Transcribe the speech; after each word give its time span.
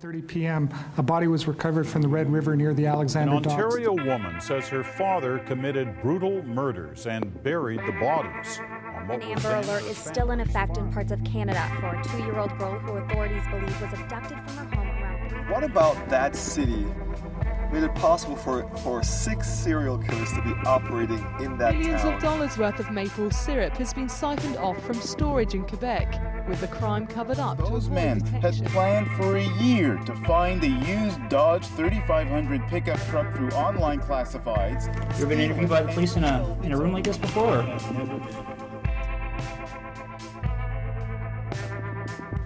30 0.00 0.22
p.m. 0.22 0.70
A 0.96 1.02
body 1.02 1.26
was 1.26 1.46
recovered 1.46 1.86
from 1.86 2.02
the 2.02 2.08
Red 2.08 2.32
River 2.32 2.56
near 2.56 2.72
the 2.72 2.86
An 2.86 2.92
Alexander 2.92 3.40
Docks. 3.40 3.48
Ontario 3.48 3.92
woman 3.92 4.40
says 4.40 4.66
her 4.68 4.82
father 4.82 5.38
committed 5.40 6.00
brutal 6.00 6.42
murders 6.44 7.06
and 7.06 7.42
buried 7.42 7.80
the 7.86 7.92
bodies. 7.92 8.58
An 9.10 9.22
Amber 9.22 9.54
Alert 9.56 9.84
is 9.84 9.98
still 9.98 10.30
in 10.30 10.40
effect 10.40 10.78
in 10.78 10.90
parts 10.92 11.12
of 11.12 11.22
Canada 11.24 11.70
for 11.78 11.94
a 11.94 12.02
two 12.04 12.18
year 12.24 12.38
old 12.38 12.56
girl 12.58 12.78
who 12.78 12.92
authorities 12.92 13.42
believe 13.50 13.80
was 13.82 13.92
abducted 14.00 14.38
from 14.40 14.66
her 14.68 14.76
home 14.76 14.88
around 14.88 15.50
What 15.50 15.62
about 15.62 16.08
that 16.08 16.34
city 16.34 16.86
made 17.72 17.84
it 17.84 17.94
possible 17.94 18.36
for, 18.36 18.68
for 18.78 19.02
six 19.02 19.48
serial 19.48 19.96
killers 19.96 20.30
to 20.32 20.42
be 20.42 20.52
operating 20.66 21.24
in 21.40 21.56
that 21.56 21.74
Millions 21.74 22.02
town? 22.02 22.14
of 22.14 22.22
dollars 22.22 22.58
worth 22.58 22.78
of 22.78 22.90
maple 22.90 23.30
syrup 23.30 23.72
has 23.78 23.94
been 23.94 24.10
siphoned 24.10 24.58
off 24.58 24.78
from 24.84 24.96
storage 24.96 25.54
in 25.54 25.62
Quebec, 25.62 26.46
with 26.46 26.60
the 26.60 26.68
crime 26.68 27.06
covered 27.06 27.38
up 27.38 27.56
to 27.56 27.64
Those 27.64 27.86
avoid 27.86 27.94
men 27.94 28.20
had 28.20 28.54
planned 28.66 29.10
for 29.12 29.38
a 29.38 29.48
year 29.62 29.96
to 30.04 30.14
find 30.26 30.62
a 30.62 30.68
used 30.68 31.18
Dodge 31.30 31.66
3500 31.68 32.68
pickup 32.68 33.00
truck 33.06 33.34
through 33.34 33.48
online 33.50 34.00
classifieds. 34.00 34.94
You 35.16 35.24
ever 35.24 35.26
been 35.26 35.40
interviewed 35.40 35.70
by 35.70 35.82
the 35.82 35.92
police 35.92 36.16
in 36.16 36.24
a 36.24 36.58
in 36.62 36.72
a 36.72 36.76
room 36.76 36.92
like 36.92 37.04
this 37.04 37.16
before? 37.16 37.62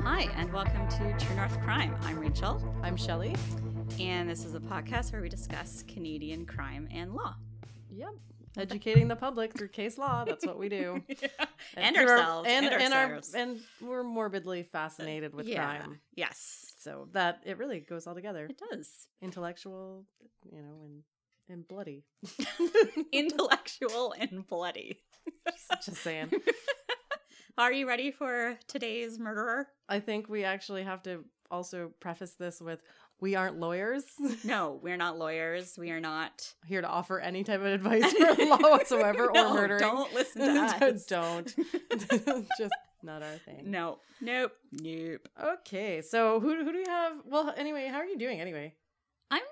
Hi, 0.05 0.28
and 0.36 0.52
welcome 0.52 0.88
to 0.88 1.16
True 1.19 1.34
North 1.34 1.61
Crime. 1.62 1.97
I'm 2.02 2.20
Rachel, 2.20 2.62
I'm 2.84 2.97
Shelley. 2.97 3.34
And 3.98 4.28
this 4.28 4.45
is 4.45 4.55
a 4.55 4.60
podcast 4.60 5.12
where 5.12 5.23
we 5.23 5.28
discuss 5.28 5.82
Canadian 5.88 6.45
crime 6.45 6.88
and 6.92 7.14
law. 7.14 7.34
Yep. 7.91 8.10
Educating 8.59 9.09
the 9.09 9.16
public 9.16 9.56
through 9.56 9.69
case 9.69 9.98
law. 9.98 10.24
That's 10.24 10.45
what 10.46 10.59
we 10.59 10.69
do. 10.69 11.02
yeah. 11.09 11.28
and 11.77 11.96
our- 11.96 12.09
ourselves. 12.09 12.48
and, 12.50 12.66
and, 12.66 12.82
and 12.82 12.95
our 12.95 13.02
ourselves. 13.14 13.34
and 13.34 13.60
we're 13.80 14.02
morbidly 14.02 14.62
fascinated 14.64 15.34
with 15.34 15.46
yeah. 15.46 15.78
crime. 15.78 16.00
Yes, 16.14 16.72
So 16.78 17.09
that 17.12 17.41
it 17.45 17.59
really 17.59 17.80
goes 17.80 18.06
all 18.06 18.14
together. 18.14 18.46
it 18.46 18.60
does. 18.70 18.88
Intellectual, 19.20 20.05
you 20.50 20.61
know, 20.62 20.80
and 20.84 21.02
and 21.48 21.67
bloody. 21.69 22.05
Intellectual 23.12 24.14
and 24.19 24.47
bloody. 24.47 24.98
Just 25.84 26.02
saying. 26.02 26.30
Are 27.58 27.72
you 27.72 27.86
ready 27.86 28.11
for 28.11 28.58
today's 28.69 29.19
murderer? 29.19 29.69
I 29.89 30.00
think 30.00 30.28
we 30.28 30.44
actually 30.44 30.83
have 30.83 31.02
to 31.05 31.24
also 31.50 31.92
preface 32.00 32.34
this 32.34 32.61
with 32.61 32.80
we 33.20 33.34
aren't 33.34 33.59
lawyers 33.59 34.05
No, 34.45 34.78
we're 34.83 34.97
not 34.97 35.19
lawyers. 35.19 35.77
We 35.78 35.91
are 35.91 36.00
not. 36.00 36.53
here 36.67 36.81
to 36.81 36.89
offer 36.89 37.19
any 37.20 37.45
type 37.45 37.61
of 37.61 37.67
advice 37.67 38.12
for 38.12 38.45
law 38.47 38.58
whatsoever 38.58 39.31
No, 39.33 39.50
or 39.50 39.55
murdering. 39.55 39.81
Don't 39.81 40.12
listen 40.14 40.42
to 40.55 40.61
us. 40.86 41.06
don't. 41.06 41.55
Just 42.58 42.75
not 43.03 43.23
our 43.23 43.36
thing. 43.39 43.70
No. 43.70 43.98
Nope. 44.20 44.53
Nope. 44.73 45.28
Okay, 45.42 46.03
so 46.03 46.41
who 46.41 46.64
who 46.64 46.73
do 46.73 46.78
we 46.78 46.84
have? 46.89 47.12
Well, 47.25 47.53
anyway, 47.56 47.89
how 47.91 47.98
are 47.98 48.06
you 48.06 48.19
doing 48.19 48.41
anyway? 48.41 48.75
I'm 49.30 49.42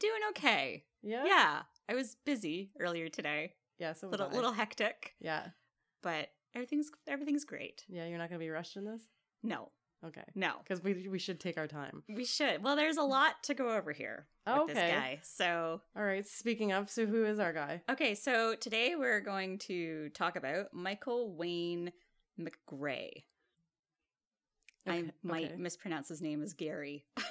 doing 0.00 0.20
okay. 0.30 0.84
Yeah. 1.02 1.24
Yeah, 1.26 1.62
I 1.88 1.94
was 1.94 2.16
busy 2.24 2.70
earlier 2.80 3.08
today. 3.08 3.54
Yeah. 3.78 3.92
So 3.94 4.08
little 4.08 4.28
I. 4.30 4.34
little 4.34 4.52
hectic, 4.52 5.14
Yeah. 5.20 5.48
but 6.02 6.28
everything's 6.54 6.90
everything's 7.08 7.44
great. 7.44 7.84
Yeah. 7.88 8.06
You're 8.06 8.18
not 8.18 8.28
gonna 8.28 8.38
be 8.38 8.50
rushed 8.50 8.76
in 8.76 8.84
this. 8.84 9.02
No, 9.42 9.70
Okay. 10.06 10.24
no. 10.34 10.52
Because 10.62 10.82
we 10.82 11.08
we 11.08 11.18
should 11.18 11.40
take 11.40 11.56
our 11.56 11.66
time. 11.66 12.02
We 12.08 12.24
should. 12.24 12.62
Well, 12.62 12.76
there's 12.76 12.96
a 12.98 13.02
lot 13.02 13.42
to 13.44 13.54
go 13.54 13.70
over 13.74 13.92
here 13.92 14.26
with 14.46 14.66
this 14.68 14.76
Okay. 14.76 14.90
guy. 14.90 15.18
So, 15.22 15.80
All 15.96 16.04
right. 16.04 16.26
Speaking 16.26 16.72
of, 16.72 16.90
so 16.90 17.06
who 17.06 17.24
is 17.24 17.38
our 17.38 17.52
guy? 17.52 17.82
okay, 17.90 18.14
so 18.14 18.54
today 18.54 18.94
we're 18.96 19.20
going 19.20 19.58
to 19.60 20.10
talk 20.10 20.36
about 20.36 20.74
Michael 20.74 21.32
Wayne 21.34 21.92
McGray. 22.38 23.10
I 24.86 25.04
might 25.22 25.46
okay. 25.46 25.56
mispronounce 25.56 26.08
his 26.08 26.20
name 26.20 26.42
as 26.42 26.52
Gary. 26.52 27.06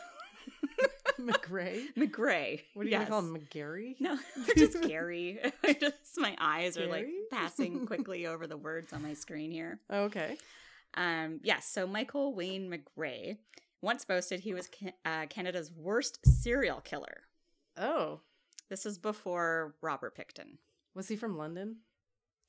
McGray. 1.20 1.84
McGray. 1.98 2.62
What 2.74 2.84
do 2.86 2.90
you 2.90 3.06
call 3.06 3.20
him? 3.20 3.38
McGarry? 3.38 3.96
No, 4.00 4.18
just 4.58 4.82
Gary. 4.82 5.40
Just 5.80 6.18
my 6.18 6.36
eyes 6.40 6.78
are 6.78 6.88
like 6.88 7.08
passing 7.32 7.86
quickly 7.86 8.26
over 8.26 8.48
the 8.48 8.58
words 8.58 8.92
on 8.94 9.04
my 9.04 9.14
screen 9.14 9.52
here. 9.52 9.80
Okay. 9.92 10.38
Um, 10.96 11.40
yes, 11.44 11.66
so 11.68 11.88
Michael 11.88 12.34
Wayne 12.36 12.70
McGray 12.72 13.38
once 13.82 14.06
boasted 14.06 14.40
he 14.40 14.54
was 14.54 14.70
ca- 14.70 14.94
uh, 15.06 15.26
Canada's 15.28 15.72
worst 15.72 16.20
serial 16.26 16.82
killer. 16.82 17.24
Oh, 17.78 18.22
This 18.70 18.86
is 18.86 18.98
before 18.98 19.76
Robert 19.82 20.16
Pickton. 20.18 20.58
was 20.96 21.08
he 21.08 21.16
from 21.16 21.38
London? 21.38 21.78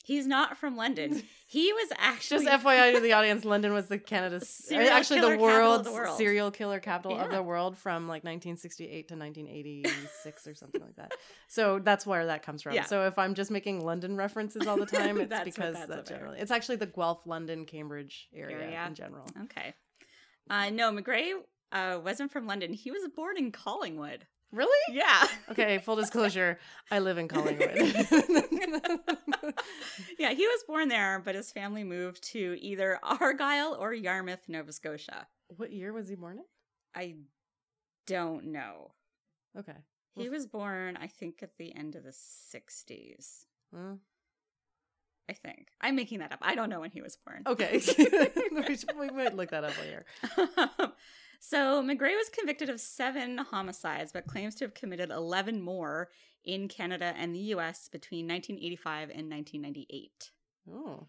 He's 0.05 0.27
not 0.27 0.57
from 0.59 0.77
London. 0.77 1.23
He 1.47 1.73
was 1.73 1.89
actually 1.99 2.47
Just 2.47 2.65
FYI 2.65 2.95
to 2.95 3.01
the 3.01 3.13
audience, 3.13 3.45
London 3.45 3.73
was 3.75 3.87
the 3.87 3.97
Canada's 3.99 4.49
Serial 4.69 4.91
actually 4.91 5.21
killer 5.21 5.37
the 5.37 5.37
capital 5.39 5.49
of 5.49 5.63
world's 5.63 5.89
the 5.89 5.93
world. 5.93 6.19
serial 6.19 6.51
killer 6.51 6.81
capital 6.81 7.17
of 7.17 7.31
the 7.31 7.43
world 7.43 7.79
from 7.79 8.09
like 8.09 8.25
1968 8.25 9.09
to 9.09 9.15
1986 9.15 10.47
or 10.49 10.55
something 10.55 10.81
like 10.81 10.97
that. 10.97 11.13
So 11.49 11.79
that's 11.79 12.05
where 12.07 12.27
that 12.27 12.43
comes 12.43 12.63
from. 12.63 12.75
Yeah. 12.75 12.87
So 12.87 13.07
if 13.07 13.19
I'm 13.19 13.35
just 13.35 13.53
making 13.53 13.85
London 13.85 14.17
references 14.17 14.67
all 14.67 14.77
the 14.77 14.87
time, 15.01 15.21
it's 15.21 15.45
because 15.45 15.77
that's 15.87 16.09
generally 16.09 16.41
it's 16.41 16.51
actually 16.51 16.77
the 16.77 16.87
Guelph, 16.87 17.25
London, 17.27 17.67
Cambridge 17.67 18.29
area, 18.35 18.57
Area. 18.57 18.85
in 18.89 18.95
general. 18.95 19.27
Okay. 19.45 19.75
Uh, 20.51 20.71
no, 20.71 20.91
McGray 20.93 21.35
uh, 21.71 22.01
wasn't 22.03 22.33
from 22.33 22.47
London. 22.47 22.73
He 22.73 22.91
was 22.91 23.03
born 23.15 23.37
in 23.39 23.53
Collingwood. 23.53 24.27
Really? 24.55 24.95
Yeah. 24.97 25.27
Okay. 25.51 25.79
Full 25.79 25.97
disclosure, 25.97 26.59
I 26.91 27.01
live 27.01 27.19
in 27.19 27.27
Collingwood. 27.27 27.73
yeah, 30.19 30.33
he 30.33 30.47
was 30.47 30.65
born 30.67 30.89
there, 30.89 31.21
but 31.25 31.35
his 31.35 31.51
family 31.51 31.83
moved 31.83 32.23
to 32.33 32.57
either 32.61 33.01
Argyle 33.03 33.77
or 33.79 33.93
Yarmouth, 33.93 34.49
Nova 34.49 34.73
Scotia. 34.73 35.27
what 35.49 35.73
year 35.73 35.93
was 35.93 36.09
he 36.09 36.15
born 36.15 36.39
in? 36.39 36.45
I 36.95 37.17
don't 38.07 38.47
know. 38.47 38.93
Okay. 39.59 39.77
He 40.17 40.29
was 40.29 40.47
born, 40.47 40.97
I 40.97 41.09
think, 41.09 41.43
at 41.43 41.57
the 41.59 41.75
end 41.75 41.97
of 41.97 42.05
the 42.05 42.11
60s. 42.11 43.47
Well, 43.73 43.99
I 45.29 45.33
think. 45.33 45.69
I'm 45.81 45.97
making 45.97 46.21
that 46.21 46.33
up. 46.33 46.39
I 46.43 46.55
don't 46.55 46.69
know 46.69 46.81
when 46.81 46.93
he 46.93 47.03
was 47.03 47.17
born. 47.17 47.43
okay. 47.47 47.81
we, 47.99 48.79
we 49.01 49.11
might 49.11 49.35
look 49.35 49.51
that 49.51 49.65
up 49.65 49.73
later. 49.81 50.05
so 51.41 51.83
McGray 51.83 52.17
was 52.17 52.29
convicted 52.29 52.69
of 52.69 52.81
seven 52.81 53.39
homicides, 53.39 54.13
but 54.13 54.27
claims 54.27 54.55
to 54.57 54.65
have 54.65 54.75
committed 54.75 55.11
11 55.11 55.61
more 55.61 56.11
in 56.45 56.69
Canada 56.69 57.15
and 57.17 57.35
the 57.35 57.55
US 57.55 57.89
between 57.89 58.27
1985 58.27 59.11
and 59.11 59.31
1998. 59.31 60.31
Oh. 60.71 61.07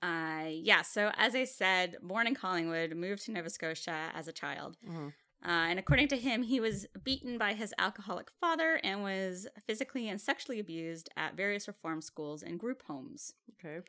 Uh, 0.00 0.46
yeah, 0.48 0.82
so 0.82 1.10
as 1.16 1.34
I 1.34 1.44
said, 1.44 1.96
born 2.02 2.26
in 2.26 2.34
Collingwood, 2.34 2.94
moved 2.94 3.24
to 3.24 3.32
Nova 3.32 3.50
Scotia 3.50 4.10
as 4.14 4.28
a 4.28 4.32
child. 4.32 4.76
Mhm. 4.86 5.12
Uh, 5.44 5.70
and 5.70 5.78
according 5.78 6.08
to 6.08 6.16
him, 6.16 6.42
he 6.42 6.58
was 6.60 6.86
beaten 7.04 7.38
by 7.38 7.54
his 7.54 7.72
alcoholic 7.78 8.30
father 8.40 8.80
and 8.82 9.02
was 9.02 9.46
physically 9.66 10.08
and 10.08 10.20
sexually 10.20 10.58
abused 10.58 11.08
at 11.16 11.34
various 11.36 11.68
reform 11.68 12.02
schools 12.02 12.42
and 12.42 12.58
group 12.58 12.82
homes. 12.84 13.34
Okay. 13.52 13.86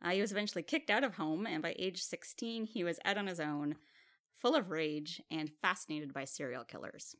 Uh, 0.00 0.10
he 0.10 0.20
was 0.20 0.32
eventually 0.32 0.62
kicked 0.62 0.90
out 0.90 1.04
of 1.04 1.14
home, 1.14 1.46
and 1.46 1.62
by 1.62 1.74
age 1.78 2.02
16, 2.02 2.64
he 2.66 2.82
was 2.82 2.98
out 3.04 3.16
on 3.16 3.28
his 3.28 3.38
own, 3.38 3.76
full 4.42 4.56
of 4.56 4.70
rage 4.70 5.22
and 5.30 5.50
fascinated 5.62 6.12
by 6.12 6.24
serial 6.24 6.64
killers. 6.64 7.14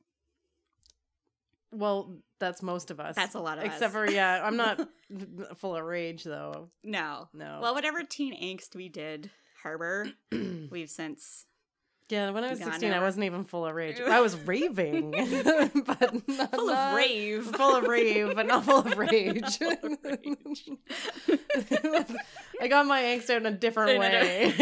Well, 1.71 2.19
that's 2.39 2.63
most 2.63 2.91
of 2.91 3.01
us. 3.01 3.17
That's 3.17 3.35
a 3.35 3.41
lot 3.41 3.57
of 3.57 3.65
us. 3.65 3.75
Except 3.75 3.95
us. 3.95 4.07
for 4.07 4.11
yeah, 4.11 4.43
I'm 4.45 4.57
not 4.59 4.87
full 5.57 5.75
of 5.75 5.85
rage 5.85 6.25
though. 6.25 6.69
No. 6.85 7.29
No. 7.33 7.61
Well, 7.63 7.75
whatever 7.75 8.03
teen 8.03 8.35
angst 8.39 8.77
we 8.77 8.91
did 8.91 9.31
harbor, 9.63 10.09
we've 10.71 10.91
since. 10.91 11.47
Yeah, 12.09 12.31
when 12.31 12.45
I 12.45 12.51
was 12.51 12.59
Gone 12.59 12.73
16, 12.73 12.93
I 12.93 13.01
wasn't 13.01 13.25
even 13.25 13.45
full 13.45 13.65
of 13.67 13.75
rage. 13.75 14.01
I 14.01 14.21
was 14.21 14.37
raving, 14.47 15.11
but 15.87 16.29
not, 16.29 16.55
Full 16.55 16.71
of 16.71 16.95
rave. 16.95 17.45
full 17.47 17.77
of 17.77 17.85
rave, 17.85 18.35
but 18.35 18.47
not 18.47 18.65
full 18.65 18.79
of 18.81 18.99
rage. 18.99 19.59
Full 19.59 19.73
of 19.73 19.99
rage. 20.05 20.69
I 22.61 22.69
got 22.69 22.87
my 22.87 23.01
angst 23.03 23.31
out 23.31 23.39
in 23.39 23.47
a 23.47 23.51
different 23.53 23.91
In 23.93 23.97
a 23.97 24.01
way. 24.01 24.53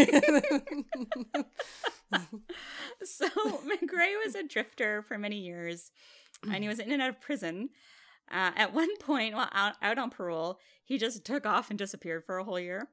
So 3.04 3.28
McGray 3.28 4.14
was 4.24 4.34
a 4.34 4.42
drifter 4.46 5.02
for 5.02 5.16
many 5.18 5.38
years, 5.38 5.90
and 6.44 6.62
he 6.62 6.68
was 6.68 6.78
in 6.78 6.92
and 6.92 7.00
out 7.02 7.10
of 7.10 7.20
prison. 7.20 7.70
Uh, 8.30 8.52
at 8.56 8.72
one 8.74 8.96
point, 8.98 9.34
while 9.34 9.48
out, 9.52 9.74
out 9.82 9.98
on 9.98 10.10
parole, 10.10 10.58
he 10.84 10.98
just 10.98 11.24
took 11.24 11.46
off 11.46 11.70
and 11.70 11.78
disappeared 11.78 12.24
for 12.24 12.38
a 12.38 12.44
whole 12.44 12.60
year. 12.60 12.88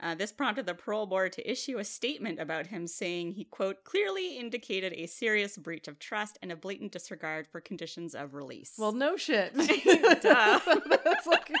Uh, 0.00 0.14
this 0.16 0.32
prompted 0.32 0.66
the 0.66 0.74
parole 0.74 1.06
board 1.06 1.32
to 1.32 1.48
issue 1.50 1.78
a 1.78 1.84
statement 1.84 2.40
about 2.40 2.66
him 2.66 2.86
saying 2.88 3.32
he, 3.32 3.44
quote, 3.44 3.84
clearly 3.84 4.36
indicated 4.36 4.92
a 4.94 5.06
serious 5.06 5.56
breach 5.56 5.86
of 5.86 5.98
trust 6.00 6.38
and 6.42 6.50
a 6.50 6.56
blatant 6.56 6.90
disregard 6.90 7.46
for 7.46 7.60
conditions 7.60 8.14
of 8.14 8.34
release. 8.34 8.72
well, 8.78 8.90
no 8.92 9.16
shit. 9.16 9.52
That's 9.54 11.26
like, 11.26 11.52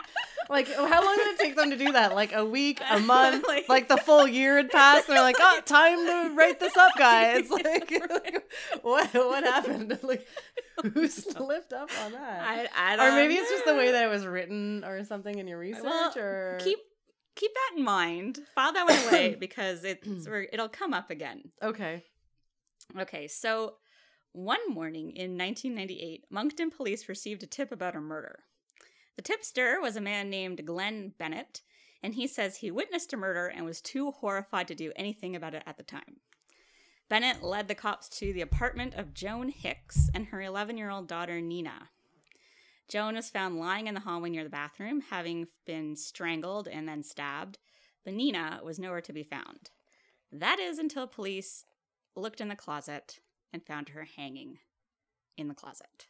like, 0.50 0.66
how 0.74 1.04
long 1.04 1.16
did 1.16 1.26
it 1.28 1.38
take 1.38 1.54
them 1.56 1.70
to 1.70 1.76
do 1.76 1.92
that? 1.92 2.14
Like 2.16 2.32
a 2.32 2.44
week, 2.44 2.80
a 2.90 2.98
month, 3.14 3.46
Like- 3.46 3.68
like, 3.68 3.88
the 3.88 3.96
full 3.98 4.26
year 4.26 4.56
had 4.56 4.70
passed. 4.70 5.06
They're 5.06 5.20
like, 5.22 5.36
oh, 5.38 5.60
time 5.64 5.98
to 5.98 6.34
write 6.34 6.58
this 6.58 6.76
up, 6.76 6.92
guys. 6.98 7.48
Like, 7.48 7.92
what 8.82 9.12
what 9.14 9.44
happened? 9.44 9.98
Like, 10.02 10.26
who 10.94 11.06
slipped 11.06 11.72
up 11.72 11.90
on 12.04 12.12
that? 12.12 12.42
I, 12.76 12.96
I 12.96 13.08
or 13.08 13.12
maybe 13.12 13.34
it's 13.34 13.50
just 13.50 13.64
the 13.66 13.74
way 13.74 13.92
that 13.92 14.04
it 14.04 14.08
was 14.08 14.26
written 14.26 14.84
or 14.84 15.04
something 15.04 15.38
in 15.38 15.46
your 15.46 15.58
research. 15.58 15.84
Well, 15.84 16.12
or 16.16 16.58
keep 16.60 16.78
keep 17.34 17.52
that 17.54 17.78
in 17.78 17.84
mind. 17.84 18.40
File 18.54 18.72
that 18.72 18.88
one 18.88 19.08
away 19.08 19.34
because 19.40 19.84
it's 19.84 20.06
mm. 20.06 20.46
it'll 20.52 20.68
come 20.68 20.94
up 20.94 21.10
again. 21.10 21.50
okay. 21.62 22.04
Okay, 22.98 23.28
so 23.28 23.74
one 24.32 24.60
morning 24.68 25.12
in 25.12 25.38
1998, 25.38 26.24
Moncton 26.30 26.70
police 26.70 27.08
received 27.08 27.42
a 27.42 27.46
tip 27.46 27.70
about 27.70 27.94
a 27.94 28.00
murder. 28.00 28.40
The 29.16 29.22
tipster 29.22 29.80
was 29.80 29.96
a 29.96 30.00
man 30.00 30.30
named 30.30 30.66
Glenn 30.66 31.12
Bennett, 31.18 31.62
and 32.02 32.14
he 32.14 32.26
says 32.26 32.56
he 32.56 32.70
witnessed 32.70 33.12
a 33.12 33.16
murder 33.16 33.46
and 33.46 33.64
was 33.64 33.80
too 33.80 34.10
horrified 34.10 34.68
to 34.68 34.74
do 34.74 34.92
anything 34.96 35.36
about 35.36 35.54
it 35.54 35.62
at 35.66 35.76
the 35.76 35.82
time. 35.82 36.20
Bennett 37.08 37.42
led 37.42 37.68
the 37.68 37.74
cops 37.74 38.08
to 38.08 38.32
the 38.32 38.40
apartment 38.40 38.94
of 38.94 39.12
Joan 39.12 39.50
Hicks 39.50 40.08
and 40.14 40.26
her 40.26 40.40
11 40.40 40.78
year 40.78 40.90
old 40.90 41.08
daughter 41.08 41.40
Nina. 41.40 41.90
Joan 42.88 43.14
was 43.14 43.30
found 43.30 43.58
lying 43.58 43.86
in 43.86 43.94
the 43.94 44.00
hallway 44.00 44.30
near 44.30 44.44
the 44.44 44.50
bathroom, 44.50 45.00
having 45.10 45.46
been 45.66 45.96
strangled 45.96 46.68
and 46.68 46.88
then 46.88 47.02
stabbed, 47.02 47.58
but 48.04 48.12
Nina 48.14 48.60
was 48.62 48.78
nowhere 48.78 49.00
to 49.00 49.12
be 49.12 49.22
found. 49.22 49.70
That 50.30 50.58
is 50.58 50.78
until 50.78 51.06
police 51.06 51.64
looked 52.14 52.40
in 52.40 52.48
the 52.48 52.56
closet 52.56 53.18
and 53.52 53.64
found 53.64 53.90
her 53.90 54.06
hanging 54.16 54.58
in 55.36 55.48
the 55.48 55.54
closet. 55.54 56.06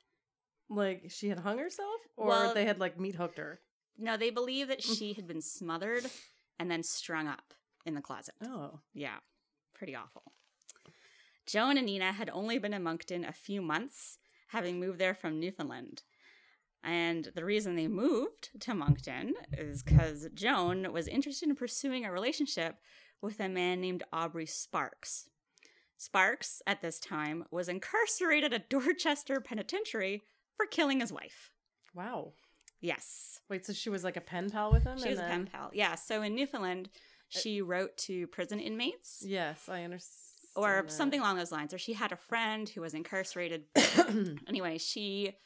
Like 0.69 1.05
she 1.11 1.29
had 1.29 1.41
hung 1.41 1.59
herself, 1.59 2.01
or 2.17 2.29
Well- 2.29 2.55
they 2.55 2.65
had 2.65 2.81
like 2.81 2.99
meat 2.99 3.15
hooked 3.17 3.39
her. 3.39 3.61
No, 3.99 4.17
they 4.17 4.31
believe 4.31 4.69
that 4.69 4.83
she 4.83 5.13
had 5.15 5.27
been 5.27 5.43
smothered 5.43 6.07
and 6.59 6.71
then 6.71 6.83
strung 6.83 7.29
up 7.29 7.53
in 7.85 7.95
the 7.95 8.01
closet. 8.01 8.35
Oh, 8.43 8.81
Yeah, 8.95 9.19
pretty 9.75 9.95
awful. 9.95 10.33
Joan 11.47 11.77
and 11.77 11.87
Nina 11.87 12.13
had 12.13 12.31
only 12.33 12.59
been 12.59 12.73
in 12.73 12.83
Moncton 12.85 13.25
a 13.25 13.33
few 13.33 13.61
months, 13.61 14.19
having 14.49 14.79
moved 14.81 14.99
there 14.99 15.15
from 15.15 15.41
Newfoundland. 15.41 16.03
And 16.85 17.31
the 17.35 17.45
reason 17.45 17.77
they 17.77 17.87
moved 17.87 18.51
to 18.61 18.75
Moncton 18.75 19.35
is 19.53 19.83
because 19.83 20.29
Joan 20.35 20.93
was 20.93 21.07
interested 21.07 21.49
in 21.49 21.55
pursuing 21.55 22.05
a 22.05 22.11
relationship 22.13 22.77
with 23.21 23.39
a 23.39 23.49
man 23.49 23.81
named 23.81 24.03
Aubrey 24.13 24.47
Sparks. 24.47 25.29
Sparks, 25.97 26.61
at 26.67 26.81
this 26.83 26.99
time, 26.99 27.45
was 27.53 27.69
incarcerated 27.69 28.53
at 28.53 28.69
Dorchester 28.71 29.41
Penitentiary 29.41 30.23
for 30.57 30.67
killing 30.67 31.01
his 31.01 31.13
wife. 31.13 31.51
wow. 31.95 32.33
Yes. 32.81 33.39
Wait, 33.49 33.65
so 33.65 33.73
she 33.73 33.91
was 33.91 34.03
like 34.03 34.17
a 34.17 34.21
pen 34.21 34.51
pal 34.51 34.73
with 34.73 34.83
him? 34.83 34.99
She 34.99 35.05
and 35.05 35.11
was 35.13 35.21
a 35.21 35.23
pen 35.23 35.47
pal. 35.47 35.71
Yeah, 35.73 35.95
so 35.95 36.21
in 36.23 36.35
Newfoundland, 36.35 36.89
uh, 36.93 37.39
she 37.39 37.63
wrote 37.63 37.97
to 37.99 38.27
prison 38.27 38.59
inmates 38.59 39.23
Yes, 39.25 39.69
I 39.69 39.85
understand. 39.85 40.19
or 40.57 40.83
that. 40.83 40.91
something 40.91 41.21
along 41.21 41.37
those 41.37 41.53
lines, 41.53 41.73
or 41.73 41.79
she 41.79 41.93
had 41.93 42.11
a 42.11 42.17
friend 42.17 42.69
who 42.69 42.81
was 42.81 42.95
incarcerated. 42.95 43.67
anyway, 44.49 44.79
she 44.79 45.37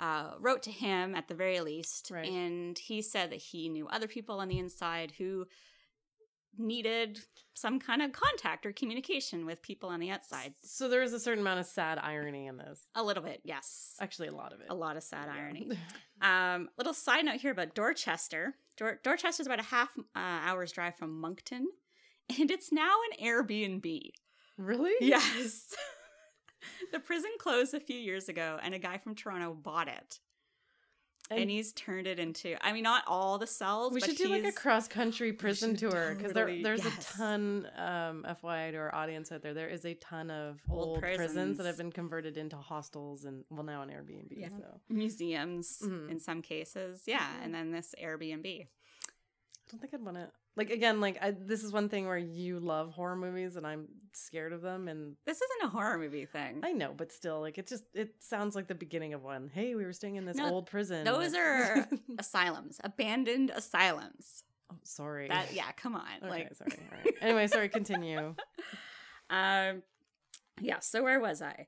uh, 0.00 0.32
wrote 0.40 0.62
to 0.64 0.70
him 0.72 1.14
at 1.14 1.28
the 1.28 1.34
very 1.34 1.60
least, 1.60 2.10
Right. 2.10 2.28
and 2.28 2.78
he 2.78 3.00
said 3.02 3.30
that 3.30 3.36
he 3.40 3.68
knew 3.68 3.86
other 3.88 4.08
people 4.08 4.40
on 4.40 4.48
the 4.48 4.58
inside 4.58 5.12
who 5.18 5.46
needed 6.56 7.18
some 7.54 7.80
kind 7.80 8.00
of 8.00 8.12
contact 8.12 8.64
or 8.64 8.72
communication 8.72 9.44
with 9.44 9.60
people 9.62 9.88
on 9.88 9.98
the 10.00 10.10
outside. 10.10 10.54
So 10.62 10.88
there 10.88 11.02
is 11.02 11.12
a 11.12 11.18
certain 11.18 11.40
amount 11.42 11.60
of 11.60 11.66
sad 11.66 11.98
irony 12.00 12.46
in 12.46 12.56
this. 12.56 12.86
A 12.94 13.02
little 13.02 13.22
bit, 13.24 13.40
yes. 13.44 13.94
Actually, 14.00 14.28
a 14.28 14.34
lot 14.34 14.52
of 14.52 14.60
it. 14.60 14.66
A 14.70 14.74
lot 14.74 14.96
of 14.96 15.02
sad 15.02 15.28
irony. 15.28 15.70
Um, 16.22 16.68
little 16.78 16.94
side 16.94 17.24
note 17.24 17.40
here 17.40 17.50
about 17.50 17.74
Dorchester. 17.74 18.54
Dor- 18.78 19.00
Dorchester 19.02 19.42
is 19.42 19.46
about 19.46 19.58
a 19.58 19.64
half 19.64 19.90
uh, 19.98 20.02
hour's 20.14 20.70
drive 20.72 20.96
from 20.96 21.20
Moncton, 21.20 21.66
and 22.38 22.50
it's 22.52 22.72
now 22.72 22.94
an 23.10 23.26
Airbnb. 23.26 24.10
Really? 24.56 24.92
Yes. 25.00 25.74
the 26.92 27.00
prison 27.00 27.30
closed 27.38 27.74
a 27.74 27.80
few 27.80 27.96
years 27.98 28.28
ago, 28.28 28.58
and 28.62 28.74
a 28.74 28.78
guy 28.78 28.98
from 28.98 29.14
Toronto 29.14 29.54
bought 29.54 29.88
it. 29.88 30.20
And, 31.30 31.40
And- 31.40 31.50
he's 31.50 31.72
turned 31.72 32.06
it 32.06 32.18
into, 32.18 32.54
I 32.60 32.72
mean, 32.74 32.82
not 32.82 33.02
all 33.06 33.38
the 33.38 33.46
cells. 33.46 33.94
We 33.94 34.00
but 34.00 34.10
should 34.10 34.18
do 34.18 34.28
like 34.28 34.44
a 34.44 34.52
cross 34.52 34.86
country 34.86 35.32
prison 35.32 35.74
tour 35.74 36.14
because 36.14 36.32
totally- 36.34 36.62
there, 36.62 36.76
there's 36.76 36.84
yes. 36.84 37.14
a 37.14 37.16
ton, 37.16 37.66
um, 37.76 38.26
FYI 38.28 38.72
to 38.72 38.76
our 38.76 38.94
audience 38.94 39.32
out 39.32 39.40
there, 39.40 39.54
there 39.54 39.68
is 39.70 39.86
a 39.86 39.94
ton 39.94 40.30
of 40.30 40.60
Old 40.68 40.88
old, 40.88 41.00
prisons. 41.00 41.16
prisons. 41.16 41.56
that 41.56 41.66
have 41.66 41.78
been 41.78 41.92
converted 41.92 42.36
into 42.36 42.56
hostels 42.56 43.24
and, 43.24 43.42
well, 43.48 43.62
now 43.62 43.80
an 43.80 43.88
Airbnb. 43.88 44.32
Yeah. 44.36 44.48
So 44.50 44.80
museums 44.90 45.78
Mhm. 45.82 46.10
in 46.10 46.20
some 46.20 46.42
cases. 46.42 47.04
Yeah. 47.06 47.26
And 47.42 47.54
then 47.54 47.70
this 47.72 47.94
Airbnb. 47.98 48.66
I 48.66 49.70
don't 49.70 49.80
think 49.80 49.94
I'd 49.94 50.02
want 50.02 50.18
to. 50.18 50.30
Like, 50.56 50.70
again, 50.70 51.00
like, 51.00 51.18
I, 51.20 51.32
this 51.32 51.64
is 51.64 51.72
one 51.72 51.88
thing 51.88 52.06
where 52.06 52.16
you 52.18 52.60
love 52.60 52.92
horror 52.92 53.16
movies 53.16 53.56
and 53.56 53.66
I'm 53.66 53.88
scared 54.12 54.52
of 54.52 54.62
them. 54.62 54.86
And 54.86 55.16
This 55.26 55.38
isn't 55.40 55.68
a 55.68 55.68
horror 55.68 55.98
movie 55.98 56.26
thing. 56.26 56.60
I 56.62 56.70
know, 56.72 56.92
but 56.96 57.10
still, 57.10 57.40
like, 57.40 57.58
it 57.58 57.66
just, 57.66 57.84
it 57.92 58.14
sounds 58.20 58.54
like 58.54 58.68
the 58.68 58.74
beginning 58.74 59.14
of 59.14 59.22
one. 59.24 59.50
Hey, 59.52 59.74
we 59.74 59.84
were 59.84 59.92
staying 59.92 60.14
in 60.16 60.24
this 60.26 60.36
No, 60.36 60.48
old 60.50 60.66
prison. 60.66 61.04
Those 61.04 61.34
are 61.34 61.88
asylums, 62.18 62.80
abandoned 62.84 63.50
asylums. 63.50 64.44
oh, 64.72 64.76
sorry. 64.84 65.26
That 65.28 65.52
yeah, 65.52 65.72
come 65.76 65.96
on. 65.96 66.02
Okay, 66.22 66.28
like 66.30 66.54
sorry. 66.54 66.70
All 66.92 66.98
right. 67.04 67.14
Anyway, 67.20 67.46
sorry, 67.48 67.68
continue. 67.68 68.34
um 69.30 69.82
yeah, 70.60 70.78
so 70.80 71.02
where 71.02 71.18
was 71.18 71.42
I? 71.42 71.66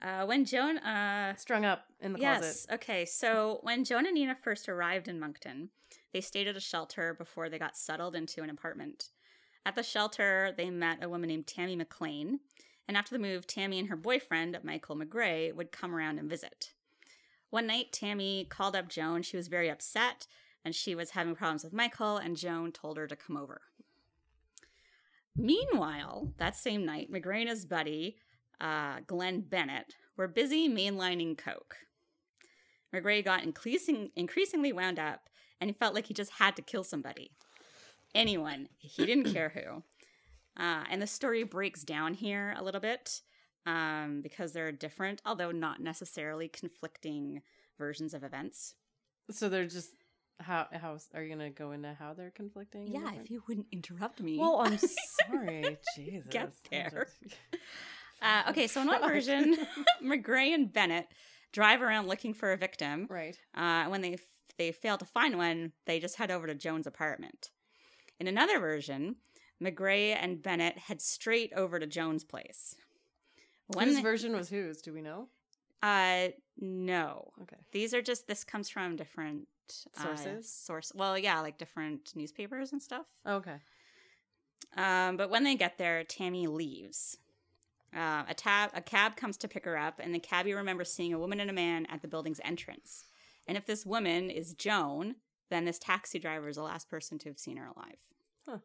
Uh 0.00 0.24
when 0.26 0.44
Joan 0.44 0.78
uh 0.78 1.34
Strung 1.36 1.64
up 1.64 1.84
in 2.00 2.12
the 2.14 2.18
yes, 2.20 2.38
closet. 2.40 2.74
okay. 2.74 3.04
So 3.04 3.58
when 3.62 3.84
Joan 3.84 4.06
and 4.06 4.14
Nina 4.14 4.34
first 4.42 4.68
arrived 4.68 5.06
in 5.08 5.20
Moncton, 5.20 5.68
they 6.12 6.20
stayed 6.20 6.48
at 6.48 6.56
a 6.56 6.60
shelter 6.60 7.14
before 7.14 7.48
they 7.48 7.58
got 7.58 7.76
settled 7.76 8.14
into 8.14 8.42
an 8.42 8.50
apartment. 8.50 9.10
At 9.64 9.74
the 9.74 9.82
shelter, 9.82 10.52
they 10.56 10.70
met 10.70 11.02
a 11.02 11.08
woman 11.08 11.28
named 11.28 11.46
Tammy 11.46 11.76
McLean, 11.76 12.40
and 12.88 12.96
after 12.96 13.14
the 13.14 13.22
move, 13.22 13.46
Tammy 13.46 13.78
and 13.78 13.88
her 13.88 13.96
boyfriend, 13.96 14.58
Michael 14.62 14.96
McGray, 14.96 15.54
would 15.54 15.72
come 15.72 15.94
around 15.94 16.18
and 16.18 16.28
visit. 16.28 16.72
One 17.50 17.66
night, 17.66 17.92
Tammy 17.92 18.46
called 18.48 18.74
up 18.74 18.88
Joan. 18.88 19.22
She 19.22 19.36
was 19.36 19.48
very 19.48 19.70
upset, 19.70 20.26
and 20.64 20.74
she 20.74 20.94
was 20.94 21.10
having 21.10 21.34
problems 21.34 21.64
with 21.64 21.72
Michael, 21.72 22.16
and 22.16 22.36
Joan 22.36 22.72
told 22.72 22.96
her 22.96 23.06
to 23.06 23.16
come 23.16 23.36
over. 23.36 23.60
Meanwhile, 25.36 26.32
that 26.38 26.56
same 26.56 26.84
night, 26.84 27.08
his 27.12 27.64
buddy, 27.64 28.16
uh, 28.60 29.00
Glenn 29.06 29.40
Bennett, 29.40 29.94
were 30.16 30.28
busy 30.28 30.68
mainlining 30.68 31.38
Coke. 31.38 31.76
McGray 32.94 33.24
got 33.24 33.42
increasing, 33.42 34.10
increasingly 34.16 34.72
wound 34.72 34.98
up, 34.98 35.28
and 35.62 35.70
he 35.70 35.74
felt 35.74 35.94
like 35.94 36.06
he 36.06 36.14
just 36.14 36.32
had 36.32 36.56
to 36.56 36.62
kill 36.62 36.82
somebody. 36.82 37.30
Anyone. 38.16 38.68
He 38.78 39.06
didn't 39.06 39.32
care 39.32 39.48
who. 39.50 39.82
Uh, 40.60 40.84
and 40.90 41.00
the 41.00 41.06
story 41.06 41.44
breaks 41.44 41.82
down 41.84 42.14
here 42.14 42.54
a 42.58 42.62
little 42.64 42.80
bit 42.80 43.22
um, 43.64 44.20
because 44.22 44.52
there 44.52 44.66
are 44.66 44.72
different, 44.72 45.22
although 45.24 45.52
not 45.52 45.80
necessarily 45.80 46.48
conflicting 46.48 47.42
versions 47.78 48.12
of 48.12 48.24
events. 48.24 48.74
So 49.30 49.48
they're 49.48 49.66
just 49.66 49.92
how 50.40 50.66
how 50.72 50.98
are 51.14 51.22
you 51.22 51.30
gonna 51.34 51.50
go 51.50 51.70
into 51.70 51.94
how 51.94 52.12
they're 52.12 52.32
conflicting? 52.32 52.88
Yeah, 52.88 52.98
different? 53.00 53.20
if 53.24 53.30
you 53.30 53.42
wouldn't 53.46 53.68
interrupt 53.70 54.20
me. 54.20 54.36
Well, 54.38 54.56
I'm 54.58 54.78
sorry. 55.30 55.78
Jesus. 55.96 56.26
Get 56.28 56.52
there. 56.70 57.06
just- 57.22 57.36
Uh, 58.20 58.50
okay, 58.50 58.68
so 58.68 58.80
in 58.80 58.86
one 58.86 59.02
version, 59.02 59.56
McGray 60.00 60.54
and 60.54 60.72
Bennett 60.72 61.08
drive 61.52 61.82
around 61.82 62.06
looking 62.06 62.32
for 62.34 62.52
a 62.52 62.56
victim. 62.56 63.08
Right. 63.10 63.36
Uh, 63.52 63.86
when 63.86 64.00
they 64.00 64.16
they 64.58 64.72
fail 64.72 64.98
to 64.98 65.04
find 65.04 65.36
one, 65.36 65.72
they 65.86 65.98
just 66.00 66.16
head 66.16 66.30
over 66.30 66.46
to 66.46 66.54
Joan's 66.54 66.86
apartment. 66.86 67.50
In 68.20 68.26
another 68.28 68.58
version, 68.60 69.16
McGray 69.62 70.16
and 70.18 70.42
Bennett 70.42 70.78
head 70.78 71.00
straight 71.00 71.52
over 71.54 71.78
to 71.78 71.86
Joan's 71.86 72.24
place. 72.24 72.74
When 73.68 73.86
Whose 73.88 73.96
they- 73.96 74.02
version 74.02 74.36
was 74.36 74.48
whose? 74.50 74.82
Do 74.82 74.92
we 74.92 75.00
know? 75.02 75.28
uh, 75.82 76.28
no, 76.60 77.32
Okay. 77.42 77.56
these 77.72 77.92
are 77.94 78.02
just 78.02 78.26
this 78.28 78.44
comes 78.44 78.68
from 78.68 78.94
different 78.96 79.48
uh, 79.98 80.02
Sources? 80.04 80.52
source. 80.52 80.92
Well, 80.94 81.16
yeah, 81.18 81.40
like 81.40 81.56
different 81.58 82.12
newspapers 82.14 82.72
and 82.72 82.82
stuff. 82.82 83.06
Okay. 83.26 83.56
Um, 84.76 85.16
but 85.16 85.30
when 85.30 85.44
they 85.44 85.54
get 85.56 85.78
there, 85.78 86.04
Tammy 86.04 86.46
leaves. 86.46 87.16
Uh, 87.94 88.24
a, 88.28 88.34
tab, 88.34 88.70
a 88.74 88.80
cab 88.80 89.16
comes 89.16 89.36
to 89.38 89.48
pick 89.48 89.64
her 89.66 89.76
up, 89.76 89.98
and 89.98 90.14
the 90.14 90.18
cabbie 90.18 90.54
remembers 90.54 90.90
seeing 90.92 91.12
a 91.12 91.18
woman 91.18 91.40
and 91.40 91.50
a 91.50 91.54
man 91.54 91.86
at 91.86 92.00
the 92.00 92.08
building's 92.08 92.40
entrance. 92.44 93.04
And 93.46 93.56
if 93.56 93.66
this 93.66 93.84
woman 93.84 94.30
is 94.30 94.54
Joan, 94.54 95.16
then 95.50 95.64
this 95.64 95.78
taxi 95.78 96.18
driver 96.18 96.48
is 96.48 96.56
the 96.56 96.62
last 96.62 96.88
person 96.88 97.18
to 97.18 97.28
have 97.28 97.38
seen 97.38 97.56
her 97.56 97.66
alive. 97.66 97.98
Huh. 98.46 98.58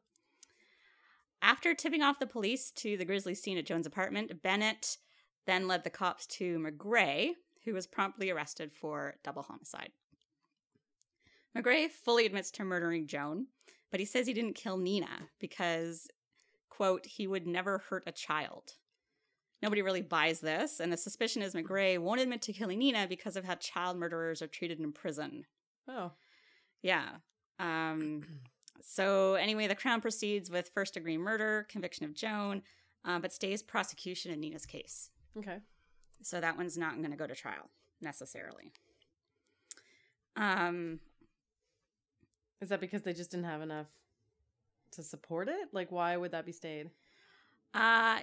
After 1.42 1.74
tipping 1.74 2.02
off 2.02 2.20
the 2.20 2.28
police 2.28 2.72
to 2.78 2.98
the 2.98 3.06
grisly 3.06 3.36
scene 3.36 3.58
at 3.58 3.66
Joan's 3.66 3.88
apartment, 3.88 4.42
Bennett 4.42 4.98
then 5.46 5.68
led 5.68 5.84
the 5.84 5.90
cops 5.90 6.26
to 6.28 6.60
McGray, 6.60 7.32
who 7.66 7.74
was 7.74 7.88
promptly 7.88 8.30
arrested 8.30 8.72
for 8.74 9.16
double 9.24 9.44
homicide. 9.44 9.92
McGray 11.56 11.90
fully 11.90 12.26
admits 12.26 12.52
to 12.52 12.64
murdering 12.64 13.08
Joan, 13.08 13.48
but 13.92 14.00
he 14.00 14.06
says 14.06 14.28
he 14.28 14.34
didn't 14.34 14.56
kill 14.56 14.78
Nina 14.78 15.30
because, 15.40 16.08
quote, 16.70 17.06
he 17.06 17.28
would 17.28 17.48
never 17.48 17.80
hurt 17.90 18.04
a 18.06 18.12
child. 18.12 18.74
Nobody 19.62 19.82
really 19.82 20.02
buys 20.02 20.40
this, 20.40 20.80
and 20.80 20.94
the 20.94 20.98
suspicion 20.98 21.42
is 21.42 21.56
McGray 21.56 21.98
won't 21.98 22.22
admit 22.22 22.44
to 22.44 22.54
killing 22.54 22.78
Nina 22.78 23.08
because 23.08 23.36
of 23.36 23.44
how 23.44 23.56
child 23.56 23.98
murderers 23.98 24.42
are 24.42 24.48
treated 24.48 24.80
in 24.80 24.92
prison. 24.92 25.46
Oh. 25.88 26.12
Yeah. 26.84 27.08
Um, 27.60 28.24
so, 28.82 29.34
anyway, 29.34 29.66
the 29.68 29.76
Crown 29.76 30.00
proceeds 30.00 30.52
with 30.52 30.70
first 30.74 30.94
degree 30.94 31.18
murder, 31.18 31.66
conviction 31.70 32.06
of 32.06 32.14
Joan, 32.14 32.62
uh, 33.04 33.18
but 33.18 33.34
stays 33.34 33.64
prosecution 33.64 34.32
in 34.32 34.40
Nina's 34.40 34.66
case. 34.66 35.10
Okay. 35.38 35.58
So 36.22 36.40
that 36.40 36.58
one's 36.58 36.78
not 36.78 36.98
going 36.98 37.12
to 37.12 37.18
go 37.18 37.28
to 37.28 37.36
trial 37.36 37.70
necessarily. 38.02 38.72
Um, 40.36 41.00
Is 42.62 42.70
that 42.70 42.80
because 42.80 43.02
they 43.02 43.14
just 43.14 43.32
didn't 43.32 43.46
have 43.46 43.62
enough 43.62 43.88
to 44.92 45.04
support 45.04 45.48
it? 45.48 45.70
Like, 45.74 45.92
why 45.92 46.16
would 46.16 46.32
that 46.32 46.46
be 46.46 46.52
stayed? 46.52 46.92
Uh 47.74 48.20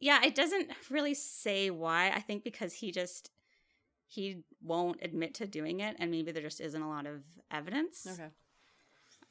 Yeah, 0.00 0.24
it 0.24 0.34
doesn't 0.34 0.70
really 0.90 1.14
say 1.14 1.70
why. 1.70 2.10
I 2.10 2.20
think 2.20 2.44
because 2.44 2.74
he 2.74 2.92
just 2.92 3.30
he 4.06 4.42
won't 4.62 4.98
admit 5.02 5.34
to 5.34 5.46
doing 5.46 5.80
it 5.80 5.96
and 5.98 6.10
maybe 6.10 6.30
there 6.30 6.42
just 6.42 6.60
isn't 6.60 6.80
a 6.82 6.88
lot 6.88 7.06
of 7.06 7.22
evidence. 7.50 8.06
Okay. 8.06 8.28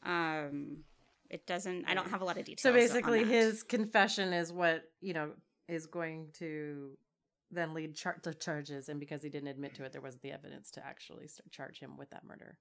Um 0.04 0.84
it 1.30 1.48
doesn't 1.48 1.86
I 1.88 1.94
don't 1.94 2.10
have 2.10 2.22
a 2.22 2.26
lot 2.26 2.38
of 2.38 2.46
details. 2.46 2.62
So 2.62 2.72
basically, 2.72 3.24
his 3.24 3.64
confession 3.64 4.34
is 4.34 4.54
what 4.54 4.84
you 5.02 5.14
know 5.14 5.32
is 5.68 5.88
going 5.88 6.28
to 6.40 6.98
then 7.52 7.74
lead 7.74 7.96
char- 7.96 8.20
to 8.24 8.34
charges, 8.34 8.90
and 8.90 9.00
because 9.00 9.24
he 9.24 9.30
didn't 9.30 9.48
admit 9.48 9.76
to 9.76 9.84
it, 9.84 9.92
there 9.92 10.02
wasn't 10.02 10.22
the 10.24 10.32
evidence 10.32 10.72
to 10.72 10.86
actually 10.86 11.28
start, 11.28 11.52
charge 11.52 11.80
him 11.80 11.98
with 11.98 12.10
that 12.12 12.24
murder. 12.24 12.58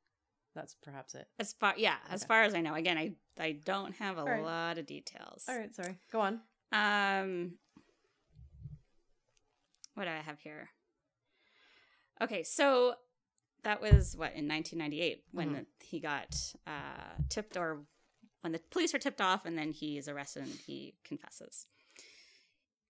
That's 0.54 0.75
perhaps 0.82 1.14
it. 1.14 1.26
as 1.38 1.54
far 1.54 1.75
yeah, 1.76 1.97
as 2.11 2.25
far 2.25 2.42
as 2.42 2.54
I 2.54 2.61
know. 2.61 2.75
Again, 2.75 2.99
I 2.99 3.12
I 3.38 3.52
don't 3.52 3.94
have 3.97 4.18
a 4.18 4.25
right. 4.25 4.42
lot 4.42 4.78
of 4.78 4.87
details. 4.87 5.44
All 5.49 5.59
right, 5.59 5.75
sorry. 5.75 5.99
Go 6.11 6.21
on. 6.21 6.40
Um, 6.73 7.52
what 9.95 10.05
do 10.05 10.11
I 10.11 10.17
have 10.21 10.39
here? 10.41 10.71
Okay, 12.21 12.43
so 12.43 12.95
that 13.65 13.81
was 13.81 14.17
what 14.17 14.35
in 14.35 14.47
1998 14.49 15.25
when 15.33 15.55
Mhm. 15.55 15.67
he 15.81 16.01
got 16.01 16.37
uh, 16.67 17.15
tipped, 17.29 17.57
or 17.57 17.87
when 18.43 18.53
the 18.53 18.59
police 18.59 18.93
were 18.93 18.99
tipped 18.99 19.21
off, 19.21 19.45
and 19.45 19.57
then 19.57 19.73
he 19.73 19.99
is 19.99 20.09
arrested 20.09 20.43
and 20.45 20.53
he 20.67 20.95
confesses. 21.05 21.67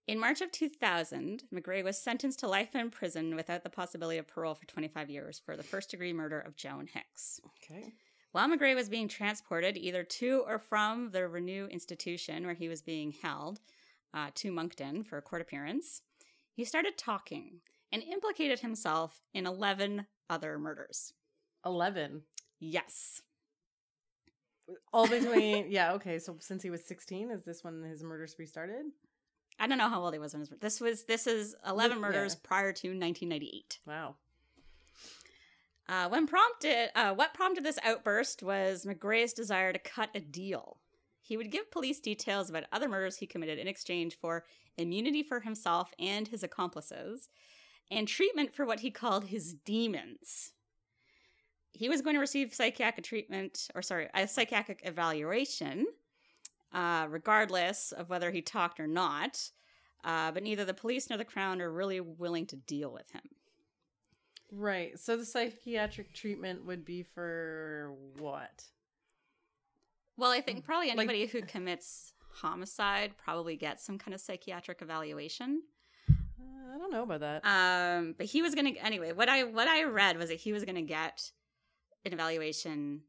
In 0.05 0.19
March 0.19 0.41
of 0.41 0.51
2000, 0.51 1.43
McGray 1.53 1.81
was 1.83 1.97
sentenced 1.97 2.39
to 2.39 2.47
life 2.47 2.75
in 2.75 2.91
prison 2.91 3.35
without 3.35 3.63
the 3.63 3.69
possibility 3.69 4.17
of 4.17 4.27
parole 4.27 4.53
for 4.55 4.65
25 4.65 5.09
years 5.09 5.39
for 5.39 5.55
the 5.55 5.63
first 5.63 5.91
degree 5.91 6.11
murder 6.11 6.39
of 6.41 6.57
Joan 6.57 6.87
Hicks. 6.87 7.39
Okay. 7.45 7.93
While 8.33 8.49
McGray 8.49 8.75
was 8.75 8.89
being 8.89 9.07
transported 9.07 9.77
either 9.77 10.03
to 10.03 10.43
or 10.45 10.59
from 10.59 11.11
the 11.11 11.27
Renew 11.29 11.67
institution 11.67 12.45
where 12.45 12.55
he 12.55 12.67
was 12.67 12.81
being 12.81 13.11
held 13.11 13.61
uh, 14.13 14.31
to 14.35 14.51
Moncton 14.51 15.03
for 15.03 15.17
a 15.17 15.21
court 15.21 15.41
appearance, 15.41 16.01
he 16.53 16.65
started 16.65 16.97
talking 16.97 17.59
and 17.91 18.01
implicated 18.03 18.59
himself 18.59 19.21
in 19.33 19.45
11 19.45 20.05
other 20.29 20.57
murders. 20.57 21.13
Eleven. 21.65 22.23
Yes. 22.59 23.21
All 24.91 25.07
between. 25.07 25.67
yeah. 25.71 25.93
Okay. 25.93 26.19
So 26.19 26.37
since 26.39 26.63
he 26.63 26.69
was 26.69 26.83
sixteen, 26.83 27.29
is 27.31 27.43
this 27.43 27.63
when 27.63 27.83
his 27.83 28.03
murder 28.03 28.27
spree 28.27 28.45
started? 28.45 28.85
I 29.59 29.67
don't 29.67 29.77
know 29.77 29.89
how 29.89 30.01
old 30.03 30.13
he 30.13 30.19
was 30.19 30.33
when 30.33 30.41
his 30.41 30.49
this 30.59 30.81
was 30.81 31.03
this 31.03 31.27
is 31.27 31.55
11 31.67 31.97
Yeah. 31.97 32.01
murders 32.01 32.35
prior 32.35 32.73
to 32.73 32.87
1998. 32.89 33.79
Wow. 33.85 34.15
Uh, 35.87 36.07
when 36.09 36.25
prompted, 36.27 36.89
uh, 36.95 37.13
what 37.13 37.33
prompted 37.33 37.63
this 37.63 37.77
outburst 37.83 38.41
was 38.41 38.85
McGray's 38.85 39.33
desire 39.33 39.73
to 39.73 39.79
cut 39.79 40.09
a 40.15 40.19
deal. 40.21 40.77
He 41.25 41.37
would 41.37 41.51
give 41.51 41.71
police 41.71 42.01
details 42.01 42.49
about 42.49 42.65
other 42.73 42.89
murders 42.89 43.17
he 43.17 43.25
committed 43.25 43.57
in 43.57 43.67
exchange 43.67 44.17
for 44.19 44.43
immunity 44.77 45.23
for 45.23 45.39
himself 45.39 45.93
and 45.97 46.27
his 46.27 46.43
accomplices, 46.43 47.29
and 47.89 48.07
treatment 48.07 48.53
for 48.53 48.65
what 48.65 48.81
he 48.81 48.91
called 48.91 49.25
his 49.25 49.53
demons. 49.53 50.51
He 51.71 51.87
was 51.87 52.01
going 52.01 52.15
to 52.15 52.19
receive 52.19 52.53
psychiatric 52.53 53.05
treatment, 53.05 53.69
or 53.73 53.81
sorry, 53.81 54.09
a 54.13 54.27
psychiatric 54.27 54.81
evaluation, 54.83 55.87
uh, 56.73 57.07
regardless 57.09 57.93
of 57.93 58.09
whether 58.09 58.29
he 58.29 58.41
talked 58.41 58.79
or 58.79 58.87
not. 58.87 59.49
Uh, 60.03 60.29
but 60.33 60.43
neither 60.43 60.65
the 60.65 60.73
police 60.73 61.09
nor 61.09 61.17
the 61.17 61.23
crown 61.23 61.61
are 61.61 61.71
really 61.71 62.01
willing 62.01 62.45
to 62.47 62.57
deal 62.57 62.91
with 62.91 63.09
him. 63.11 63.21
Right. 64.51 64.99
So 64.99 65.15
the 65.15 65.25
psychiatric 65.25 66.13
treatment 66.13 66.65
would 66.65 66.83
be 66.83 67.03
for 67.03 67.93
what? 68.19 68.65
Well, 70.17 70.31
I 70.31 70.41
think 70.41 70.63
probably 70.65 70.87
Like- 70.89 70.97
anybody 70.97 71.25
who 71.25 71.41
commits 71.41 72.13
homicide 72.29 73.13
probably 73.17 73.55
gets 73.55 73.85
some 73.85 73.97
kind 73.97 74.13
of 74.13 74.21
psychiatric 74.21 74.81
evaluation. 74.81 75.63
Uh, 76.09 76.73
I 76.73 76.77
don't 76.77 76.91
know 76.91 77.03
about 77.03 77.19
that. 77.21 77.41
Um, 77.45 78.13
but 78.17 78.25
he 78.27 78.41
was 78.41 78.55
gonna 78.55 78.71
anyway. 78.71 79.11
What 79.11 79.29
I 79.29 79.43
what 79.43 79.67
I 79.67 79.83
read 79.83 80.17
was 80.17 80.29
that 80.29 80.39
he 80.39 80.51
was 80.53 80.63
gonna 80.65 80.81
get 80.81 81.31
an 82.05 82.13
evaluation 82.13 83.03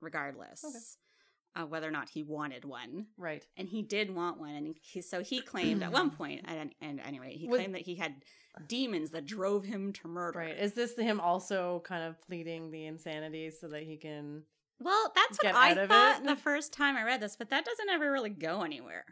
regardless, 0.00 0.64
Okay. 0.64 1.62
uh, 1.62 1.66
whether 1.66 1.86
or 1.88 1.90
not 1.90 2.08
he 2.10 2.22
wanted 2.22 2.64
one. 2.64 3.06
right. 3.16 3.46
And 3.56 3.68
he 3.68 3.82
did 3.82 4.14
want 4.14 4.38
one, 4.38 4.54
and 4.54 4.76
he 4.80 5.00
so 5.00 5.22
he 5.22 5.40
claimed 5.40 5.82
at 5.82 5.92
one 5.92 6.10
point, 6.16 6.44
and, 6.46 6.74
and 6.80 7.00
anyway, 7.00 7.36
he 7.36 7.48
Was- 7.48 7.58
claimed 7.58 7.74
that 7.74 7.82
he 7.82 7.94
had 7.96 8.22
demons 8.66 9.10
that 9.10 9.26
drove 9.26 9.64
him 9.64 9.92
to 9.94 10.08
murder. 10.08 10.38
Right. 10.38 10.56
Is 10.58 10.72
this 10.74 10.96
him 10.96 11.20
also 11.20 11.80
kind 11.84 12.02
of 12.04 12.20
pleading 12.22 12.70
the 12.70 12.86
insanity 12.86 13.50
so 13.50 13.68
that 13.68 13.82
he 13.82 13.96
can? 13.96 14.44
Well, 14.78 15.12
that's 15.14 15.38
what 15.42 15.54
I 15.54 15.86
thought 15.86 16.24
the 16.24 16.36
first 16.36 16.72
time 16.72 16.96
I 16.96 17.02
read 17.04 17.20
this, 17.20 17.36
but 17.36 17.50
that 17.50 17.64
doesn't 17.64 17.88
ever 17.88 18.10
really 18.12 18.30
go 18.30 18.62
anywhere. 18.62 19.04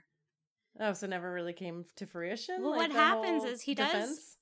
Oh, 0.80 0.92
so 0.92 1.06
never 1.06 1.33
really 1.33 1.52
came 1.52 1.85
to 1.97 2.06
fruition. 2.06 2.62
Well, 2.62 2.73
like 2.73 2.90
what 2.90 2.92
happens 2.92 3.44
is 3.44 3.61
he 3.62 3.75
does- 3.75 4.37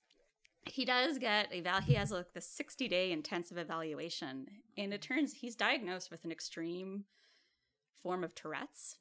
he 0.64 0.84
does 0.84 1.18
get 1.18 1.52
eval 1.52 1.80
he 1.80 1.94
has 1.94 2.12
like 2.12 2.32
the 2.34 2.40
60 2.40 2.86
day 2.86 3.10
intensive 3.10 3.58
evaluation 3.58 4.46
and 4.76 4.94
it 4.94 5.02
turns 5.02 5.32
he's 5.34 5.56
diagnosed 5.56 6.08
with 6.08 6.24
an 6.24 6.30
extreme 6.30 7.04
form 8.00 8.22
of 8.22 8.32
tourette's 8.36 8.94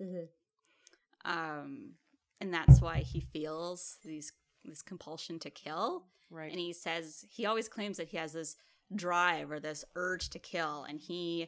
um 1.26 1.92
and 2.40 2.52
that's 2.52 2.82
why 2.82 2.98
he 3.02 3.20
feels 3.20 3.98
these 4.04 4.34
this 4.66 4.82
compulsion 4.82 5.38
to 5.38 5.52
kill 5.52 6.06
Right. 6.32 6.50
and 6.50 6.60
he 6.60 6.74
says 6.74 7.26
he 7.30 7.46
always 7.46 7.70
claims 7.70 7.98
that 7.98 8.08
he 8.08 8.18
has 8.18 8.34
this 8.34 8.56
drive 8.96 9.52
or 9.52 9.60
this 9.60 9.86
urge 9.96 10.30
to 10.32 10.40
kill 10.40 10.84
and 10.90 11.00
he 11.00 11.48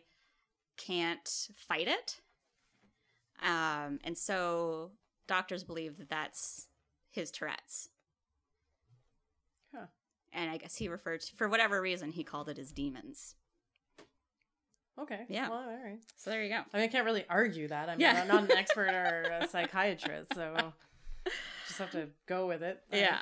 can't 0.77 1.49
fight 1.67 1.87
it 1.87 2.17
um 3.43 3.99
and 4.03 4.17
so 4.17 4.91
doctors 5.27 5.63
believe 5.63 5.97
that 5.97 6.09
that's 6.09 6.67
his 7.11 7.31
tourette's 7.31 7.89
Huh. 9.75 9.85
and 10.31 10.49
i 10.51 10.57
guess 10.57 10.75
he 10.75 10.87
referred 10.87 11.21
to 11.21 11.35
for 11.35 11.47
whatever 11.49 11.81
reason 11.81 12.11
he 12.11 12.23
called 12.23 12.49
it 12.49 12.57
his 12.57 12.71
demons 12.71 13.35
Okay. 15.01 15.21
Yeah. 15.27 15.49
Well, 15.49 15.57
all 15.57 15.83
right. 15.83 15.97
so 16.17 16.29
there 16.29 16.43
you 16.43 16.49
go 16.49 16.61
I 16.71 16.77
mean, 16.77 16.83
I 16.83 16.87
can't 16.87 17.03
really 17.03 17.25
argue 17.27 17.67
that. 17.67 17.89
I 17.89 17.93
mean, 17.93 18.01
Yeah. 18.01 18.21
I'm 18.21 18.27
not 18.27 18.43
an 18.43 18.51
expert 18.55 18.89
or 18.89 19.23
a 19.41 19.47
psychiatrist, 19.47 20.35
so 20.35 20.71
just 21.65 21.79
have 21.79 21.89
to 21.93 22.09
go 22.27 22.45
with 22.45 22.61
it. 22.61 22.79
Yeah. 22.91 23.21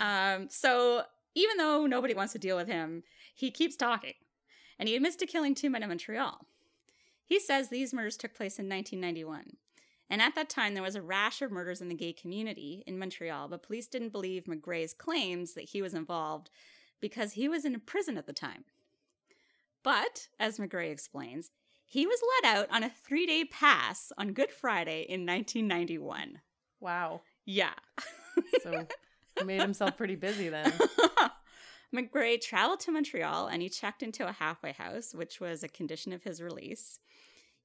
Um, 0.00 0.48
so 0.48 1.02
even 1.34 1.56
though 1.56 1.86
nobody 1.86 2.14
wants 2.14 2.34
to 2.34 2.38
deal 2.38 2.56
with 2.56 2.68
him, 2.68 3.02
he 3.34 3.50
keeps 3.50 3.74
talking. 3.74 4.12
And 4.78 4.88
he 4.88 4.94
admits 4.94 5.16
to 5.16 5.26
killing 5.26 5.56
two 5.56 5.70
men 5.70 5.82
in 5.82 5.88
Montreal. 5.88 6.46
He 7.28 7.38
says 7.38 7.68
these 7.68 7.92
murders 7.92 8.16
took 8.16 8.34
place 8.34 8.58
in 8.58 8.68
1991. 8.68 9.58
And 10.08 10.22
at 10.22 10.34
that 10.34 10.48
time, 10.48 10.72
there 10.72 10.82
was 10.82 10.94
a 10.94 11.02
rash 11.02 11.42
of 11.42 11.52
murders 11.52 11.82
in 11.82 11.88
the 11.88 11.94
gay 11.94 12.14
community 12.14 12.82
in 12.86 12.98
Montreal, 12.98 13.48
but 13.48 13.62
police 13.62 13.86
didn't 13.86 14.12
believe 14.12 14.44
McGray's 14.44 14.94
claims 14.94 15.52
that 15.52 15.68
he 15.68 15.82
was 15.82 15.92
involved 15.92 16.48
because 17.00 17.32
he 17.32 17.46
was 17.46 17.66
in 17.66 17.78
prison 17.80 18.16
at 18.16 18.26
the 18.26 18.32
time. 18.32 18.64
But, 19.82 20.28
as 20.40 20.58
McGray 20.58 20.90
explains, 20.90 21.50
he 21.84 22.06
was 22.06 22.18
let 22.42 22.56
out 22.56 22.68
on 22.70 22.82
a 22.82 22.90
three 22.90 23.26
day 23.26 23.44
pass 23.44 24.10
on 24.16 24.32
Good 24.32 24.50
Friday 24.50 25.02
in 25.02 25.26
1991. 25.26 26.40
Wow. 26.80 27.20
Yeah. 27.44 27.74
So 28.62 28.86
he 29.36 29.44
made 29.44 29.60
himself 29.60 29.96
pretty 29.96 30.14
busy 30.14 30.48
then. 30.48 30.72
McGray 31.94 32.40
traveled 32.40 32.78
to 32.80 32.92
Montreal 32.92 33.48
and 33.48 33.60
he 33.60 33.68
checked 33.68 34.02
into 34.02 34.28
a 34.28 34.32
halfway 34.32 34.72
house, 34.72 35.12
which 35.12 35.40
was 35.40 35.64
a 35.64 35.68
condition 35.68 36.12
of 36.12 36.22
his 36.22 36.40
release. 36.40 37.00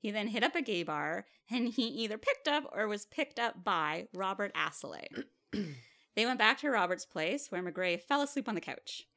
He 0.04 0.12
then 0.12 0.28
hit 0.28 0.44
up 0.44 0.54
a 0.54 0.62
gay 0.62 0.84
bar 0.84 1.26
and 1.50 1.70
he 1.70 1.84
either 1.84 2.18
picked 2.18 2.46
up 2.46 2.70
or 2.74 2.90
was 2.90 3.06
picked 3.06 3.40
up 3.40 3.64
by 3.64 4.10
Robert 4.14 4.54
Assaly. 4.54 5.08
they 6.16 6.26
went 6.26 6.38
back 6.38 6.60
to 6.60 6.70
Robert's 6.70 7.06
place 7.06 7.50
where 7.50 7.64
McGray 7.64 8.02
fell 8.02 8.22
asleep 8.22 8.50
on 8.50 8.56
the 8.56 8.60
couch. 8.60 9.08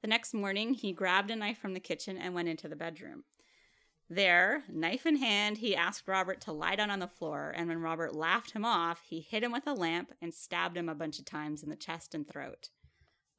The 0.00 0.08
next 0.08 0.32
morning, 0.32 0.72
he 0.72 0.94
grabbed 0.94 1.30
a 1.30 1.36
knife 1.36 1.58
from 1.58 1.74
the 1.74 1.78
kitchen 1.78 2.16
and 2.16 2.32
went 2.32 2.48
into 2.48 2.68
the 2.68 2.74
bedroom. 2.74 3.24
There, 4.08 4.64
knife 4.70 5.04
in 5.04 5.16
hand, 5.16 5.58
he 5.58 5.76
asked 5.76 6.08
Robert 6.08 6.40
to 6.42 6.52
lie 6.52 6.74
down 6.74 6.90
on 6.90 7.00
the 7.00 7.06
floor, 7.06 7.52
and 7.54 7.68
when 7.68 7.82
Robert 7.82 8.16
laughed 8.16 8.52
him 8.52 8.64
off, 8.64 9.02
he 9.10 9.20
hit 9.20 9.44
him 9.44 9.52
with 9.52 9.66
a 9.66 9.74
lamp 9.74 10.10
and 10.22 10.32
stabbed 10.32 10.78
him 10.78 10.88
a 10.88 10.94
bunch 10.94 11.18
of 11.18 11.26
times 11.26 11.62
in 11.62 11.68
the 11.68 11.76
chest 11.76 12.14
and 12.14 12.26
throat. 12.26 12.70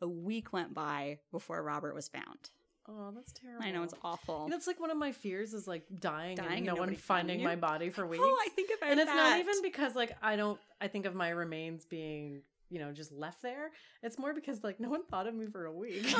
A 0.01 0.07
week 0.07 0.53
went 0.53 0.75
by 0.75 1.17
before 1.31 1.63
Robert 1.63 1.95
was 1.95 2.07
found. 2.07 2.51
Oh, 2.93 3.11
that's 3.15 3.31
terrible. 3.31 3.63
I 3.63 3.71
know 3.71 3.83
it's 3.83 3.93
awful. 4.03 4.47
That's 4.49 4.67
like 4.67 4.79
one 4.79 4.91
of 4.91 4.97
my 4.97 5.11
fears 5.11 5.53
is 5.53 5.67
like 5.67 5.83
dying, 5.99 6.35
Dying 6.35 6.49
and 6.49 6.57
and 6.57 6.65
no 6.65 6.75
one 6.75 6.95
finding 6.95 7.39
you. 7.39 7.45
my 7.45 7.55
body 7.55 7.89
for 7.89 8.05
weeks. 8.07 8.23
Oh, 8.25 8.37
I 8.45 8.49
think 8.49 8.69
about 8.77 8.91
and 8.91 8.99
it's 8.99 9.07
not 9.07 9.39
even 9.39 9.61
because 9.61 9.95
like 9.95 10.15
I 10.21 10.35
don't. 10.35 10.59
I 10.81 10.87
think 10.87 11.05
of 11.05 11.15
my 11.15 11.29
remains 11.29 11.85
being 11.85 12.41
you 12.69 12.79
know 12.79 12.91
just 12.91 13.11
left 13.11 13.41
there. 13.41 13.71
It's 14.03 14.17
more 14.19 14.33
because 14.33 14.63
like 14.63 14.79
no 14.79 14.89
one 14.89 15.03
thought 15.05 15.27
of 15.27 15.35
me 15.35 15.45
for 15.47 15.65
a 15.65 15.71
week. 15.71 16.03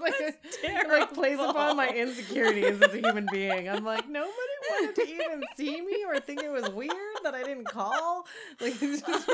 like, 0.00 0.14
it, 0.18 0.88
like 0.88 1.12
plays 1.12 1.38
upon 1.38 1.76
my 1.76 1.88
insecurities 1.88 2.80
as 2.80 2.94
a 2.94 2.98
human 2.98 3.28
being. 3.30 3.68
I'm 3.68 3.84
like 3.84 4.08
nobody 4.08 4.30
wanted 4.70 4.94
to 4.96 5.08
even 5.08 5.42
see 5.56 5.80
me 5.80 6.04
or 6.08 6.18
think 6.20 6.42
it 6.42 6.50
was 6.50 6.68
weird 6.70 6.92
that 7.24 7.34
I 7.34 7.42
didn't 7.42 7.66
call. 7.66 8.26
Like 8.60 8.74
it's 8.80 9.02
just. 9.02 9.30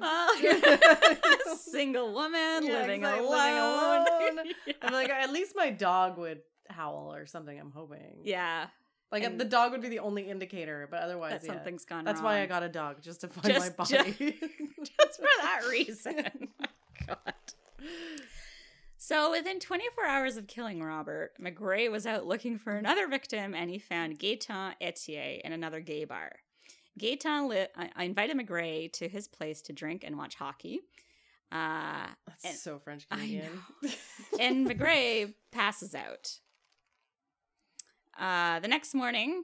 Oh, 0.00 1.56
single 1.60 2.12
woman 2.12 2.64
Yeah, 2.64 2.80
living, 2.80 3.00
exactly, 3.02 3.26
alone. 3.26 4.04
living 4.20 4.38
alone. 4.38 4.54
I'm 4.82 4.92
like, 4.92 5.08
at 5.10 5.32
least 5.32 5.54
my 5.56 5.70
dog 5.70 6.18
would 6.18 6.42
howl 6.68 7.12
or 7.14 7.26
something. 7.26 7.58
I'm 7.58 7.72
hoping. 7.72 8.18
yeah, 8.22 8.68
Like 9.10 9.24
um, 9.24 9.32
And- 9.32 9.40
the 9.40 9.44
dog 9.44 9.72
would 9.72 9.82
be 9.82 9.88
the 9.88 9.98
only 9.98 10.28
indicator, 10.30 10.86
but 10.90 11.02
otherwise, 11.02 11.40
that 11.42 11.44
yeah. 11.46 11.54
something's 11.54 11.84
gone 11.84 12.04
That's 12.04 12.18
wrong. 12.20 12.26
why 12.32 12.42
I 12.42 12.46
got 12.46 12.62
a 12.62 12.68
dog, 12.68 13.02
just 13.02 13.22
to 13.22 13.28
find 13.28 13.52
Just- 13.54 13.76
my 13.78 13.84
just- 13.84 14.18
body. 14.18 14.38
just 14.84 15.16
for 15.20 15.28
that 15.42 15.60
reason. 15.68 16.24
My 16.60 16.66
God. 17.06 17.34
So 18.96 19.30
within 19.32 19.58
24 19.58 20.06
hours 20.06 20.36
of 20.36 20.46
killing 20.46 20.82
Robert, 20.82 21.32
McGray 21.42 21.90
was 21.90 22.06
out 22.06 22.26
looking 22.26 22.58
for 22.58 22.76
another 22.76 23.08
victim, 23.08 23.54
and 23.54 23.68
he 23.70 23.78
found 23.78 24.18
Gaetan 24.20 24.74
Etier 24.80 25.40
in 25.40 25.52
another 25.52 25.80
gay 25.80 26.04
bar. 26.04 26.30
Gaetan 27.00 27.48
li- 27.48 27.66
I 27.76 27.90
I 27.96 28.04
invited 28.04 28.36
McGray 28.36 28.92
to 28.94 29.08
his 29.08 29.26
place 29.28 29.62
to 29.62 29.72
drink 29.72 30.04
and 30.04 30.16
watch 30.18 30.34
hockey. 30.34 30.80
Uh, 31.50 32.06
That's 32.26 32.44
And- 32.44 32.56
so 32.56 32.78
French 32.78 33.08
Canadian. 33.08 33.62
and 34.40 34.66
McGray 34.68 35.34
passes 35.50 35.94
out. 35.94 36.38
Uh, 38.18 38.60
the 38.60 38.68
next 38.68 38.94
morning, 38.94 39.42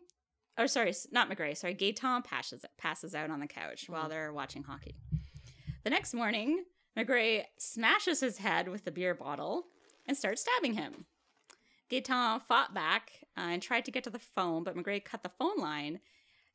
or 0.59 0.67
sorry, 0.67 0.93
not 1.11 1.31
McGray, 1.31 1.57
sorry, 1.57 1.75
Gaetan 1.75 2.25
passes 2.25 2.65
passes 2.79 3.15
out 3.15 3.31
on 3.31 3.41
the 3.41 3.47
couch 3.47 3.87
while 3.89 4.09
they're 4.09 4.33
watching 4.33 4.63
hockey. 4.63 4.95
The 5.85 5.91
next 5.91 6.15
morning, 6.15 6.65
McGray 6.97 7.45
smashes 7.59 8.21
his 8.21 8.39
head 8.39 8.69
with 8.69 8.85
the 8.85 8.91
beer 8.91 9.15
bottle 9.15 9.65
and 10.07 10.17
starts 10.17 10.43
stabbing 10.43 10.75
him. 10.75 11.07
Gaetan 11.91 12.43
fought 12.43 12.75
back 12.75 13.13
uh, 13.37 13.43
and 13.43 13.63
tried 13.63 13.85
to 13.85 13.91
get 13.93 14.05
to 14.05 14.11
the 14.11 14.19
phone, 14.19 14.65
but 14.65 14.77
McGray 14.77 15.05
cut 15.05 15.23
the 15.23 15.31
phone 15.39 15.59
line, 15.59 16.01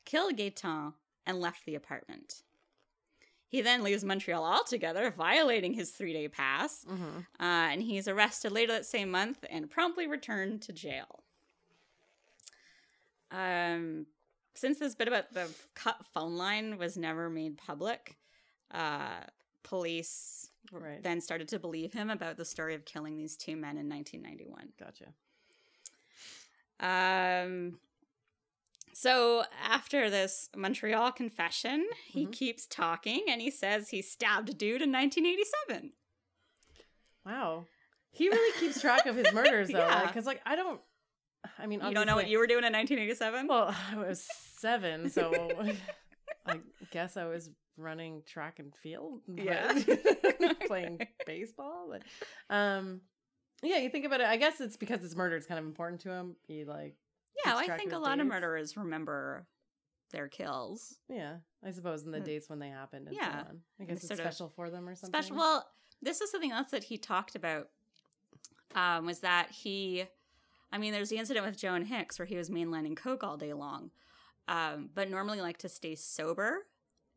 killed 0.05 0.37
Gaetan, 0.37 0.93
and 1.25 1.39
left 1.39 1.65
the 1.65 1.75
apartment. 1.75 2.41
He 3.47 3.61
then 3.61 3.83
leaves 3.83 4.03
Montreal 4.03 4.43
altogether, 4.45 5.11
violating 5.11 5.73
his 5.73 5.91
three 5.91 6.13
day 6.13 6.27
pass, 6.27 6.83
hmm 6.87 7.19
uh, 7.39 7.43
and 7.71 7.81
he's 7.81 8.07
arrested 8.07 8.51
later 8.51 8.71
that 8.73 8.85
same 8.85 9.11
month 9.11 9.43
and 9.49 9.69
promptly 9.69 10.07
returned 10.07 10.61
to 10.63 10.73
jail. 10.73 11.23
Um, 13.31 14.05
since 14.55 14.79
this 14.79 14.95
bit 14.95 15.07
about 15.07 15.33
the 15.33 15.47
cut 15.75 15.97
phone 16.13 16.35
line 16.37 16.77
was 16.77 16.97
never 16.97 17.29
made 17.29 17.57
public, 17.57 18.17
uh, 18.71 19.21
police 19.63 20.49
Right. 20.71 21.01
then 21.03 21.19
started 21.19 21.47
to 21.49 21.59
believe 21.59 21.91
him 21.91 22.09
about 22.09 22.37
the 22.37 22.45
story 22.45 22.75
of 22.75 22.85
killing 22.85 23.17
these 23.17 23.35
two 23.35 23.55
men 23.57 23.77
in 23.77 23.89
1991. 23.89 24.71
Gotcha. 24.79 25.13
Um, 26.79 27.79
so 28.93 29.43
after 29.63 30.09
this 30.09 30.49
Montreal 30.55 31.11
confession, 31.11 31.87
he 32.07 32.25
Mhm. 32.25 32.31
keeps 32.33 32.65
talking 32.67 33.23
and 33.27 33.41
he 33.41 33.49
says 33.51 33.89
he 33.89 34.01
stabbed 34.01 34.49
a 34.49 34.53
dude 34.53 34.81
in 34.81 34.91
1987. 34.91 35.93
Wow. 37.25 37.65
He 38.11 38.27
really 38.29 38.59
keeps 38.59 38.81
track 38.81 39.05
of 39.05 39.15
his 39.15 39.31
murders, 39.33 39.69
though. 39.69 39.79
Yeah. 39.79 40.05
Because, 40.07 40.25
like, 40.25 40.41
I 40.45 40.55
don't. 40.55 40.81
I 41.57 41.65
mean, 41.65 41.81
You 41.83 41.93
don't 41.93 42.05
know 42.05 42.15
what 42.15 42.27
you 42.27 42.37
were 42.37 42.45
doing 42.47 42.63
in 42.63 42.71
1987? 42.73 43.47
Well, 43.47 43.73
I 43.91 43.95
was 43.97 44.27
seven, 44.57 45.09
so 45.09 45.31
I 46.45 46.59
guess 46.91 47.17
I 47.17 47.25
was 47.25 47.49
running 47.77 48.21
track 48.27 48.59
and 48.59 48.75
field. 48.75 49.21
but- 49.27 49.43
Yeah. 49.43 49.73
playing 50.67 50.99
baseball. 51.25 51.89
But, 51.89 52.03
um, 52.55 53.01
yeah, 53.63 53.77
you 53.77 53.89
think 53.89 54.05
about 54.05 54.21
it. 54.21 54.27
I 54.27 54.37
guess 54.37 54.59
it's 54.61 54.77
because 54.77 55.01
his 55.01 55.15
murder 55.15 55.35
is 55.35 55.45
kind 55.45 55.59
of 55.59 55.65
important 55.65 56.01
to 56.01 56.09
him. 56.11 56.35
He 56.47 56.63
like, 56.65 56.95
yeah, 57.45 57.55
I 57.55 57.77
think 57.77 57.91
a 57.93 57.97
lot 57.97 58.19
of 58.19 58.27
murderers 58.27 58.75
remember 58.77 59.47
their 60.11 60.27
kills. 60.27 60.97
yeah, 61.07 61.37
I 61.63 61.71
suppose 61.71 62.03
in 62.03 62.11
the 62.11 62.17
Hmm. 62.19 62.23
dates 62.25 62.49
when 62.49 62.59
they 62.59 62.69
happened 62.69 63.07
and 63.07 63.15
Yeah. 63.15 63.43
so 63.43 63.49
on. 63.49 63.61
I 63.79 63.83
guess 63.85 64.03
it's 64.03 64.11
of 64.11 64.17
special 64.17 64.49
for 64.49 64.69
them 64.69 64.87
or 64.89 64.95
something. 64.95 65.21
Special. 65.21 65.37
Well, 65.37 65.69
this 66.01 66.19
is 66.21 66.29
something 66.31 66.51
else 66.51 66.71
that 66.71 66.83
he 66.83 66.97
talked 66.97 67.35
about. 67.35 67.69
Um, 68.75 69.05
was 69.05 69.19
that 69.19 69.51
he? 69.51 70.05
I 70.71 70.77
mean, 70.77 70.93
there's 70.93 71.09
the 71.09 71.17
incident 71.17 71.45
with 71.45 71.57
Joan 71.57 71.83
Hicks 71.85 72.17
where 72.17 72.25
he 72.25 72.37
was 72.37 72.49
mainlining 72.49 72.95
coke 72.95 73.23
all 73.23 73.35
day 73.37 73.53
long, 73.53 73.91
um, 74.47 74.89
but 74.93 75.09
normally 75.09 75.41
like 75.41 75.57
to 75.59 75.69
stay 75.69 75.95
sober 75.95 76.65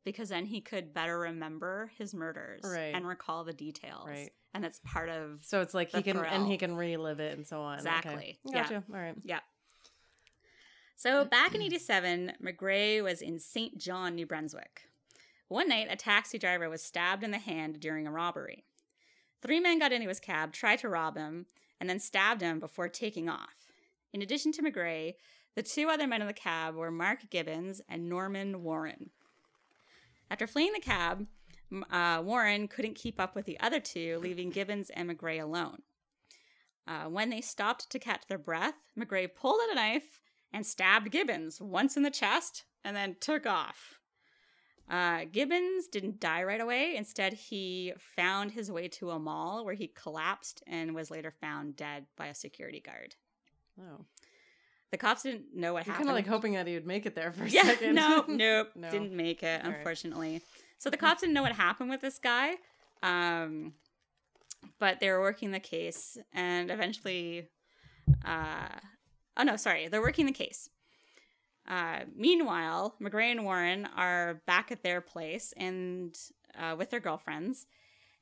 because 0.04 0.28
then 0.28 0.44
he 0.46 0.60
could 0.60 0.92
better 0.92 1.18
remember 1.18 1.90
his 1.96 2.12
murders 2.14 2.62
Right. 2.64 2.94
and 2.94 3.06
recall 3.06 3.44
the 3.44 3.52
details. 3.52 4.06
Right. 4.08 4.30
And 4.52 4.62
that's 4.62 4.80
part 4.84 5.08
of 5.08 5.44
So 5.44 5.60
it's 5.62 5.72
like 5.74 5.90
he 5.90 6.02
can 6.02 6.16
and 6.18 6.46
he 6.46 6.58
can 6.58 6.76
relive 6.76 7.20
it 7.20 7.37
and 7.37 7.46
so 7.46 7.60
on. 7.62 7.78
Okay. 7.78 7.88
Exactly. 7.88 8.38
Yeah. 8.44 8.62
Gotcha. 8.62 8.84
All 8.92 9.00
right. 9.00 9.16
Yeah. 9.22 9.40
So 10.96 11.24
back 11.24 11.54
in 11.54 11.62
87, 11.62 12.35
McGray 12.42 13.02
was 13.02 13.20
in 13.20 13.38
St. 13.38 13.76
John, 13.78 14.14
New 14.14 14.26
Brunswick. 14.26 14.83
One 15.48 15.68
night, 15.68 15.88
a 15.90 15.96
taxi 15.96 16.38
driver 16.38 16.70
was 16.70 16.83
stabbed 16.83 17.22
in 17.22 17.30
the 17.30 17.38
hand 17.38 17.80
during 17.80 18.07
a 18.07 18.12
robbery. 18.12 18.64
Three 19.42 19.61
men 19.61 19.78
got 19.78 19.92
into 19.92 20.09
his 20.09 20.20
cab, 20.20 20.52
tried 20.52 20.78
to 20.78 20.88
rob 20.88 21.16
him, 21.16 21.46
and 21.80 21.90
then 21.90 22.00
stabbed 22.00 22.40
him 22.40 22.61
before 22.61 22.88
taking 22.88 23.28
off. 23.28 23.72
In 24.12 24.22
addition 24.22 24.52
to 24.52 24.62
McGray, 24.62 25.14
the 25.54 25.62
two 25.62 25.88
other 25.88 26.07
men 26.07 26.22
in 26.22 26.26
the 26.26 26.33
cab 26.33 26.74
were 26.74 26.90
Mark 26.90 27.28
Gibbons 27.28 27.80
and 27.88 28.09
Norman 28.09 28.62
Warren. 28.62 29.11
After 30.30 30.46
fleeing 30.46 30.72
the 30.72 30.80
cab, 30.80 31.26
uh, 31.90 32.22
Warren 32.24 32.68
couldn't 32.68 32.94
keep 32.94 33.20
up 33.20 33.35
with 33.35 33.44
the 33.44 33.61
other 33.61 33.80
two, 33.80 34.18
leaving 34.22 34.50
Gibbons 34.50 34.90
and 34.90 35.11
McGray 35.11 35.42
alone. 35.42 35.83
Uh, 36.87 37.04
when 37.04 37.30
they 37.30 37.40
stopped 37.40 37.90
to 37.90 37.98
catch 37.98 38.26
their 38.28 38.38
breath, 38.38 38.74
McGray 38.98 39.28
pulled 39.35 39.61
out 39.62 39.72
a 39.72 39.74
knife 39.74 40.20
and 40.54 40.64
stabbed 40.64 41.10
Gibbons 41.10 41.60
once 41.60 41.96
in 41.98 42.02
the 42.02 42.10
chest 42.10 42.64
and 42.84 42.96
then 42.96 43.16
took 43.20 43.44
off. 43.44 43.98
Uh, 44.88 45.24
Gibbons 45.32 45.88
didn't 45.88 46.20
die 46.20 46.42
right 46.44 46.60
away. 46.60 46.94
Instead, 46.96 47.32
he 47.32 47.92
found 48.16 48.52
his 48.52 48.70
way 48.70 48.86
to 48.88 49.10
a 49.10 49.18
mall 49.18 49.64
where 49.64 49.74
he 49.74 49.88
collapsed 49.88 50.62
and 50.66 50.94
was 50.94 51.10
later 51.10 51.30
found 51.30 51.74
dead 51.74 52.04
by 52.16 52.26
a 52.26 52.34
security 52.34 52.80
guard. 52.80 53.14
Oh, 53.80 54.04
The 54.92 54.98
cops 54.98 55.22
didn't 55.22 55.56
know 55.56 55.72
what 55.72 55.86
you're 55.86 55.94
happened. 55.94 56.08
kind 56.08 56.18
of 56.18 56.24
like 56.24 56.30
hoping 56.30 56.52
that 56.52 56.66
he 56.66 56.74
would 56.74 56.86
make 56.86 57.06
it 57.06 57.14
there 57.14 57.32
for 57.32 57.44
a 57.44 57.48
yeah, 57.48 57.62
second. 57.62 57.94
no, 57.94 58.24
nope, 58.28 58.68
No. 58.76 58.90
didn't 58.90 59.12
make 59.12 59.42
it, 59.42 59.64
All 59.64 59.70
right. 59.70 59.78
unfortunately. 59.78 60.42
So 60.78 60.90
the 60.90 60.98
cops 60.98 61.22
didn't 61.22 61.32
know 61.34 61.42
what 61.42 61.52
happened 61.52 61.88
with 61.88 62.02
this 62.02 62.18
guy, 62.18 62.52
um, 63.02 63.72
but 64.78 65.00
they 65.00 65.10
were 65.10 65.20
working 65.20 65.50
the 65.50 65.60
case, 65.60 66.18
and 66.34 66.70
eventually, 66.70 67.48
uh, 68.24 68.68
oh 69.37 69.42
no, 69.42 69.57
sorry, 69.57 69.88
they're 69.88 70.01
working 70.03 70.27
the 70.27 70.33
case. 70.33 70.68
Uh, 71.68 72.01
meanwhile, 72.14 72.94
McGray 73.01 73.31
and 73.31 73.44
Warren 73.44 73.87
are 73.97 74.42
back 74.47 74.70
at 74.70 74.83
their 74.83 75.01
place 75.01 75.55
and 75.57 76.14
uh, 76.59 76.75
with 76.79 76.90
their 76.90 77.01
girlfriends, 77.01 77.66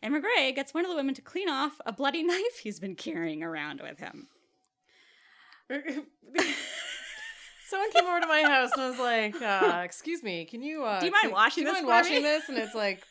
and 0.00 0.14
McGray 0.14 0.54
gets 0.54 0.72
one 0.72 0.84
of 0.84 0.90
the 0.90 0.96
women 0.96 1.14
to 1.14 1.22
clean 1.22 1.48
off 1.48 1.80
a 1.84 1.92
bloody 1.92 2.22
knife 2.32 2.58
he's 2.62 2.78
been 2.80 2.94
carrying 2.94 3.42
around 3.42 3.80
with 3.82 3.98
him. 3.98 4.28
Someone 7.68 7.90
came 7.92 8.04
over 8.04 8.20
to 8.20 8.26
my 8.26 8.42
house 8.42 8.70
and 8.76 8.90
was 8.90 8.98
like, 8.98 9.40
uh, 9.40 9.80
"Excuse 9.84 10.22
me, 10.22 10.44
can 10.44 10.62
you? 10.62 10.84
Uh, 10.84 11.00
Do 11.00 11.06
you 11.06 11.12
mind 11.12 11.22
can- 11.22 11.32
washing 11.32 11.64
do 11.64 11.68
you 11.70 11.74
this 11.74 11.82
mind 11.82 11.86
washing 11.86 12.16
me?" 12.16 12.22
this?" 12.22 12.48
And 12.48 12.58
it's 12.58 12.74
like 12.74 13.02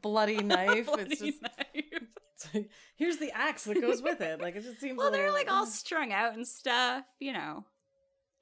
bloody 0.00 0.36
knife. 0.42 0.86
Bloody 0.86 1.02
it's 1.10 1.20
just 1.20 1.42
knife. 1.42 2.02
like, 2.54 2.70
here's 2.96 3.16
the 3.18 3.30
axe 3.32 3.64
that 3.64 3.80
goes 3.80 4.02
with 4.02 4.20
it. 4.20 4.40
Like 4.40 4.56
it 4.56 4.62
just 4.62 4.80
seems. 4.80 4.98
Well, 4.98 5.10
they're 5.10 5.32
like 5.32 5.50
all 5.50 5.66
strung 5.66 6.12
out 6.12 6.34
and 6.34 6.46
stuff, 6.46 7.04
you 7.18 7.32
know. 7.32 7.64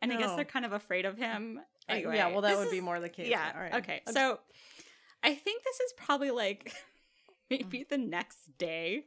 And 0.02 0.12
I 0.12 0.16
guess 0.16 0.34
they're 0.36 0.44
kind 0.44 0.64
of 0.66 0.72
afraid 0.72 1.04
of 1.06 1.16
him. 1.16 1.58
Uh, 1.58 1.92
Anyway, 1.92 2.16
yeah, 2.16 2.28
well, 2.28 2.40
that 2.42 2.56
would 2.56 2.70
be 2.70 2.80
more 2.80 2.98
the 3.00 3.08
case. 3.10 3.28
Yeah. 3.28 3.52
All 3.54 3.60
right. 3.60 3.74
Okay. 3.74 4.02
I'm- 4.06 4.14
So 4.14 4.38
I 5.22 5.34
think 5.34 5.62
this 5.64 5.80
is 5.80 5.92
probably 5.96 6.30
like 6.30 6.72
maybe 7.50 7.84
the 7.88 7.98
next 7.98 8.56
day. 8.58 9.04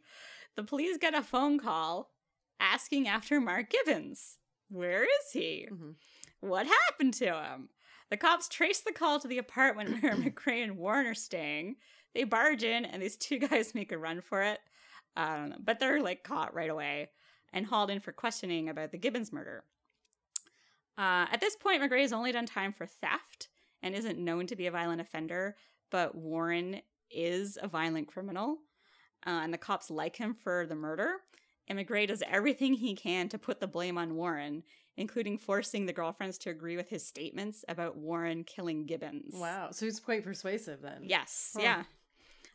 The 0.55 0.63
police 0.63 0.97
get 0.97 1.13
a 1.15 1.21
phone 1.23 1.59
call 1.59 2.11
asking 2.59 3.07
after 3.07 3.39
Mark 3.39 3.69
Gibbons. 3.69 4.37
Where 4.69 5.03
is 5.03 5.31
he? 5.33 5.67
Mhm. 5.71 5.95
What 6.39 6.67
happened 6.67 7.13
to 7.15 7.25
him? 7.33 7.69
The 8.09 8.17
cops 8.17 8.47
trace 8.47 8.81
the 8.81 8.91
call 8.93 9.19
to 9.19 9.27
the 9.27 9.37
apartment 9.37 10.01
where 10.01 10.13
McGray 10.15 10.63
and 10.63 10.77
Warren 10.77 11.07
are 11.07 11.13
staying. 11.13 11.75
They 12.13 12.23
barge 12.23 12.63
in, 12.63 12.85
and 12.85 13.01
these 13.01 13.17
two 13.17 13.37
guys 13.39 13.75
make 13.75 13.91
a 13.91 13.97
run 13.97 14.21
for 14.21 14.41
it. 14.43 14.59
I 15.17 15.51
but 15.59 15.79
they're 15.79 16.01
like 16.01 16.23
caught 16.23 16.53
right 16.53 16.69
away 16.69 17.09
and 17.53 17.65
hauled 17.65 17.89
in 17.89 17.99
for 17.99 18.11
questioning 18.11 18.69
about 18.69 18.91
the 18.91 18.97
Gibbons 18.97 19.33
murder. 19.33 19.63
Uh, 20.97 21.25
at 21.31 21.41
this 21.41 21.55
point, 21.55 21.81
McGray 21.81 22.01
has 22.01 22.13
only 22.13 22.31
done 22.31 22.45
time 22.45 22.73
for 22.73 22.85
theft 22.85 23.49
and 23.83 23.93
isn't 23.93 24.17
known 24.17 24.47
to 24.47 24.55
be 24.55 24.67
a 24.67 24.71
violent 24.71 25.01
offender, 25.01 25.55
but 25.91 26.15
Warren 26.15 26.81
is 27.11 27.57
a 27.61 27.67
violent 27.67 28.07
criminal, 28.07 28.57
uh, 29.25 29.41
and 29.43 29.53
the 29.53 29.57
cops 29.57 29.89
like 29.89 30.15
him 30.15 30.33
for 30.33 30.65
the 30.65 30.75
murder. 30.75 31.17
And 31.67 31.77
McGray 31.77 32.07
does 32.07 32.23
everything 32.29 32.73
he 32.73 32.95
can 32.95 33.27
to 33.29 33.37
put 33.37 33.59
the 33.59 33.67
blame 33.67 33.97
on 33.97 34.15
Warren, 34.15 34.63
including 34.95 35.37
forcing 35.37 35.85
the 35.85 35.93
girlfriends 35.93 36.37
to 36.39 36.49
agree 36.49 36.77
with 36.77 36.89
his 36.89 37.05
statements 37.05 37.65
about 37.67 37.97
Warren 37.97 38.43
killing 38.43 38.85
Gibbons. 38.85 39.35
Wow. 39.35 39.69
So 39.71 39.85
he's 39.85 39.99
quite 39.99 40.23
persuasive 40.23 40.81
then. 40.81 41.01
Yes. 41.03 41.51
Huh. 41.55 41.61
Yeah. 41.63 41.83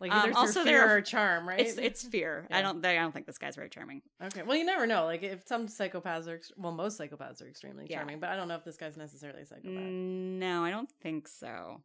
Like 0.03 0.13
Um, 0.13 0.35
also 0.35 0.65
fear 0.65 0.79
there 0.87 0.97
are- 0.97 1.01
charm, 1.01 1.49
right? 1.49 1.61
It's 1.61 1.79
it's 1.79 2.03
fear. 2.03 2.47
I 2.51 2.61
don't. 2.61 2.85
I 2.85 2.95
don't 2.97 3.13
think 3.13 3.25
this 3.25 3.39
guy's 3.39 3.55
very 3.55 3.69
charming. 3.71 4.03
Okay. 4.21 4.43
Well, 4.43 4.57
you 4.57 4.65
never 4.65 4.85
know. 4.87 5.05
Like 5.05 5.23
if 5.23 5.47
some 5.47 5.69
psychopaths 5.69 6.27
are, 6.27 6.41
well, 6.57 6.73
most 6.73 6.99
psychopaths 6.99 7.41
are 7.41 7.47
extremely 7.47 7.87
Yeah. 7.89 7.99
charming, 7.99 8.19
but 8.19 8.29
I 8.31 8.37
don't 8.37 8.49
know 8.49 8.57
if 8.57 8.65
this 8.65 8.77
guy's 8.77 8.97
necessarily 8.97 9.43
a 9.43 9.47
psychopath. 9.47 9.71
Mm, 9.73 10.39
No, 10.41 10.65
I 10.65 10.71
don't 10.71 10.91
think 11.01 11.29
so. 11.29 11.83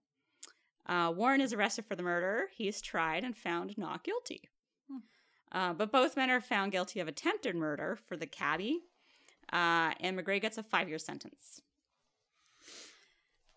Uh, 0.87 1.13
Warren 1.15 1.41
is 1.41 1.53
arrested 1.53 1.85
for 1.85 1.95
the 1.95 2.01
murder. 2.03 2.49
He's 2.55 2.81
tried 2.81 3.23
and 3.23 3.37
found 3.37 3.77
not 3.77 4.03
guilty. 4.03 4.49
Hmm. 4.89 4.97
Uh, 5.51 5.73
but 5.73 5.91
both 5.91 6.17
men 6.17 6.31
are 6.31 6.41
found 6.41 6.71
guilty 6.71 6.99
of 6.99 7.07
attempted 7.07 7.55
murder 7.55 7.97
for 8.07 8.17
the 8.17 8.25
cabbie, 8.25 8.79
uh, 9.53 9.93
and 9.99 10.17
McGray 10.17 10.41
gets 10.41 10.57
a 10.57 10.63
five 10.63 10.89
year 10.89 10.97
sentence. 10.97 11.61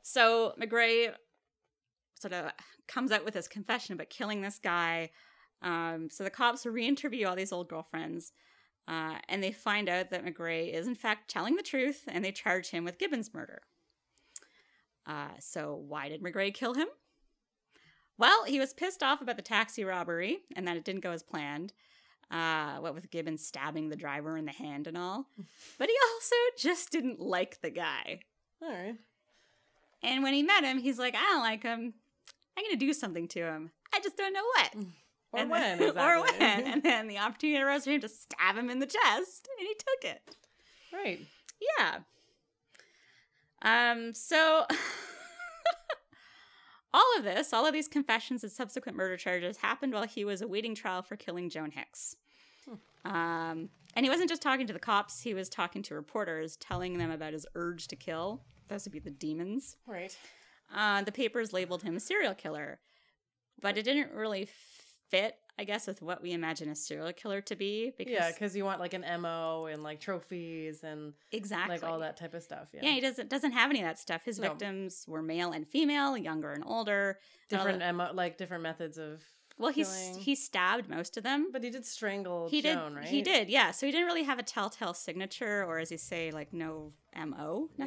So 0.02 0.54
McGray 0.60 1.14
sort 2.20 2.34
of 2.34 2.52
comes 2.86 3.12
out 3.12 3.24
with 3.24 3.34
his 3.34 3.48
confession 3.48 3.94
about 3.94 4.10
killing 4.10 4.40
this 4.40 4.58
guy. 4.58 5.10
Um, 5.62 6.08
so 6.10 6.24
the 6.24 6.30
cops 6.30 6.66
re-interview 6.66 7.26
all 7.26 7.36
these 7.36 7.52
old 7.52 7.68
girlfriends, 7.68 8.32
uh, 8.88 9.16
and 9.28 9.42
they 9.42 9.52
find 9.52 9.88
out 9.88 10.10
that 10.10 10.24
McGray 10.24 10.72
is 10.72 10.86
in 10.86 10.94
fact 10.94 11.30
telling 11.30 11.56
the 11.56 11.62
truth, 11.62 12.04
and 12.08 12.24
they 12.24 12.32
charge 12.32 12.70
him 12.70 12.84
with 12.84 12.98
Gibbons' 12.98 13.34
murder. 13.34 13.62
Uh, 15.06 15.30
so 15.38 15.82
why 15.86 16.08
did 16.08 16.22
McGray 16.22 16.52
kill 16.52 16.74
him? 16.74 16.88
Well, 18.18 18.44
he 18.44 18.58
was 18.58 18.74
pissed 18.74 19.02
off 19.02 19.22
about 19.22 19.36
the 19.36 19.42
taxi 19.42 19.82
robbery 19.82 20.40
and 20.54 20.68
that 20.68 20.76
it 20.76 20.84
didn't 20.84 21.00
go 21.00 21.12
as 21.12 21.22
planned. 21.22 21.72
Uh, 22.30 22.76
what 22.76 22.94
with 22.94 23.10
Gibbons 23.10 23.44
stabbing 23.44 23.88
the 23.88 23.96
driver 23.96 24.36
in 24.36 24.44
the 24.44 24.52
hand 24.52 24.86
and 24.86 24.96
all. 24.96 25.26
But 25.78 25.88
he 25.88 25.94
also 26.14 26.36
just 26.58 26.90
didn't 26.90 27.18
like 27.18 27.60
the 27.62 27.70
guy. 27.70 28.20
All 28.62 28.68
right. 28.68 28.94
And 30.02 30.22
when 30.22 30.34
he 30.34 30.42
met 30.42 30.64
him, 30.64 30.78
he's 30.78 30.98
like, 30.98 31.14
I 31.14 31.20
don't 31.20 31.40
like 31.40 31.62
him. 31.62 31.94
I'm 32.60 32.66
going 32.66 32.78
to 32.78 32.86
do 32.86 32.92
something 32.92 33.26
to 33.28 33.40
him. 33.40 33.70
I 33.94 34.00
just 34.00 34.16
don't 34.18 34.34
know 34.34 34.44
what. 34.56 34.74
Or 35.32 35.40
And 35.40 35.50
when, 35.50 35.78
then- 35.78 35.88
or 35.98 36.18
exactly. 36.18 36.38
when. 36.38 36.66
And 36.66 36.82
then 36.82 37.06
the 37.08 37.18
opportunity 37.18 37.62
arose 37.62 37.84
for 37.84 37.90
him 37.92 38.00
to 38.02 38.08
stab 38.08 38.56
him 38.56 38.68
in 38.68 38.80
the 38.80 38.86
chest, 38.86 39.48
and 39.58 39.66
he 39.66 39.74
took 39.74 40.12
it. 40.12 40.36
Right. 40.92 41.20
Yeah. 41.78 42.00
Um, 43.62 44.12
so 44.14 44.66
all 46.92 47.16
of 47.18 47.24
this, 47.24 47.52
all 47.52 47.66
of 47.66 47.72
these 47.72 47.88
confessions 47.88 48.42
and 48.42 48.52
subsequent 48.52 48.96
murder 48.98 49.16
charges 49.16 49.56
happened 49.58 49.92
while 49.94 50.06
he 50.06 50.24
was 50.24 50.42
awaiting 50.42 50.74
trial 50.74 51.02
for 51.02 51.16
killing 51.16 51.48
Joan 51.48 51.70
Hicks. 51.70 52.16
Um, 53.04 53.70
and 53.96 54.04
he 54.04 54.10
wasn't 54.10 54.28
just 54.28 54.42
talking 54.42 54.66
to 54.66 54.72
the 54.74 54.78
cops, 54.78 55.22
he 55.22 55.32
was 55.32 55.48
talking 55.48 55.82
to 55.84 55.94
reporters, 55.94 56.56
telling 56.56 56.98
them 56.98 57.10
about 57.10 57.32
his 57.32 57.46
urge 57.54 57.88
to 57.88 57.96
kill. 57.96 58.42
Those 58.68 58.84
would 58.84 58.92
be 58.92 58.98
the 58.98 59.10
demons. 59.10 59.76
Right. 59.86 60.14
Uh, 60.74 61.02
the 61.02 61.12
papers 61.12 61.52
labeled 61.52 61.82
him 61.82 61.96
a 61.96 62.00
serial 62.00 62.34
killer, 62.34 62.80
but 63.60 63.76
it 63.76 63.82
didn't 63.84 64.12
really 64.12 64.48
fit, 65.10 65.34
I 65.58 65.64
guess, 65.64 65.86
with 65.86 66.00
what 66.00 66.22
we 66.22 66.32
imagine 66.32 66.68
a 66.68 66.74
serial 66.76 67.12
killer 67.12 67.40
to 67.42 67.56
be. 67.56 67.92
Because 67.98 68.12
Yeah, 68.12 68.30
because 68.30 68.56
you 68.56 68.64
want 68.64 68.78
like 68.80 68.94
an 68.94 69.04
mo 69.20 69.66
and 69.66 69.82
like 69.82 70.00
trophies 70.00 70.84
and 70.84 71.12
exactly 71.32 71.76
like 71.76 71.82
all 71.84 71.98
that 71.98 72.16
type 72.16 72.34
of 72.34 72.42
stuff. 72.42 72.68
Yeah. 72.72 72.80
Yeah, 72.84 72.90
he 72.92 73.00
doesn't 73.00 73.28
doesn't 73.28 73.52
have 73.52 73.70
any 73.70 73.80
of 73.80 73.86
that 73.86 73.98
stuff. 73.98 74.22
His 74.24 74.38
No. 74.38 74.48
victims 74.48 75.04
were 75.08 75.22
male 75.22 75.52
and 75.52 75.66
female, 75.66 76.16
younger 76.16 76.52
and 76.52 76.62
older. 76.66 77.18
different 77.48 77.80
mo 77.96 78.10
like 78.14 78.38
different 78.38 78.62
methods 78.62 78.96
of. 78.98 79.22
well, 79.58 79.72
he's 79.72 79.88
killing. 79.92 80.18
he 80.20 80.34
stabbed 80.36 80.88
most 80.88 81.16
of 81.16 81.24
them. 81.24 81.48
But 81.52 81.64
he 81.64 81.70
did 81.70 81.84
strangle 81.84 82.48
he 82.48 82.62
Joan, 82.62 82.92
did 82.92 82.98
right? 83.00 83.08
he 83.08 83.20
did 83.22 83.50
yeah. 83.50 83.72
So 83.72 83.86
he 83.86 83.92
didn't 83.92 84.06
really 84.06 84.22
have 84.24 84.38
a 84.38 84.44
telltale 84.44 84.94
signature, 84.94 85.64
or 85.64 85.78
as 85.80 85.90
you 85.90 85.98
say, 85.98 86.30
like 86.30 86.52
no 86.52 86.92
mo 87.16 87.68
Yeah. 87.76 87.86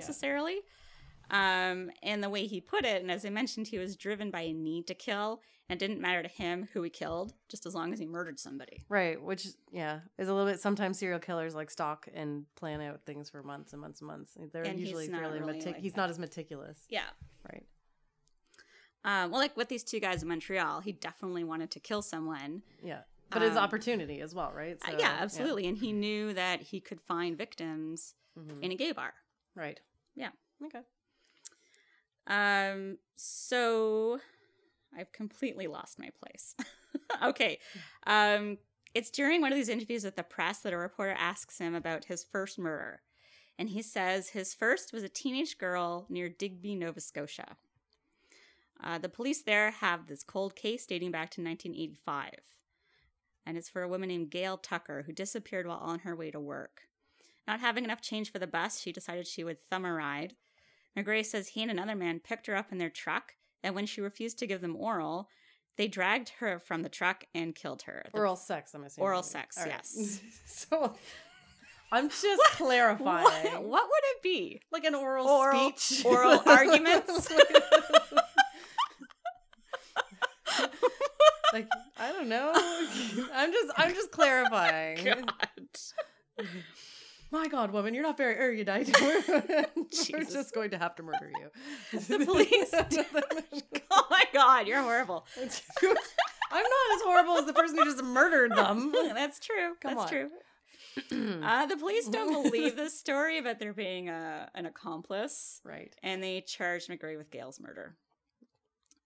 Um, 1.33 1.89
and 2.03 2.23
the 2.23 2.29
way 2.29 2.45
he 2.45 2.61
put 2.61 2.85
it, 2.85 3.01
and 3.01 3.09
as 3.11 3.25
I 3.25 3.29
mentioned, 3.29 3.67
he 3.67 3.79
was 3.79 3.95
driven 3.95 4.29
by 4.29 4.41
a 4.41 4.53
need 4.53 4.85
to 4.87 4.93
kill, 4.93 5.41
and 5.67 5.81
it 5.81 5.85
didn't 5.85 5.99
matter 5.99 6.21
to 6.21 6.29
him 6.29 6.67
who 6.73 6.83
he 6.83 6.91
killed, 6.91 7.33
just 7.49 7.65
as 7.65 7.73
long 7.73 7.91
as 7.91 7.97
he 7.97 8.05
murdered 8.05 8.39
somebody. 8.39 8.85
Right, 8.87 9.19
which 9.21 9.47
yeah 9.71 10.01
is 10.19 10.27
a 10.29 10.33
little 10.33 10.49
bit. 10.49 10.59
Sometimes 10.61 10.99
serial 10.99 11.19
killers 11.19 11.55
like 11.55 11.71
stalk 11.71 12.07
and 12.13 12.45
plan 12.55 12.81
out 12.81 13.01
things 13.05 13.31
for 13.31 13.41
months 13.41 13.73
and 13.73 13.81
months 13.81 13.99
and 14.01 14.07
months. 14.07 14.37
They're 14.53 14.61
And 14.63 14.79
usually 14.79 15.07
fairly 15.07 15.39
really 15.39 15.53
metic- 15.53 15.65
like 15.65 15.77
He's 15.81 15.93
that. 15.93 16.01
not 16.01 16.09
as 16.11 16.19
meticulous. 16.19 16.85
Yeah. 16.89 17.09
Right. 17.51 17.65
Um, 19.05 19.31
well, 19.31 19.39
like 19.41 19.57
with 19.57 19.69
these 19.69 19.83
two 19.83 19.99
guys 19.99 20.21
in 20.21 20.29
Montreal, 20.29 20.81
he 20.81 20.91
definitely 20.93 21.43
wanted 21.43 21.71
to 21.71 21.79
kill 21.79 22.01
someone. 22.01 22.61
Yeah, 22.83 23.01
but 23.31 23.41
his 23.41 23.51
Um, 23.51 23.57
opportunity 23.57 24.21
as 24.21 24.33
well, 24.35 24.51
right? 24.53 24.77
Uh, 24.87 24.95
yeah, 24.99 25.17
absolutely. 25.19 25.67
And 25.67 25.77
he 25.77 25.91
knew 25.91 26.33
that 26.33 26.61
he 26.61 26.79
could 26.79 27.01
find 27.01 27.37
victims 27.37 28.15
Mhm. 28.37 28.61
in 28.63 28.71
a 28.71 28.75
gay 28.75 28.91
bar. 28.93 29.13
Right. 29.55 29.79
Yeah. 30.15 30.29
Okay. 30.63 30.81
Um, 32.27 32.97
so 33.15 34.19
I've 34.97 35.12
completely 35.12 35.67
lost 35.67 35.99
my 35.99 36.09
place. 36.21 36.55
okay. 37.23 37.59
Um, 38.07 38.57
it's 38.93 39.09
during 39.09 39.41
one 39.41 39.51
of 39.51 39.57
these 39.57 39.69
interviews 39.69 40.03
with 40.03 40.15
the 40.15 40.23
press 40.23 40.59
that 40.59 40.73
a 40.73 40.77
reporter 40.77 41.15
asks 41.17 41.57
him 41.57 41.73
about 41.73 42.05
his 42.05 42.23
first 42.23 42.59
murder. 42.59 43.01
And 43.57 43.69
he 43.69 43.81
says 43.81 44.29
his 44.29 44.53
first 44.53 44.93
was 44.93 45.03
a 45.03 45.09
teenage 45.09 45.57
girl 45.57 46.05
near 46.09 46.29
Digby, 46.29 46.75
Nova 46.75 46.99
Scotia. 46.99 47.55
Uh, 48.83 48.97
the 48.97 49.09
police 49.09 49.41
there 49.41 49.71
have 49.71 50.07
this 50.07 50.23
cold 50.23 50.55
case 50.55 50.86
dating 50.86 51.12
back 51.12 51.29
to 51.31 51.41
1985. 51.41 52.31
And 53.45 53.57
it's 53.57 53.69
for 53.69 53.81
a 53.81 53.88
woman 53.88 54.09
named 54.09 54.31
Gail 54.31 54.57
Tucker 54.57 55.03
who 55.05 55.13
disappeared 55.13 55.67
while 55.67 55.77
on 55.77 55.99
her 55.99 56.15
way 56.15 56.31
to 56.31 56.39
work. 56.39 56.83
Not 57.47 57.59
having 57.59 57.83
enough 57.83 58.01
change 58.01 58.31
for 58.31 58.39
the 58.39 58.47
bus, 58.47 58.79
she 58.79 58.91
decided 58.91 59.27
she 59.27 59.43
would 59.43 59.57
thumb 59.69 59.86
a 59.86 59.93
ride. 59.93 60.36
McGray 60.97 61.25
says 61.25 61.49
he 61.49 61.62
and 61.62 61.71
another 61.71 61.95
man 61.95 62.19
picked 62.19 62.47
her 62.47 62.56
up 62.56 62.71
in 62.71 62.77
their 62.77 62.89
truck, 62.89 63.34
and 63.63 63.73
when 63.75 63.86
she 63.86 64.01
refused 64.01 64.38
to 64.39 64.47
give 64.47 64.62
them 64.62 64.75
oral, 64.75 65.27
they 65.77 65.88
dragged 65.88 66.29
her 66.39 66.60
from 66.60 66.84
the 66.84 66.89
truck 66.89 67.23
and 67.34 67.56
killed 67.56 67.82
her. 67.84 68.03
The- 68.12 68.17
Oral 68.19 68.36
sex. 68.36 68.73
I'm 68.75 68.84
assuming. 68.84 69.06
Oral 69.08 69.23
sex, 69.23 69.58
right. 69.58 69.67
yes. 69.69 70.19
so 70.45 70.93
I'm 71.91 72.10
just 72.10 72.43
clarifying. 72.51 73.53
What, 73.53 73.63
what 73.63 73.84
would 73.84 74.03
it 74.15 74.21
be? 74.23 74.62
Like 74.71 74.84
an 74.84 74.93
oral, 74.95 75.27
Oral- 75.27 75.71
speech. 75.75 76.06
oral 76.06 76.41
arguments? 76.45 77.32
like 81.53 81.67
I 81.99 82.12
don't 82.12 82.27
know. 82.29 82.51
I'm 83.34 83.51
just 83.51 83.71
I'm 83.77 83.93
just 83.93 84.12
clarifying. 84.12 85.03
God. 85.03 85.32
My 87.33 87.47
God, 87.47 87.71
woman, 87.71 87.95
you're 87.95 88.03
not 88.03 88.15
very 88.15 88.35
erudite. 88.35 88.95
We're 89.01 89.65
Jesus. 89.91 90.31
just 90.31 90.53
going 90.53 90.69
to 90.69 90.77
have 90.77 90.93
to 90.97 91.03
murder 91.03 91.31
you. 91.39 91.99
The 91.99 92.23
police. 92.23 92.71
oh 93.91 94.05
my 94.11 94.23
god, 94.31 94.67
you're 94.67 94.83
horrible. 94.83 95.25
I'm 95.41 95.87
not 95.89 96.95
as 96.95 97.01
horrible 97.01 97.37
as 97.39 97.47
the 97.47 97.53
person 97.53 97.75
who 97.75 97.85
just 97.85 98.03
murdered 98.03 98.55
them. 98.55 98.91
That's 98.91 99.39
true. 99.39 99.73
Come 99.81 99.95
That's 99.95 100.03
on. 100.03 100.09
true. 100.09 100.29
Uh, 101.43 101.65
the 101.65 101.75
police 101.75 102.07
don't 102.07 102.43
believe 102.43 102.75
this 102.75 102.95
story 102.95 103.39
about 103.39 103.57
there 103.57 103.73
being 103.73 104.09
a, 104.09 104.47
an 104.53 104.67
accomplice. 104.67 105.59
right. 105.65 105.95
and 106.03 106.21
they 106.21 106.41
charge 106.41 106.85
McGray 106.85 107.17
with 107.17 107.31
Gail's 107.31 107.59
murder. 107.59 107.95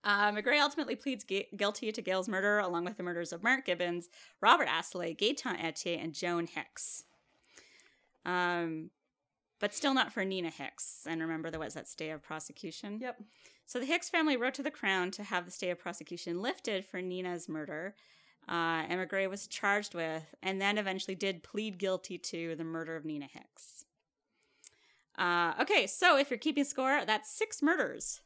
Uh, 0.03 0.33
McGray 0.33 0.59
ultimately 0.61 0.97
pleads 0.97 1.23
gu- 1.23 1.45
guilty 1.55 1.93
to 1.93 2.01
Gail's 2.01 2.27
murder, 2.27 2.59
along 2.59 2.83
with 2.83 2.97
the 2.97 3.03
murders 3.03 3.31
of 3.31 3.41
Mark 3.41 3.63
Gibbons, 3.63 4.09
Robert 4.41 4.67
Assaly, 4.67 5.17
Gaetan 5.17 5.57
Etier, 5.63 6.03
and 6.03 6.13
Joan 6.13 6.47
Hicks. 6.47 7.05
Um, 8.27 8.91
but 9.59 9.73
still 9.73 9.93
not 9.93 10.13
for 10.13 10.23
Nina 10.23 10.51
Hicks. 10.51 11.07
And 11.07 11.21
remember, 11.21 11.49
there 11.49 11.59
was 11.59 11.73
that 11.73 11.87
stay 11.87 12.11
of 12.11 12.21
prosecution. 12.21 12.99
Yep. 13.01 13.23
So 13.65 13.79
the 13.79 13.85
Hicks 13.85 14.09
family 14.09 14.37
wrote 14.37 14.53
to 14.55 14.63
the 14.63 14.69
Crown 14.69 15.09
to 15.11 15.23
have 15.23 15.45
the 15.45 15.51
stay 15.51 15.71
of 15.71 15.79
prosecution 15.79 16.41
lifted 16.41 16.85
for 16.85 17.01
Nina's 17.01 17.49
murder. 17.49 17.95
Uh, 18.47 18.85
and 18.87 19.01
McGray 19.01 19.29
was 19.29 19.47
charged 19.47 19.93
with, 19.93 20.23
and 20.41 20.61
then 20.61 20.77
eventually 20.77 21.15
did 21.15 21.43
plead 21.43 21.77
guilty 21.77 22.17
to 22.17 22.55
the 22.55 22.63
murder 22.63 22.95
of 22.95 23.03
Nina 23.03 23.25
Hicks. 23.25 23.83
Uh, 25.17 25.53
okay, 25.59 25.87
so 25.87 26.17
if 26.17 26.29
you're 26.29 26.37
keeping 26.37 26.63
score, 26.63 27.03
that's 27.05 27.29
six 27.29 27.61
murders. 27.61 28.21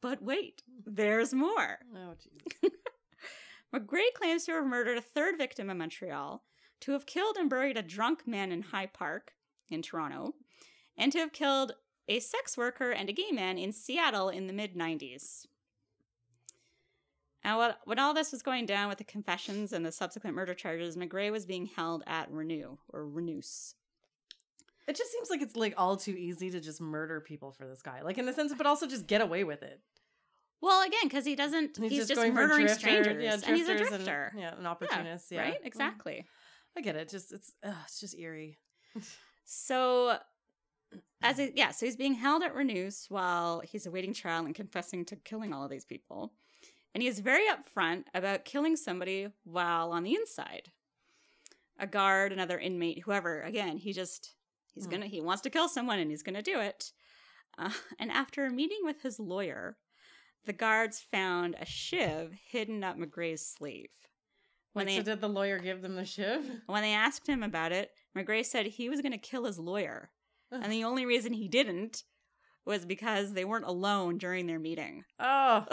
But 0.00 0.22
wait, 0.22 0.62
there's 0.86 1.34
more. 1.34 1.80
Oh, 1.94 2.14
jeez. 2.14 2.70
McGray 3.74 4.12
claims 4.14 4.44
to 4.44 4.52
have 4.52 4.64
murdered 4.64 4.96
a 4.96 5.02
third 5.02 5.36
victim 5.36 5.68
in 5.68 5.76
Montreal, 5.76 6.42
to 6.80 6.92
have 6.92 7.04
killed 7.04 7.36
and 7.36 7.50
buried 7.50 7.76
a 7.76 7.82
drunk 7.82 8.26
man 8.26 8.52
in 8.52 8.62
High 8.62 8.86
Park 8.86 9.32
in 9.70 9.82
Toronto, 9.82 10.34
and 10.96 11.12
to 11.12 11.18
have 11.18 11.32
killed 11.32 11.72
a 12.08 12.20
sex 12.20 12.56
worker 12.56 12.90
and 12.90 13.08
a 13.08 13.12
gay 13.12 13.30
man 13.32 13.58
in 13.58 13.72
Seattle 13.72 14.28
in 14.30 14.46
the 14.46 14.52
mid 14.52 14.74
90s. 14.74 15.46
Now, 17.44 17.74
when 17.84 17.98
all 17.98 18.14
this 18.14 18.32
was 18.32 18.42
going 18.42 18.66
down 18.66 18.88
with 18.88 18.98
the 18.98 19.04
confessions 19.04 19.72
and 19.72 19.84
the 19.86 19.92
subsequent 19.92 20.34
murder 20.36 20.54
charges, 20.54 20.96
McGray 20.96 21.30
was 21.30 21.46
being 21.46 21.66
held 21.66 22.02
at 22.06 22.30
Renew, 22.30 22.76
or 22.92 23.04
Renous. 23.06 23.74
It 24.86 24.96
just 24.96 25.12
seems 25.12 25.30
like 25.30 25.40
it's 25.42 25.54
like 25.56 25.74
all 25.76 25.96
too 25.96 26.12
easy 26.12 26.50
to 26.50 26.60
just 26.60 26.80
murder 26.80 27.20
people 27.20 27.52
for 27.52 27.66
this 27.66 27.80
guy. 27.82 28.02
Like 28.02 28.18
in 28.18 28.26
the 28.26 28.32
sense, 28.32 28.52
but 28.56 28.66
also 28.66 28.86
just 28.86 29.06
get 29.06 29.20
away 29.20 29.44
with 29.44 29.62
it. 29.62 29.80
Well, 30.60 30.82
again, 30.84 31.04
because 31.04 31.24
he 31.24 31.36
doesn't, 31.36 31.76
he's, 31.78 32.08
just, 32.08 32.20
murdering 32.20 32.66
drifter- 32.66 32.78
strangers, 32.80 33.22
yeah, 33.22 33.34
and 33.46 33.56
he's 33.56 33.68
a 33.68 33.76
drifters 33.76 33.92
and- 33.92 34.04
drifter. 34.04 34.32
yeah, 34.36 34.54
an 34.58 34.66
opportunist. 34.66 35.30
Yeah, 35.30 35.42
Right? 35.42 35.62
Mm. 35.62 35.66
Exactly. 35.66 36.26
I 36.76 36.80
get 36.80 36.96
it. 36.96 37.08
Just 37.08 37.32
it's 37.32 37.52
ugh, 37.64 37.74
it's 37.84 38.00
just 38.00 38.18
eerie. 38.18 38.58
So, 39.50 40.18
as 41.22 41.38
it, 41.38 41.54
yeah, 41.56 41.70
so 41.70 41.86
he's 41.86 41.96
being 41.96 42.12
held 42.12 42.42
at 42.42 42.54
Renous 42.54 43.10
while 43.10 43.60
he's 43.60 43.86
awaiting 43.86 44.12
trial 44.12 44.44
and 44.44 44.54
confessing 44.54 45.06
to 45.06 45.16
killing 45.16 45.54
all 45.54 45.64
of 45.64 45.70
these 45.70 45.86
people, 45.86 46.34
and 46.94 47.00
he 47.02 47.08
is 47.08 47.20
very 47.20 47.44
upfront 47.48 48.04
about 48.12 48.44
killing 48.44 48.76
somebody 48.76 49.28
while 49.44 49.90
on 49.90 50.02
the 50.04 50.14
inside. 50.14 50.70
A 51.78 51.86
guard, 51.86 52.30
another 52.30 52.58
inmate, 52.58 53.00
whoever. 53.04 53.40
Again, 53.40 53.78
he 53.78 53.94
just 53.94 54.34
he's 54.74 54.84
Hmm. 54.84 54.90
gonna 54.90 55.06
he 55.06 55.22
wants 55.22 55.40
to 55.42 55.50
kill 55.50 55.68
someone 55.68 55.98
and 55.98 56.10
he's 56.10 56.22
gonna 56.22 56.42
do 56.42 56.60
it. 56.60 56.92
Uh, 57.56 57.70
and 57.98 58.10
after 58.10 58.44
a 58.44 58.50
meeting 58.50 58.80
with 58.82 59.00
his 59.00 59.18
lawyer, 59.18 59.78
the 60.44 60.52
guards 60.52 61.00
found 61.00 61.56
a 61.58 61.64
shiv 61.64 62.34
hidden 62.50 62.84
up 62.84 62.98
McGray's 62.98 63.46
sleeve. 63.46 63.88
When 64.74 64.84
Wait, 64.84 64.92
they 64.92 64.98
so 64.98 65.04
did 65.04 65.20
the 65.22 65.28
lawyer 65.28 65.58
give 65.58 65.80
them 65.80 65.94
the 65.96 66.04
shiv? 66.04 66.44
when 66.66 66.82
they 66.82 66.92
asked 66.92 67.26
him 67.26 67.42
about 67.42 67.72
it, 67.72 67.92
McGray 68.18 68.44
said 68.44 68.66
he 68.66 68.88
was 68.88 69.00
going 69.00 69.12
to 69.12 69.18
kill 69.18 69.44
his 69.44 69.58
lawyer. 69.58 70.10
and 70.50 70.72
the 70.72 70.84
only 70.84 71.06
reason 71.06 71.32
he 71.32 71.48
didn't 71.48 72.02
was 72.64 72.84
because 72.84 73.32
they 73.32 73.44
weren't 73.44 73.64
alone 73.64 74.18
during 74.18 74.46
their 74.46 74.58
meeting. 74.58 75.04
Oh, 75.20 75.64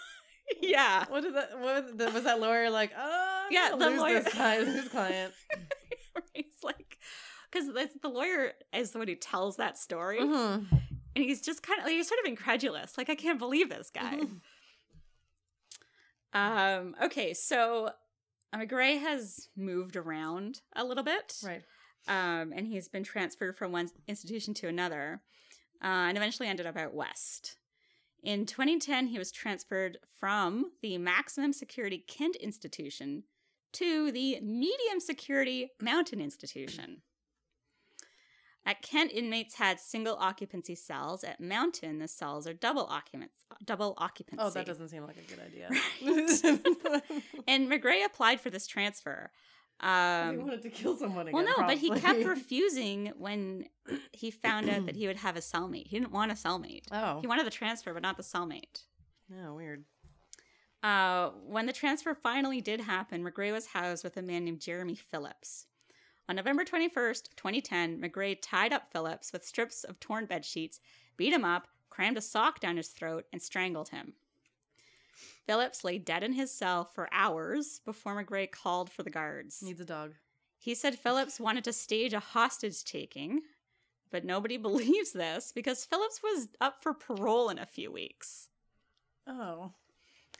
yeah. 0.60 1.04
what 1.08 1.22
did 1.22 1.34
that? 1.34 1.58
What 1.58 1.96
was, 2.14 2.22
that, 2.24 2.40
lawyer 2.40 2.70
like? 2.70 2.92
Oh, 2.96 3.44
I'm 3.46 3.52
Yeah, 3.52 3.70
the 3.70 3.76
lose 3.88 3.98
lawyer- 4.00 4.20
This 4.22 4.32
client, 4.34 4.66
this 4.66 4.88
client. 4.88 5.34
He's 6.34 6.44
like, 6.62 6.98
because 7.50 7.68
the 8.02 8.08
lawyer 8.08 8.52
is 8.72 8.90
the 8.92 8.98
one 8.98 9.08
who 9.08 9.14
tells 9.16 9.56
that 9.56 9.78
story, 9.78 10.20
Mhm. 10.20 10.66
and 10.70 11.24
he's 11.24 11.40
just 11.40 11.62
kind 11.62 11.78
of 11.80 11.84
like, 11.86 11.94
he's 11.94 12.06
sort 12.08 12.20
of 12.20 12.26
incredulous. 12.26 12.96
Like, 12.98 13.08
I 13.10 13.14
can't 13.14 13.38
believe 13.38 13.68
this 13.70 13.90
guy. 13.94 14.20
um. 16.32 16.94
Okay, 17.02 17.34
so 17.34 17.90
McGray 18.54 19.00
has 19.00 19.48
moved 19.56 19.96
around 19.96 20.60
a 20.76 20.84
little 20.84 21.04
bit, 21.04 21.36
Right. 21.44 21.62
Um, 22.06 22.52
and 22.54 22.66
he's 22.66 22.88
been 22.88 23.04
transferred 23.04 23.56
from 23.56 23.72
one 23.72 23.90
institution 24.06 24.54
to 24.54 24.68
another, 24.68 25.20
uh, 25.82 26.06
and 26.08 26.16
eventually 26.16 26.48
ended 26.48 26.66
up 26.66 26.76
out 26.76 26.94
west. 26.94 27.56
In 28.22 28.46
2010, 28.46 29.08
he 29.08 29.18
was 29.18 29.30
transferred 29.30 29.98
from 30.18 30.72
the 30.82 30.98
maximum 30.98 31.52
security 31.52 32.04
Kent 32.06 32.36
institution 32.36 33.24
to 33.72 34.10
the 34.10 34.40
medium 34.40 35.00
security 35.00 35.70
Mountain 35.80 36.20
institution. 36.20 37.02
At 38.66 38.82
Kent, 38.82 39.12
inmates 39.12 39.54
had 39.54 39.80
single 39.80 40.16
occupancy 40.16 40.74
cells. 40.74 41.24
At 41.24 41.40
Mountain, 41.40 42.00
the 42.00 42.08
cells 42.08 42.46
are 42.46 42.52
double 42.52 42.86
occupants, 42.86 43.32
double 43.64 43.94
occupancy. 43.96 44.44
Oh, 44.44 44.50
that 44.50 44.66
doesn't 44.66 44.90
seem 44.90 45.04
like 45.04 45.16
a 45.16 45.22
good 45.22 45.40
idea. 45.40 45.70
Right? 46.84 47.12
And 47.48 47.70
McGray 47.70 48.04
applied 48.04 48.42
for 48.42 48.50
this 48.50 48.66
transfer. 48.66 49.30
He 49.80 49.86
Um, 49.88 50.38
wanted 50.38 50.62
to 50.62 50.70
kill 50.70 50.96
someone 50.96 51.28
again. 51.28 51.34
well, 51.44 51.44
no, 51.56 51.66
but 51.66 51.78
he 51.78 51.90
kept 51.90 52.24
refusing 52.24 53.12
when 53.16 53.68
he 54.12 54.30
found 54.44 54.68
out 54.68 54.86
that 54.86 54.96
he 54.96 55.06
would 55.06 55.16
have 55.18 55.36
a 55.36 55.40
cellmate. 55.40 55.86
He 55.86 55.98
didn't 55.98 56.12
want 56.12 56.32
a 56.32 56.34
cellmate. 56.34 56.82
Oh, 56.90 57.20
He 57.20 57.26
wanted 57.26 57.46
the 57.46 57.50
transfer, 57.50 57.92
but 57.94 58.02
not 58.02 58.16
the 58.16 58.22
cellmate. 58.22 58.84
no, 59.28 59.54
weird. 59.54 59.84
Uh, 60.82 61.30
when 61.44 61.66
the 61.66 61.72
transfer 61.72 62.14
finally 62.14 62.60
did 62.60 62.80
happen, 62.80 63.24
McGray 63.24 63.52
was 63.52 63.66
housed 63.66 64.04
with 64.04 64.16
a 64.16 64.22
man 64.22 64.44
named 64.44 64.60
Jeremy 64.60 64.94
Phillips. 64.94 65.66
On 66.28 66.36
November 66.36 66.64
21st, 66.64 67.30
2010, 67.36 68.00
McGray 68.00 68.38
tied 68.40 68.72
up 68.72 68.92
Phillips 68.92 69.32
with 69.32 69.44
strips 69.44 69.82
of 69.82 69.98
torn 69.98 70.26
bed 70.26 70.44
sheets, 70.44 70.78
beat 71.16 71.32
him 71.32 71.44
up, 71.44 71.66
crammed 71.90 72.16
a 72.18 72.20
sock 72.20 72.60
down 72.60 72.76
his 72.76 72.88
throat, 72.88 73.24
and 73.32 73.40
strangled 73.42 73.88
him. 73.88 74.12
Phillips 75.48 75.82
lay 75.82 75.96
dead 75.96 76.22
in 76.22 76.34
his 76.34 76.52
cell 76.52 76.84
for 76.84 77.08
hours 77.10 77.80
before 77.86 78.22
McGray 78.22 78.50
called 78.50 78.90
for 78.90 79.02
the 79.02 79.08
guards. 79.08 79.62
Needs 79.62 79.80
a 79.80 79.84
dog. 79.86 80.12
He 80.58 80.74
said 80.74 80.98
Phillips 80.98 81.40
wanted 81.40 81.64
to 81.64 81.72
stage 81.72 82.12
a 82.12 82.20
hostage 82.20 82.84
taking, 82.84 83.40
but 84.10 84.26
nobody 84.26 84.56
believes 84.58 85.12
this 85.12 85.50
because 85.54 85.86
Phillips 85.86 86.20
was 86.22 86.48
up 86.60 86.82
for 86.82 86.92
parole 86.92 87.48
in 87.48 87.58
a 87.58 87.64
few 87.64 87.90
weeks. 87.90 88.50
Oh, 89.26 89.72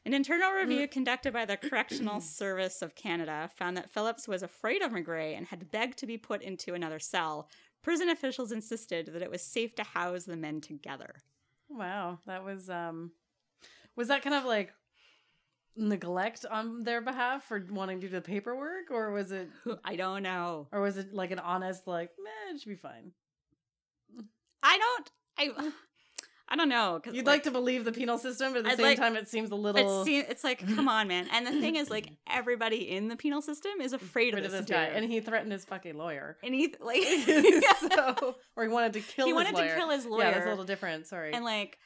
An 0.04 0.12
internal 0.12 0.52
review 0.52 0.86
conducted 0.86 1.32
by 1.32 1.46
the 1.46 1.56
Correctional 1.70 2.20
Service 2.20 2.82
of 2.82 2.94
Canada 2.94 3.48
found 3.56 3.78
that 3.78 3.90
Phillips 3.90 4.28
was 4.28 4.42
afraid 4.42 4.82
of 4.82 4.92
McGray 4.92 5.38
and 5.38 5.46
had 5.46 5.70
begged 5.70 5.96
to 6.00 6.06
be 6.06 6.18
put 6.18 6.42
into 6.42 6.74
another 6.74 6.98
cell. 6.98 7.48
Prison 7.80 8.10
officials 8.10 8.52
insisted 8.52 9.06
that 9.06 9.22
it 9.22 9.30
was 9.30 9.40
safe 9.40 9.74
to 9.76 9.84
house 9.84 10.24
the 10.24 10.36
men 10.36 10.60
together. 10.60 11.14
wow. 11.70 12.18
That 12.26 12.44
was 12.44 12.68
um, 12.68 13.12
was 13.96 14.08
that 14.08 14.22
kind 14.22 14.34
of 14.34 14.44
like 14.44 14.74
neglect 15.78 16.44
on 16.50 16.82
their 16.82 17.00
behalf 17.00 17.44
for 17.44 17.64
wanting 17.70 18.00
to 18.00 18.06
do 18.08 18.12
the 18.12 18.20
paperwork, 18.20 18.90
or 18.90 19.10
was 19.12 19.32
it, 19.32 19.48
I 19.84 19.96
don't 19.96 20.22
know. 20.22 20.66
or 20.72 20.80
was 20.80 20.96
it 20.98 21.14
like 21.14 21.30
an 21.30 21.38
honest 21.38 21.86
like, 21.86 22.10
man, 22.22 22.54
it 22.56 22.60
should 22.60 22.68
be 22.68 22.74
fine? 22.76 23.12
I 24.62 24.78
don't. 24.78 25.10
I. 25.38 25.70
I 26.50 26.56
don't 26.56 26.70
know. 26.70 26.98
'cause, 27.04 27.12
You'd 27.12 27.26
like, 27.26 27.42
to 27.42 27.50
believe 27.50 27.84
the 27.84 27.92
penal 27.92 28.16
system, 28.16 28.54
but 28.54 28.60
at 28.60 28.64
the 28.64 28.70
I'd 28.70 28.76
same 28.78 28.86
like- 28.86 28.96
time, 28.98 29.16
it 29.16 29.28
seems 29.28 29.50
a 29.50 29.54
little 29.54 30.00
It 30.02 30.06
seem, 30.06 30.24
it's 30.30 30.42
like, 30.42 30.66
come 30.76 30.88
on, 30.88 31.06
man. 31.06 31.28
And 31.30 31.46
the 31.46 31.50
thing 31.60 31.76
is, 31.76 31.90
like, 31.90 32.08
everybody 32.26 32.90
in 32.90 33.08
the 33.08 33.16
penal 33.16 33.42
system 33.42 33.82
is 33.82 33.92
afraid 33.92 34.32
of 34.32 34.42
this, 34.42 34.52
this 34.52 34.64
guy, 34.64 34.84
and 34.84 35.04
he 35.04 35.20
threatened 35.20 35.52
his 35.52 35.66
fucking 35.66 35.98
lawyer. 35.98 36.38
and 36.42 36.54
he 36.54 36.74
like, 36.80 37.02
so, 37.92 38.36
or 38.56 38.62
he 38.62 38.70
wanted 38.70 38.94
to 38.94 39.00
kill. 39.00 39.26
He 39.26 39.32
his 39.32 39.36
wanted 39.36 39.56
to 39.56 39.74
kill 39.76 39.90
his 39.90 40.06
lawyer. 40.06 40.24
Yeah, 40.24 40.30
that's 40.30 40.46
a 40.46 40.48
little 40.48 40.64
different. 40.64 41.06
Sorry. 41.06 41.34
and 41.34 41.44
like 41.44 41.76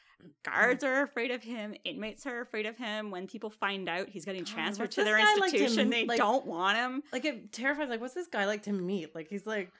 guards 0.44 0.84
are 0.84 1.02
afraid 1.02 1.30
of 1.30 1.42
him 1.42 1.74
inmates 1.84 2.26
are 2.26 2.40
afraid 2.40 2.66
of 2.66 2.76
him 2.76 3.10
when 3.10 3.26
people 3.26 3.50
find 3.50 3.88
out 3.88 4.08
he's 4.08 4.24
getting 4.24 4.44
transferred 4.44 4.90
to 4.92 5.04
their 5.04 5.18
guy 5.18 5.34
like 5.40 5.50
to 5.52 5.58
institution 5.58 5.90
they 5.90 6.06
like- 6.06 6.18
don't 6.18 6.46
want 6.46 6.76
him 6.76 7.02
like 7.12 7.24
it 7.24 7.52
terrifies. 7.52 7.88
Like, 7.88 8.00
what's 8.00 8.14
this 8.14 8.28
guy 8.28 8.46
like 8.46 8.62
to 8.64 8.72
meet? 8.72 9.14
Like, 9.14 9.28
he's 9.28 9.46
like, 9.46 9.70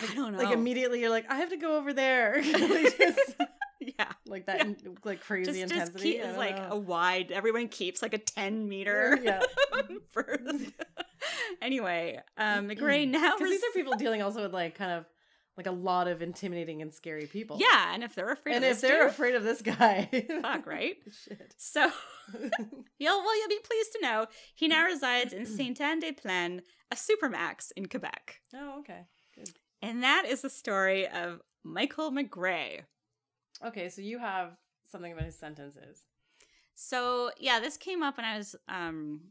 i 0.00 0.14
don't 0.14 0.32
know 0.32 0.38
like 0.38 0.52
immediately 0.52 1.00
you're 1.00 1.10
like, 1.10 1.30
I 1.30 1.36
have 1.36 1.50
to 1.50 1.56
go 1.56 1.76
over 1.76 1.92
there. 1.92 2.40
Just- 2.42 3.34
yeah 3.98 4.12
like 4.28 4.46
that, 4.46 4.60
in- 4.60 4.76
like 5.04 5.20
crazy 5.20 5.50
just, 5.60 5.60
just 5.60 5.72
intensity. 5.72 6.12
keep 6.12 6.22
is 6.22 6.36
like 6.36 6.56
know. 6.56 6.68
a 6.70 6.76
wide 6.76 7.32
everyone 7.32 7.66
keeps 7.66 8.00
like 8.00 8.14
a 8.14 8.18
10 8.18 8.68
meter 8.68 9.18
yeah. 9.20 9.40
anyway 11.60 12.20
um 12.36 12.68
mcgray 12.68 13.08
now 13.08 13.34
Because 13.36 13.50
these 13.50 13.62
are 13.62 13.72
people 13.74 13.94
dealing 13.94 14.22
also 14.22 14.42
with 14.42 14.52
like 14.52 14.76
kind 14.76 14.92
of 14.92 15.04
like 15.56 15.66
a 15.66 15.70
lot 15.72 16.08
of 16.08 16.22
intimidating 16.22 16.80
and 16.82 16.92
scary 16.94 17.26
people. 17.26 17.58
yeah 17.60 17.92
and 17.94 18.02
if 18.02 18.14
they're 18.14 18.32
afraid 18.32 18.56
and 18.56 18.64
of 18.64 18.70
if 18.70 18.80
this 18.80 18.88
they're 18.90 19.02
dude, 19.02 19.10
afraid 19.10 19.34
of 19.34 19.44
this 19.44 19.62
guy, 19.62 20.08
fuck 20.42 20.66
right 20.66 20.96
Shit. 21.24 21.54
so 21.56 21.90
you'll 22.98 23.20
well 23.22 23.38
you'll 23.38 23.48
be 23.48 23.58
pleased 23.64 23.92
to 23.92 23.98
know 24.02 24.26
he 24.54 24.68
now 24.68 24.84
resides 24.84 25.32
in 25.32 25.44
saint 25.46 25.80
anne 25.80 26.00
des 26.00 26.12
plaines 26.12 26.62
a 26.90 26.94
supermax 26.96 27.70
in 27.76 27.86
quebec 27.86 28.40
oh, 28.54 28.78
okay. 28.80 29.06
And 29.84 30.04
that 30.04 30.24
is 30.28 30.42
the 30.42 30.50
story 30.50 31.08
of 31.08 31.40
Michael 31.64 32.12
McGray. 32.12 32.82
Okay, 33.66 33.88
so 33.88 34.00
you 34.00 34.18
have 34.20 34.50
something 34.86 35.10
about 35.12 35.24
his 35.24 35.36
sentences. 35.36 36.02
So, 36.76 37.32
yeah, 37.38 37.58
this 37.58 37.76
came 37.76 38.00
up 38.02 38.16
when 38.16 38.24
I 38.24 38.36
was 38.38 38.54
um, 38.68 39.22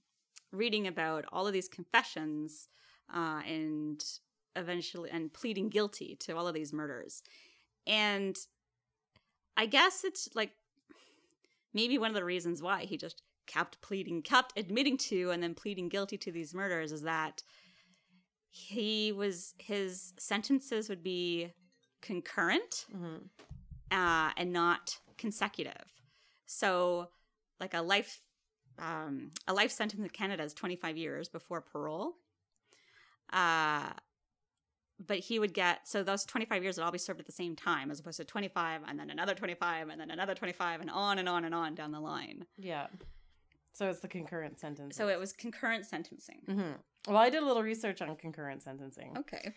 reading 0.52 0.88
about 0.88 1.24
all 1.32 1.48
of 1.48 1.54
these 1.54 1.70
confessions 1.70 2.68
uh, 3.14 3.42
and 3.48 4.04
eventually 4.56 5.10
and 5.10 5.34
pleading 5.34 5.70
guilty 5.70 6.16
to 6.22 6.36
all 6.36 6.48
of 6.48 6.54
these 6.54 6.74
murders. 6.74 7.24
And 7.88 8.38
I 9.58 9.66
guess 9.66 10.04
it's 10.04 10.30
like 10.36 10.52
maybe 11.74 11.98
one 11.98 12.10
of 12.10 12.16
the 12.16 12.24
reasons 12.24 12.62
why 12.62 12.86
he 12.86 12.98
just 12.98 13.22
kept 13.48 13.82
pleading, 13.82 14.22
kept 14.22 14.58
admitting 14.58 14.98
to 14.98 15.32
and 15.32 15.42
then 15.42 15.54
pleading 15.56 15.90
guilty 15.90 16.18
to 16.18 16.32
these 16.32 16.54
murders 16.54 16.92
is 16.92 17.02
that 17.04 17.44
he 18.50 19.12
was, 19.12 19.54
his 19.58 20.14
sentences 20.18 20.90
would 20.90 21.04
be 21.04 21.54
concurrent 22.02 22.86
Mm-hmm. 22.96 23.98
uh, 23.98 24.32
and 24.38 24.52
not 24.52 24.98
consecutive. 25.18 25.86
So, 26.46 27.10
like 27.60 27.74
a 27.74 27.82
life, 27.82 28.22
um, 28.80 29.32
a 29.48 29.54
life 29.54 29.72
sentence 29.72 30.02
in 30.02 30.10
Canada 30.10 30.44
is 30.44 30.54
twenty 30.54 30.76
five 30.76 30.98
years 30.98 31.30
before 31.30 31.62
parole. 31.62 32.16
Uh, 33.32 33.92
but 35.08 35.20
he 35.20 35.40
would 35.40 35.54
get 35.54 35.88
so 35.88 36.04
those 36.04 36.26
twenty 36.26 36.46
five 36.46 36.64
years 36.64 36.78
would 36.78 36.84
all 36.84 36.92
be 36.92 36.98
served 36.98 37.20
at 37.20 37.26
the 37.26 37.32
same 37.32 37.56
time, 37.56 37.92
as 37.92 38.00
opposed 38.00 38.18
to 38.18 38.26
twenty 38.26 38.48
five 38.48 38.82
and 38.88 39.00
then 39.00 39.10
another 39.10 39.34
twenty 39.34 39.56
five 39.56 39.90
and 39.90 40.00
then 40.00 40.12
another 40.12 40.36
twenty 40.36 40.54
five 40.54 40.82
and 40.82 40.90
on 40.90 41.20
and 41.20 41.28
on 41.30 41.46
and 41.46 41.56
on 41.56 41.76
down 41.76 41.92
the 41.92 42.00
line. 42.00 42.46
Yeah. 42.58 42.88
So 43.74 43.90
it's 43.90 44.02
the 44.02 44.08
concurrent 44.08 44.60
sentence. 44.60 44.98
So 44.98 45.08
it 45.08 45.18
was 45.20 45.32
concurrent 45.34 45.86
sentencing. 45.86 46.42
hmm 46.46 46.72
Well, 47.08 47.18
I 47.18 47.30
did 47.30 47.42
a 47.42 47.46
little 47.46 47.64
research 47.64 48.02
on 48.02 48.16
concurrent 48.18 48.62
sentencing. 48.64 49.16
Okay. 49.18 49.54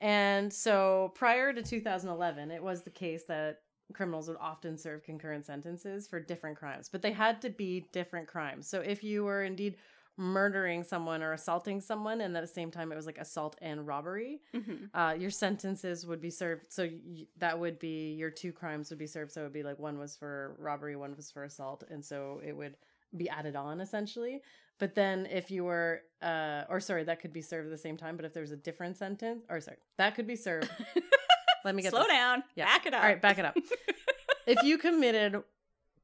And 0.00 0.52
so 0.52 1.12
prior 1.14 1.52
to 1.52 1.62
2011, 1.62 2.50
it 2.50 2.60
was 2.62 2.82
the 2.82 2.90
case 2.90 3.22
that 3.28 3.58
criminals 3.94 4.26
would 4.26 4.36
often 4.40 4.76
serve 4.76 5.04
concurrent 5.04 5.46
sentences 5.46 6.08
for 6.08 6.18
different 6.18 6.58
crimes, 6.58 6.88
but 6.90 7.02
they 7.02 7.12
had 7.12 7.40
to 7.42 7.50
be 7.50 7.86
different 7.92 8.26
crimes. 8.26 8.66
So 8.68 8.80
if 8.80 9.04
you 9.04 9.22
were 9.22 9.44
indeed 9.44 9.76
murdering 10.18 10.84
someone 10.84 11.22
or 11.22 11.32
assaulting 11.32 11.80
someone, 11.80 12.20
and 12.20 12.36
at 12.36 12.40
the 12.42 12.46
same 12.46 12.70
time 12.70 12.92
it 12.92 12.96
was 12.96 13.06
like 13.06 13.18
assault 13.18 13.56
and 13.62 13.86
robbery, 13.86 14.40
hmm 14.54 14.84
uh, 14.94 15.14
your 15.18 15.30
sentences 15.30 16.06
would 16.06 16.20
be 16.20 16.30
served. 16.30 16.66
So 16.70 16.84
y- 16.84 17.26
that 17.38 17.58
would 17.58 17.78
be 17.78 18.12
your 18.14 18.30
two 18.30 18.52
crimes 18.52 18.90
would 18.90 18.98
be 18.98 19.06
served. 19.06 19.32
So 19.32 19.40
it 19.40 19.44
would 19.44 19.52
be 19.52 19.62
like 19.62 19.78
one 19.78 19.98
was 19.98 20.16
for 20.16 20.54
robbery, 20.58 20.96
one 20.96 21.16
was 21.16 21.30
for 21.30 21.44
assault, 21.44 21.84
and 21.90 22.04
so 22.04 22.40
it 22.44 22.56
would 22.56 22.76
be 23.16 23.28
added 23.28 23.56
on 23.56 23.80
essentially. 23.80 24.42
But 24.78 24.94
then 24.94 25.26
if 25.26 25.50
you 25.50 25.64
were, 25.64 26.00
uh, 26.22 26.64
or 26.68 26.80
sorry, 26.80 27.04
that 27.04 27.20
could 27.20 27.32
be 27.32 27.42
served 27.42 27.66
at 27.66 27.70
the 27.70 27.78
same 27.78 27.96
time. 27.96 28.16
But 28.16 28.24
if 28.24 28.32
there 28.34 28.40
was 28.42 28.50
a 28.52 28.56
different 28.56 28.96
sentence, 28.96 29.44
or 29.48 29.60
sorry, 29.60 29.76
that 29.98 30.14
could 30.14 30.26
be 30.26 30.36
served. 30.36 30.70
Let 31.64 31.74
me 31.76 31.82
get 31.82 31.90
Slow 31.90 32.00
this. 32.00 32.08
down. 32.08 32.42
Yeah. 32.56 32.64
Back 32.66 32.86
it 32.86 32.94
up. 32.94 33.02
All 33.02 33.08
right, 33.08 33.22
back 33.22 33.38
it 33.38 33.44
up. 33.44 33.56
if 34.46 34.62
you 34.64 34.76
committed 34.78 35.42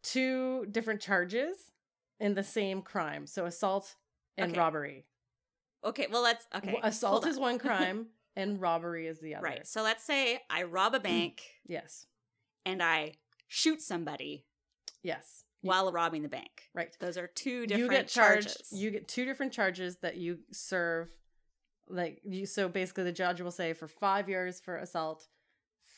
two 0.03 0.67
different 0.67 1.01
charges 1.01 1.57
in 2.21 2.35
the 2.35 2.43
same 2.45 2.83
crime, 2.83 3.27
so 3.27 3.45
assault 3.47 3.95
and 4.37 4.51
Okay. 4.53 4.59
robbery. 4.61 5.05
okay. 5.85 6.07
Well, 6.11 6.23
let's 6.23 6.47
okay. 6.55 6.79
Assault 6.83 7.27
is 7.27 7.37
on. 7.37 7.43
one 7.43 7.59
crime 7.67 8.07
and 8.37 8.61
robbery 8.61 9.07
is 9.07 9.19
the 9.21 9.35
other. 9.37 9.45
right. 9.45 9.67
So 9.67 9.83
let's 9.83 10.05
say 10.05 10.41
I 10.51 10.65
rob 10.65 10.95
a 10.95 11.01
bank 11.01 11.43
Yes. 11.67 12.07
and 12.67 12.83
I 12.83 13.15
shoot 13.49 13.81
somebody 13.83 14.45
Yes. 15.03 15.45
while 15.63 15.91
robbing 15.93 16.23
the 16.23 16.29
bank. 16.29 16.71
Right. 16.75 16.97
Those 17.01 17.17
are 17.19 17.27
two 17.29 17.67
different 17.67 17.83
you 17.85 17.89
get 17.99 18.09
charged. 18.09 18.49
charges. 18.49 18.73
You 18.73 18.91
get 18.91 19.09
two 19.09 19.25
different 19.25 19.53
charges 19.53 19.97
that 19.99 20.17
you 20.17 20.39
serve. 20.53 21.09
Like 21.91 22.21
you, 22.25 22.45
so 22.45 22.69
basically, 22.69 23.05
the 23.05 23.13
judge 23.13 23.41
will 23.41 23.51
say 23.51 23.73
for 23.73 23.89
five 23.89 24.29
years 24.29 24.61
for 24.61 24.77
assault, 24.77 25.27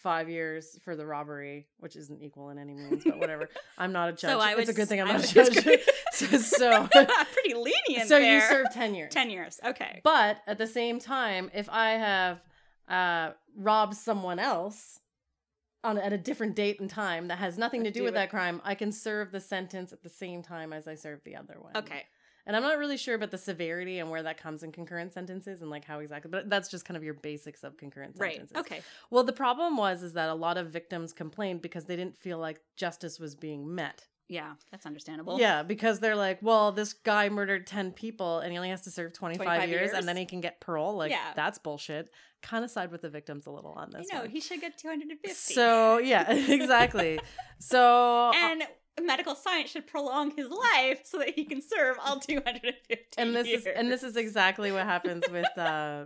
five 0.02 0.28
years 0.30 0.78
for 0.84 0.94
the 0.94 1.04
robbery, 1.04 1.66
which 1.78 1.96
isn't 1.96 2.22
equal 2.22 2.50
in 2.50 2.58
any 2.58 2.74
means, 2.74 3.04
but 3.04 3.18
whatever. 3.18 3.48
I'm 3.78 3.90
not 3.90 4.08
a 4.08 4.12
judge. 4.12 4.30
So 4.30 4.38
I 4.38 4.54
would 4.54 4.62
it's 4.62 4.70
a 4.70 4.74
good 4.74 4.88
thing 4.88 5.00
I'm 5.00 5.08
not 5.08 5.24
a 5.24 5.34
judge. 5.34 5.56
so, 6.40 6.86
Pretty 7.32 7.54
lenient. 7.54 8.08
so 8.08 8.18
you 8.18 8.40
serve 8.42 8.66
ten 8.72 8.94
years. 8.94 9.12
ten 9.12 9.30
years. 9.30 9.60
Okay. 9.64 10.00
But 10.04 10.38
at 10.46 10.58
the 10.58 10.66
same 10.66 10.98
time, 10.98 11.50
if 11.54 11.68
I 11.68 11.90
have 11.90 12.40
uh, 12.88 13.32
robbed 13.56 13.96
someone 13.96 14.38
else 14.38 14.98
on 15.82 15.96
at 15.98 16.12
a 16.12 16.18
different 16.18 16.54
date 16.54 16.80
and 16.80 16.90
time 16.90 17.28
that 17.28 17.38
has 17.38 17.56
nothing 17.56 17.84
to 17.84 17.90
do 17.90 18.00
Do 18.00 18.04
with 18.04 18.12
it. 18.12 18.16
that 18.16 18.30
crime, 18.30 18.60
I 18.64 18.74
can 18.74 18.92
serve 18.92 19.32
the 19.32 19.40
sentence 19.40 19.92
at 19.92 20.02
the 20.02 20.10
same 20.10 20.42
time 20.42 20.72
as 20.72 20.86
I 20.86 20.94
serve 20.94 21.20
the 21.24 21.36
other 21.36 21.56
one. 21.58 21.76
Okay. 21.76 22.02
And 22.46 22.56
I'm 22.56 22.62
not 22.62 22.78
really 22.78 22.96
sure 22.96 23.14
about 23.14 23.30
the 23.30 23.38
severity 23.38 23.98
and 23.98 24.10
where 24.10 24.22
that 24.22 24.36
comes 24.36 24.62
in 24.62 24.72
concurrent 24.72 25.12
sentences 25.12 25.60
and 25.62 25.70
like 25.70 25.84
how 25.84 26.00
exactly, 26.00 26.30
but 26.30 26.50
that's 26.50 26.68
just 26.68 26.84
kind 26.84 26.96
of 26.96 27.04
your 27.04 27.14
basics 27.14 27.62
of 27.62 27.76
concurrent 27.76 28.16
sentences. 28.16 28.40
Right. 28.40 28.48
sentences. 28.50 28.72
Okay. 28.78 28.82
Well, 29.10 29.24
the 29.24 29.32
problem 29.32 29.76
was 29.76 30.02
is 30.02 30.14
that 30.14 30.28
a 30.28 30.34
lot 30.34 30.56
of 30.56 30.68
victims 30.68 31.12
complained 31.12 31.62
because 31.62 31.84
they 31.84 31.96
didn't 31.96 32.18
feel 32.18 32.38
like 32.38 32.60
justice 32.76 33.20
was 33.20 33.34
being 33.34 33.72
met. 33.74 34.06
Yeah, 34.30 34.52
that's 34.70 34.86
understandable. 34.86 35.40
Yeah, 35.40 35.64
because 35.64 35.98
they're 35.98 36.14
like, 36.14 36.38
well, 36.40 36.70
this 36.70 36.92
guy 36.92 37.28
murdered 37.28 37.66
10 37.66 37.90
people 37.90 38.38
and 38.38 38.52
he 38.52 38.58
only 38.58 38.70
has 38.70 38.82
to 38.82 38.90
serve 38.90 39.12
25, 39.12 39.44
25 39.44 39.68
years, 39.68 39.80
years? 39.80 39.92
and 39.98 40.06
then 40.06 40.16
he 40.16 40.24
can 40.24 40.40
get 40.40 40.60
parole. 40.60 40.96
Like, 40.96 41.10
Yeah. 41.10 41.32
that's 41.34 41.58
bullshit. 41.58 42.10
Kind 42.40 42.64
of 42.64 42.70
side 42.70 42.92
with 42.92 43.02
the 43.02 43.10
victims 43.10 43.46
a 43.46 43.50
little 43.50 43.72
on 43.72 43.90
this. 43.90 44.06
No, 44.12 44.22
he 44.28 44.40
should 44.40 44.60
get 44.60 44.78
250. 44.78 45.34
So, 45.52 45.98
yeah, 45.98 46.30
exactly. 46.48 47.18
So, 47.58 48.30
and 48.32 48.62
medical 49.02 49.34
science 49.34 49.70
should 49.70 49.88
prolong 49.88 50.30
his 50.36 50.48
life 50.48 51.00
so 51.04 51.18
that 51.18 51.30
he 51.30 51.44
can 51.44 51.60
serve 51.60 51.96
all 52.04 52.20
250 52.20 53.06
and 53.18 53.34
this 53.34 53.48
years. 53.48 53.62
is 53.62 53.66
and 53.74 53.90
this 53.90 54.02
is 54.02 54.14
exactly 54.16 54.70
what 54.72 54.84
happens 54.84 55.24
with 55.30 55.46
uh 55.56 56.04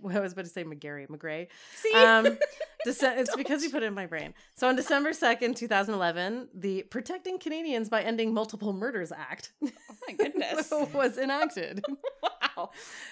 I 0.10 0.20
was 0.20 0.32
about 0.32 0.44
to 0.44 0.50
say 0.50 0.64
McGarry, 0.64 1.08
McGray. 1.08 1.48
See? 1.76 1.92
Um, 1.94 2.38
Dece- 2.86 3.18
it's 3.18 3.36
because 3.36 3.62
you 3.62 3.70
put 3.70 3.82
it 3.82 3.86
in 3.86 3.94
my 3.94 4.06
brain. 4.06 4.34
So 4.54 4.68
on 4.68 4.74
December 4.74 5.10
2nd, 5.10 5.54
2011, 5.54 6.48
the 6.54 6.82
Protecting 6.84 7.38
Canadians 7.38 7.88
by 7.88 8.02
Ending 8.02 8.34
Multiple 8.34 8.72
Murders 8.72 9.12
Act 9.12 9.52
oh 9.64 9.70
my 10.08 10.14
goodness. 10.14 10.72
was 10.94 11.18
enacted. 11.18 11.84
wow. 12.22 12.70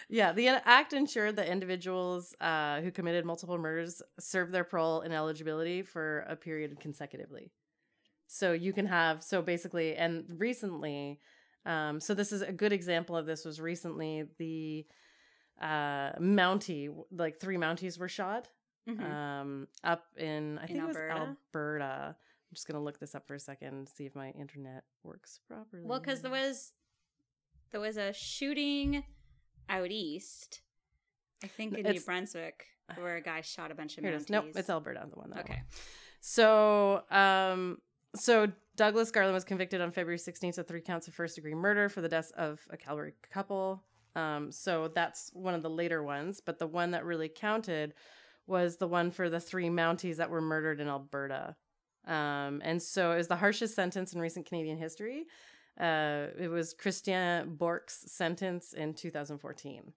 Yeah, 0.08 0.32
the 0.32 0.48
act 0.48 0.92
ensured 0.92 1.36
that 1.36 1.48
individuals 1.48 2.34
uh, 2.40 2.80
who 2.80 2.90
committed 2.90 3.24
multiple 3.24 3.58
murders 3.58 4.02
served 4.18 4.52
their 4.52 4.64
parole 4.64 5.02
ineligibility 5.02 5.82
for 5.82 6.20
a 6.28 6.36
period 6.36 6.78
consecutively. 6.80 7.52
So 8.26 8.52
you 8.52 8.72
can 8.72 8.86
have 8.86 9.22
so 9.22 9.42
basically, 9.42 9.96
and 9.96 10.24
recently, 10.38 11.20
um, 11.66 12.00
so 12.00 12.14
this 12.14 12.32
is 12.32 12.42
a 12.42 12.52
good 12.52 12.72
example 12.72 13.16
of 13.16 13.26
this. 13.26 13.44
Was 13.44 13.60
recently 13.60 14.24
the 14.38 14.86
uh, 15.60 16.12
Mountie, 16.18 16.88
like 17.12 17.38
three 17.40 17.56
Mounties 17.56 17.98
were 17.98 18.08
shot 18.08 18.48
Mhm. 18.88 19.00
um, 19.02 19.68
up 19.84 20.06
in 20.16 20.58
I 20.58 20.62
In 20.62 20.68
think 20.68 20.78
it 20.80 20.86
was 20.86 20.96
Alberta? 20.96 21.36
Alberta. 21.54 22.16
I'm 22.16 22.54
just 22.54 22.66
gonna 22.66 22.82
look 22.82 22.98
this 22.98 23.14
up 23.14 23.26
for 23.26 23.34
a 23.34 23.40
second, 23.40 23.88
see 23.88 24.06
if 24.06 24.14
my 24.16 24.30
internet 24.30 24.84
works 25.04 25.38
properly. 25.46 25.84
Well, 25.86 26.00
because 26.00 26.22
there 26.22 26.30
was 26.30 26.72
there 27.70 27.80
was 27.80 27.96
a 27.96 28.12
shooting 28.12 29.04
out 29.68 29.90
east, 29.92 30.62
I 31.44 31.46
think 31.46 31.76
in 31.78 31.84
New 31.86 32.00
Brunswick, 32.00 32.66
where 32.96 33.16
a 33.16 33.20
guy 33.22 33.42
shot 33.42 33.70
a 33.70 33.74
bunch 33.76 33.96
of 33.98 34.02
Here 34.04 34.14
it. 34.14 34.28
Nope, 34.28 34.46
it's 34.56 34.68
Alberta, 34.68 35.06
the 35.08 35.16
one. 35.16 35.30
That 35.30 35.40
Okay. 35.40 35.62
So, 36.20 37.04
um, 37.10 37.80
so 38.16 38.50
Douglas 38.76 39.10
Garland 39.12 39.34
was 39.34 39.44
convicted 39.44 39.80
on 39.80 39.92
February 39.92 40.18
16th 40.18 40.58
of 40.58 40.66
three 40.66 40.80
counts 40.80 41.06
of 41.06 41.14
first 41.14 41.36
degree 41.36 41.54
murder 41.54 41.88
for 41.88 42.00
the 42.00 42.08
deaths 42.08 42.30
of 42.32 42.60
a 42.70 42.76
Calgary 42.76 43.14
couple. 43.30 43.84
Um, 44.16 44.50
so 44.50 44.88
that's 44.94 45.30
one 45.32 45.54
of 45.54 45.62
the 45.62 45.70
later 45.70 46.02
ones, 46.02 46.40
but 46.44 46.58
the 46.58 46.66
one 46.66 46.92
that 46.92 47.04
really 47.04 47.28
counted 47.28 47.94
was 48.46 48.76
the 48.76 48.88
one 48.88 49.10
for 49.10 49.30
the 49.30 49.40
three 49.40 49.68
Mounties 49.68 50.16
that 50.16 50.30
were 50.30 50.40
murdered 50.40 50.80
in 50.80 50.88
Alberta. 50.88 51.56
Um, 52.06 52.60
and 52.64 52.82
so 52.82 53.12
it 53.12 53.18
was 53.18 53.28
the 53.28 53.36
harshest 53.36 53.74
sentence 53.74 54.12
in 54.12 54.20
recent 54.20 54.46
Canadian 54.46 54.78
history. 54.78 55.26
Uh, 55.78 56.26
it 56.38 56.48
was 56.48 56.74
Christian 56.74 57.54
Bourque's 57.54 58.12
sentence 58.12 58.72
in 58.72 58.94
2014. 58.94 59.92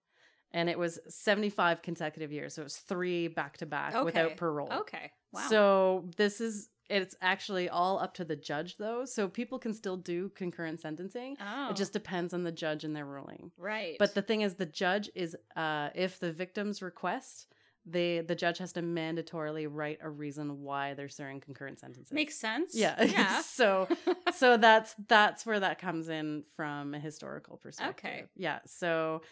And 0.52 0.70
it 0.70 0.78
was 0.78 1.00
75 1.08 1.82
consecutive 1.82 2.30
years. 2.30 2.54
So 2.54 2.62
it 2.62 2.64
was 2.64 2.76
three 2.76 3.26
back 3.26 3.56
to 3.58 3.66
back 3.66 4.04
without 4.04 4.36
parole. 4.36 4.72
Okay. 4.72 5.10
Wow. 5.32 5.46
So 5.48 6.04
this 6.16 6.40
is 6.40 6.68
it's 6.90 7.14
actually 7.22 7.68
all 7.68 7.98
up 7.98 8.14
to 8.14 8.24
the 8.24 8.36
judge 8.36 8.76
though. 8.76 9.04
So 9.04 9.28
people 9.28 9.58
can 9.58 9.72
still 9.74 9.96
do 9.96 10.28
concurrent 10.30 10.80
sentencing. 10.80 11.36
oh, 11.40 11.70
It 11.70 11.76
just 11.76 11.92
depends 11.92 12.34
on 12.34 12.42
the 12.44 12.52
judge 12.52 12.84
and 12.84 12.94
their 12.94 13.06
ruling. 13.06 13.50
right. 13.56 13.96
But 13.98 14.14
the 14.14 14.22
thing 14.22 14.42
is 14.42 14.54
the 14.54 14.66
judge 14.66 15.10
is 15.14 15.36
uh 15.56 15.90
if 15.94 16.18
the 16.20 16.32
victim's 16.32 16.82
request, 16.82 17.46
they 17.86 18.20
the 18.20 18.34
judge 18.34 18.58
has 18.58 18.72
to 18.74 18.82
mandatorily 18.82 19.66
write 19.70 19.98
a 20.02 20.08
reason 20.08 20.62
why 20.62 20.94
they're 20.94 21.08
serving 21.08 21.40
concurrent 21.40 21.78
sentences. 21.80 22.12
makes 22.12 22.34
sense. 22.36 22.74
yeah. 22.74 23.02
Yeah. 23.04 23.40
so 23.42 23.88
so 24.34 24.56
that's 24.56 24.94
that's 25.08 25.44
where 25.46 25.60
that 25.60 25.78
comes 25.78 26.08
in 26.08 26.44
from 26.56 26.94
a 26.94 26.98
historical 26.98 27.56
perspective. 27.58 28.04
Okay. 28.10 28.24
Yeah. 28.36 28.60
So 28.66 29.22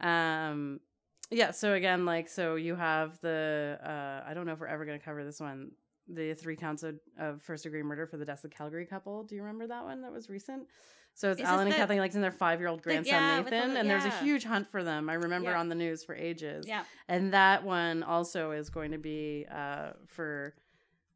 um 0.00 0.80
yeah, 1.32 1.52
so 1.52 1.74
again, 1.74 2.04
like 2.06 2.28
so 2.28 2.56
you 2.56 2.74
have 2.74 3.20
the 3.20 3.78
uh 3.84 4.28
I 4.28 4.34
don't 4.34 4.46
know 4.46 4.52
if 4.52 4.58
we're 4.60 4.66
ever 4.66 4.84
gonna 4.84 4.98
cover 4.98 5.24
this 5.24 5.38
one. 5.40 5.70
The 6.12 6.34
three 6.34 6.56
counts 6.56 6.82
of, 6.82 6.98
of 7.18 7.40
first 7.42 7.62
degree 7.64 7.82
murder 7.82 8.06
for 8.06 8.16
the 8.16 8.24
deaths 8.24 8.42
of 8.44 8.50
the 8.50 8.56
Calgary 8.56 8.84
couple. 8.86 9.22
Do 9.22 9.34
you 9.36 9.42
remember 9.42 9.66
that 9.68 9.84
one 9.84 10.02
that 10.02 10.12
was 10.12 10.28
recent? 10.28 10.66
So 11.14 11.30
it's 11.32 11.40
Is 11.40 11.46
Alan 11.46 11.62
and 11.66 11.72
the- 11.72 11.76
Kathleen 11.76 11.98
Lexington, 11.98 12.22
their 12.22 12.30
five 12.30 12.60
year 12.60 12.68
old 12.68 12.82
grandson 12.82 13.14
yeah, 13.14 13.42
the 13.42 13.50
Nathan, 13.50 13.74
li- 13.74 13.80
and 13.80 13.90
there's 13.90 14.04
a 14.04 14.10
huge 14.18 14.44
hunt 14.44 14.68
for 14.70 14.82
them. 14.84 15.08
I 15.10 15.14
remember 15.14 15.50
Yeah. 15.50 15.60
on 15.60 15.68
the 15.68 15.74
news 15.74 16.04
for 16.04 16.14
ages. 16.14 16.66
yeah. 16.66 16.84
And 17.08 17.32
that 17.32 17.64
one 17.64 18.02
also 18.02 18.52
is 18.52 18.70
going 18.70 18.92
to 18.92 18.98
be 18.98 19.46
uh 19.50 19.90
for 20.06 20.54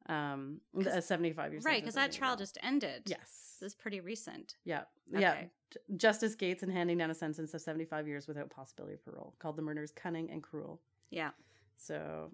um 0.07 0.61
a 0.85 1.01
75 1.01 1.53
years. 1.53 1.65
Right, 1.65 1.81
because 1.81 1.95
that 1.95 2.13
trial 2.13 2.37
just 2.37 2.59
ended. 2.63 3.03
Yes. 3.07 3.57
This 3.61 3.69
is 3.69 3.75
pretty 3.75 4.01
recent. 4.01 4.57
Yeah. 4.65 4.83
Yeah. 5.11 5.31
Okay. 5.33 5.51
J- 5.71 5.81
Justice 5.97 6.35
Gates 6.35 6.63
in 6.63 6.71
handing 6.71 6.99
down 6.99 7.11
a 7.11 7.15
sentence 7.15 7.55
of 7.55 7.61
75 7.61 8.07
years 8.07 8.27
without 8.29 8.51
possibility 8.51 8.95
of 8.95 9.05
parole, 9.05 9.35
called 9.39 9.57
the 9.57 9.63
murders 9.63 9.93
cunning 9.93 10.31
and 10.31 10.43
cruel. 10.43 10.81
Yeah. 11.11 11.31
So, 11.77 12.31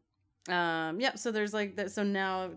um, 0.48 1.00
yeah. 1.00 1.14
So 1.14 1.30
there's 1.30 1.52
like, 1.52 1.76
that. 1.76 1.92
so 1.92 2.02
now 2.02 2.50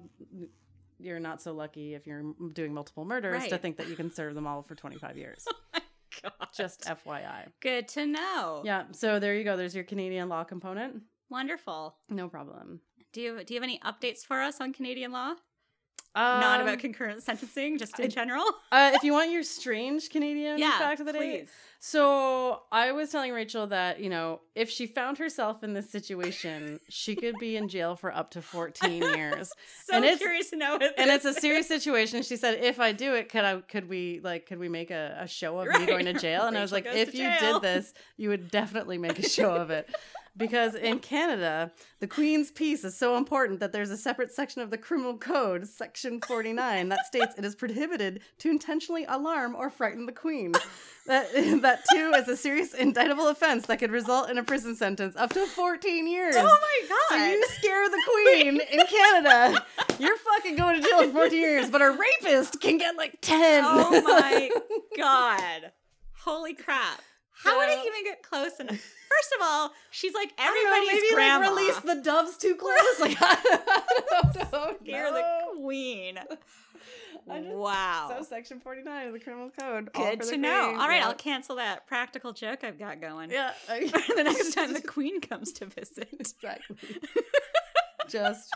you're 1.00 1.20
not 1.20 1.42
so 1.42 1.54
lucky 1.54 1.94
if 1.94 2.08
you're 2.08 2.24
doing 2.54 2.74
multiple 2.74 3.06
murders 3.06 3.48
to 3.48 3.58
think 3.58 3.78
that 3.78 3.88
you 3.88 3.96
can 3.96 4.12
serve 4.12 4.36
them 4.36 4.48
all 4.48 4.62
for 4.64 4.76
25 4.76 5.18
years. 5.18 5.46
God. 6.22 6.32
Just 6.56 6.82
FYI. 6.82 7.48
good 7.60 7.88
to 7.90 8.06
know. 8.06 8.62
Yeah. 8.64 8.84
So 8.92 9.20
there 9.20 9.36
you 9.36 9.44
go. 9.44 9.58
There's 9.58 9.76
your 9.76 9.84
Canadian 9.84 10.30
law 10.30 10.44
component. 10.44 11.02
Wonderful. 11.30 11.96
No 12.10 12.30
problem. 12.30 12.80
Do 13.12 13.22
you 13.22 13.44
do 13.44 13.54
you 13.54 13.60
have 13.60 13.64
any 13.64 13.80
updates 13.80 14.26
for 14.26 14.40
us 14.42 14.62
on 14.62 14.74
Canadian 14.74 15.12
law? 15.12 15.34
Not 16.16 16.60
Um, 16.60 16.68
about 16.68 16.80
concurrent 16.80 17.24
sentencing, 17.24 17.80
just 17.80 18.00
in 18.00 18.06
I- 18.06 18.10
general. 18.10 18.46
uh, 18.72 18.92
if 18.94 19.04
you 19.04 19.14
want 19.14 19.32
your 19.32 19.42
strange 19.44 20.10
Canadian 20.12 20.60
yeah. 20.60 20.78
fact 20.78 21.00
of 21.00 21.08
the 21.08 21.14
day, 21.14 21.40
please. 21.42 21.50
So 21.86 22.62
I 22.72 22.94
was 22.94 23.10
telling 23.10 23.34
Rachel 23.34 23.68
that, 23.68 24.00
you 24.00 24.10
know, 24.10 24.40
if 24.56 24.70
she 24.70 24.88
found 24.88 25.18
herself 25.18 25.66
in 25.66 25.74
this 25.74 25.90
situation, 25.90 26.80
she 26.88 27.14
could 27.14 27.36
be 27.42 27.58
in 27.58 27.68
jail 27.68 27.98
for 27.98 28.10
up 28.16 28.32
to 28.32 28.42
14 28.42 29.02
years. 29.02 29.52
So 29.86 29.96
And 29.98 30.06
it's- 30.06 30.20
curious 30.20 30.50
to 30.52 30.56
know. 30.56 30.80
And 30.98 31.12
it's 31.12 31.26
a 31.26 31.34
serious 31.34 31.68
situation. 31.68 32.24
She 32.24 32.38
said, 32.38 32.64
if 32.64 32.80
I 32.80 32.94
do 32.94 33.16
it, 33.16 33.28
could 33.28 33.44
I 33.44 33.60
could 33.60 33.90
we 33.90 34.22
like 34.24 34.46
could 34.46 34.60
we 34.60 34.70
make 34.70 34.92
a, 34.92 35.18
a 35.20 35.28
show 35.28 35.60
of 35.60 35.68
me 35.78 35.86
going 35.86 36.06
to 36.06 36.14
jail? 36.14 36.44
And 36.48 36.58
I 36.58 36.62
was 36.62 36.72
like, 36.72 36.86
if 36.86 37.14
you 37.14 37.30
did 37.42 37.62
this, 37.62 37.94
you 38.16 38.30
would 38.30 38.50
definitely 38.50 38.98
make 38.98 39.20
a 39.20 39.28
show 39.28 39.54
of 39.54 39.70
it. 39.70 39.94
Because 40.36 40.74
in 40.74 40.98
Canada, 40.98 41.72
the 42.00 42.08
Queen's 42.08 42.50
peace 42.50 42.84
is 42.84 42.98
so 42.98 43.18
important 43.18 43.60
that 43.60 43.72
there's 43.72 43.92
a 43.92 43.98
separate 43.98 44.32
section 44.32 44.64
of 44.64 44.72
the 44.72 44.80
Criminal 44.80 45.16
Code, 45.16 45.68
Section 45.68 46.20
49, 46.22 46.90
that 46.90 47.06
states 47.06 47.36
it 47.38 47.46
is 47.46 47.54
prohibited 47.54 48.22
to 48.40 48.50
intentionally 48.50 49.06
alarm 49.08 49.56
or 49.56 49.70
frighten 49.70 50.08
the 50.08 50.12
Queen. 50.12 50.54
That 51.06 51.28
that 51.64 51.73
too 51.92 52.12
is 52.16 52.28
a 52.28 52.36
serious 52.38 52.74
indictable 52.74 53.28
offense 53.28 53.66
that 53.68 53.80
could 53.80 53.92
result 53.92 54.30
in 54.30 54.38
a 54.38 54.44
prison 54.44 54.76
sentence 54.76 55.16
up 55.16 55.32
to 55.34 55.46
14 55.46 56.08
years. 56.08 56.36
Oh 56.38 56.44
my 56.44 56.88
god. 56.90 56.98
So 57.10 57.26
you 57.26 57.46
scare 57.48 57.90
the 57.90 58.02
queen 58.06 58.62
in 58.72 58.86
Canada, 58.88 59.66
you're 60.00 60.18
fucking 60.18 60.56
going 60.56 60.82
to 60.82 60.88
jail 60.88 61.04
for 61.08 61.12
14 61.14 61.40
years, 61.40 61.70
but 61.70 61.82
a 61.82 61.92
rapist 61.92 62.60
can 62.62 62.78
get 62.78 62.96
like 62.98 63.18
10. 63.22 63.64
Oh 63.66 64.02
my 64.02 64.50
god. 64.98 65.72
Holy 66.20 66.54
crap. 66.54 67.02
How 67.36 67.58
would 67.58 67.70
it 67.70 67.80
even 67.86 68.04
get 68.04 68.24
close 68.24 68.60
enough? 68.60 68.76
First 68.76 69.36
of 69.38 69.42
all, 69.42 69.72
she's 69.92 70.14
like 70.14 70.34
I 70.38 70.46
don't 70.46 70.56
know, 70.56 70.76
everybody's 70.76 71.02
maybe 71.04 71.16
grandma. 71.16 71.50
like 71.50 71.58
release 71.58 71.80
the 71.80 72.02
doves 72.02 72.38
too 72.38 72.56
close. 72.56 73.00
Like 73.00 73.18
I 73.22 73.38
don't 74.12 74.52
know. 74.52 74.76
Scare 74.84 75.12
the 75.12 75.24
queen. 75.62 76.20
Wow. 77.26 78.14
So 78.18 78.24
section 78.26 78.60
49 78.60 79.08
of 79.08 79.14
the 79.14 79.20
criminal 79.20 79.50
code. 79.58 79.94
Good 79.94 80.24
to 80.24 80.36
know. 80.36 80.66
queen. 80.66 80.80
All 80.82 80.90
right, 80.90 80.98
yeah. 80.98 81.08
I'll 81.08 81.14
cancel 81.14 81.56
that 81.56 81.88
practical 81.88 82.34
joke 82.34 82.66
I've 82.66 82.78
got 82.78 83.00
going. 83.00 83.32
Yeah. 83.32 83.54
the 83.70 84.24
next 84.26 84.54
time 84.54 84.74
the 84.74 84.82
queen 84.82 85.22
comes 85.22 85.54
to 85.54 85.68
visit. 85.68 86.10
exactly. 86.20 86.76
just 88.10 88.54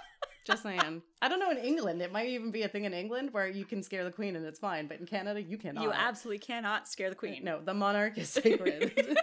just 0.47 0.63
saying. 0.63 1.01
I 1.21 1.27
don't 1.27 1.39
know 1.39 1.51
in 1.51 1.57
England. 1.57 2.01
It 2.01 2.11
might 2.11 2.27
even 2.29 2.51
be 2.51 2.63
a 2.63 2.67
thing 2.69 2.85
in 2.85 2.93
England 2.93 3.29
where 3.33 3.47
you 3.47 3.65
can 3.65 3.83
scare 3.83 4.03
the 4.03 4.11
queen 4.11 4.35
and 4.35 4.45
it's 4.45 4.59
fine, 4.59 4.87
but 4.87 4.99
in 4.99 5.05
Canada 5.05 5.41
you 5.41 5.57
cannot. 5.57 5.83
You 5.83 5.91
absolutely 5.91 6.39
cannot 6.39 6.87
scare 6.87 7.09
the 7.09 7.15
queen. 7.15 7.43
No, 7.43 7.59
the 7.63 7.73
monarch 7.73 8.17
is 8.17 8.29
sacred. 8.29 8.93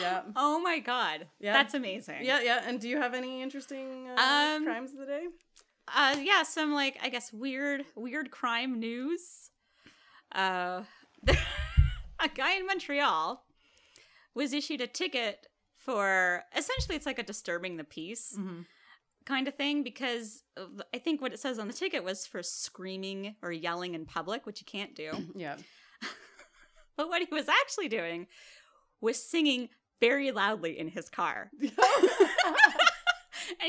Yeah. 0.00 0.22
Oh 0.36 0.60
my 0.60 0.78
god. 0.80 1.26
Yeah. 1.38 1.52
That's 1.52 1.74
amazing. 1.74 2.24
Yeah, 2.24 2.40
yeah. 2.42 2.62
And 2.66 2.80
do 2.80 2.88
you 2.88 2.96
have 2.96 3.14
any 3.14 3.40
interesting 3.42 4.08
uh, 4.08 4.20
Um, 4.56 4.64
crimes 4.64 4.92
of 4.92 4.98
the 4.98 5.06
day? 5.06 5.26
Uh 5.94 6.16
yeah, 6.20 6.42
some 6.44 6.72
like 6.72 6.98
I 7.02 7.08
guess 7.08 7.32
weird 7.32 7.84
weird 7.94 8.30
crime 8.30 8.80
news. 8.80 9.50
Uh 10.34 10.82
a 11.28 12.28
guy 12.34 12.54
in 12.56 12.66
Montreal 12.66 13.44
was 14.34 14.52
issued 14.52 14.80
a 14.80 14.86
ticket 14.86 15.46
for 15.76 16.42
essentially 16.56 16.96
it's 16.96 17.06
like 17.06 17.18
a 17.18 17.22
disturbing 17.24 17.76
the 17.76 17.84
peace 17.84 18.34
Mm-hmm. 18.38 18.62
Kind 19.24 19.48
of 19.48 19.54
thing 19.54 19.82
because 19.82 20.42
I 20.92 20.98
think 20.98 21.22
what 21.22 21.32
it 21.32 21.38
says 21.38 21.58
on 21.58 21.68
the 21.68 21.72
ticket 21.72 22.02
was 22.02 22.26
for 22.26 22.42
screaming 22.42 23.36
or 23.42 23.52
yelling 23.52 23.94
in 23.94 24.04
public, 24.04 24.46
which 24.46 24.60
you 24.60 24.66
can't 24.66 24.94
do. 24.94 25.10
Yeah. 25.36 25.56
but 26.96 27.08
what 27.08 27.22
he 27.22 27.32
was 27.32 27.48
actually 27.48 27.88
doing 27.88 28.26
was 29.00 29.22
singing 29.22 29.68
very 30.00 30.32
loudly 30.32 30.78
in 30.78 30.88
his 30.88 31.08
car. 31.08 31.50
and 31.60 31.70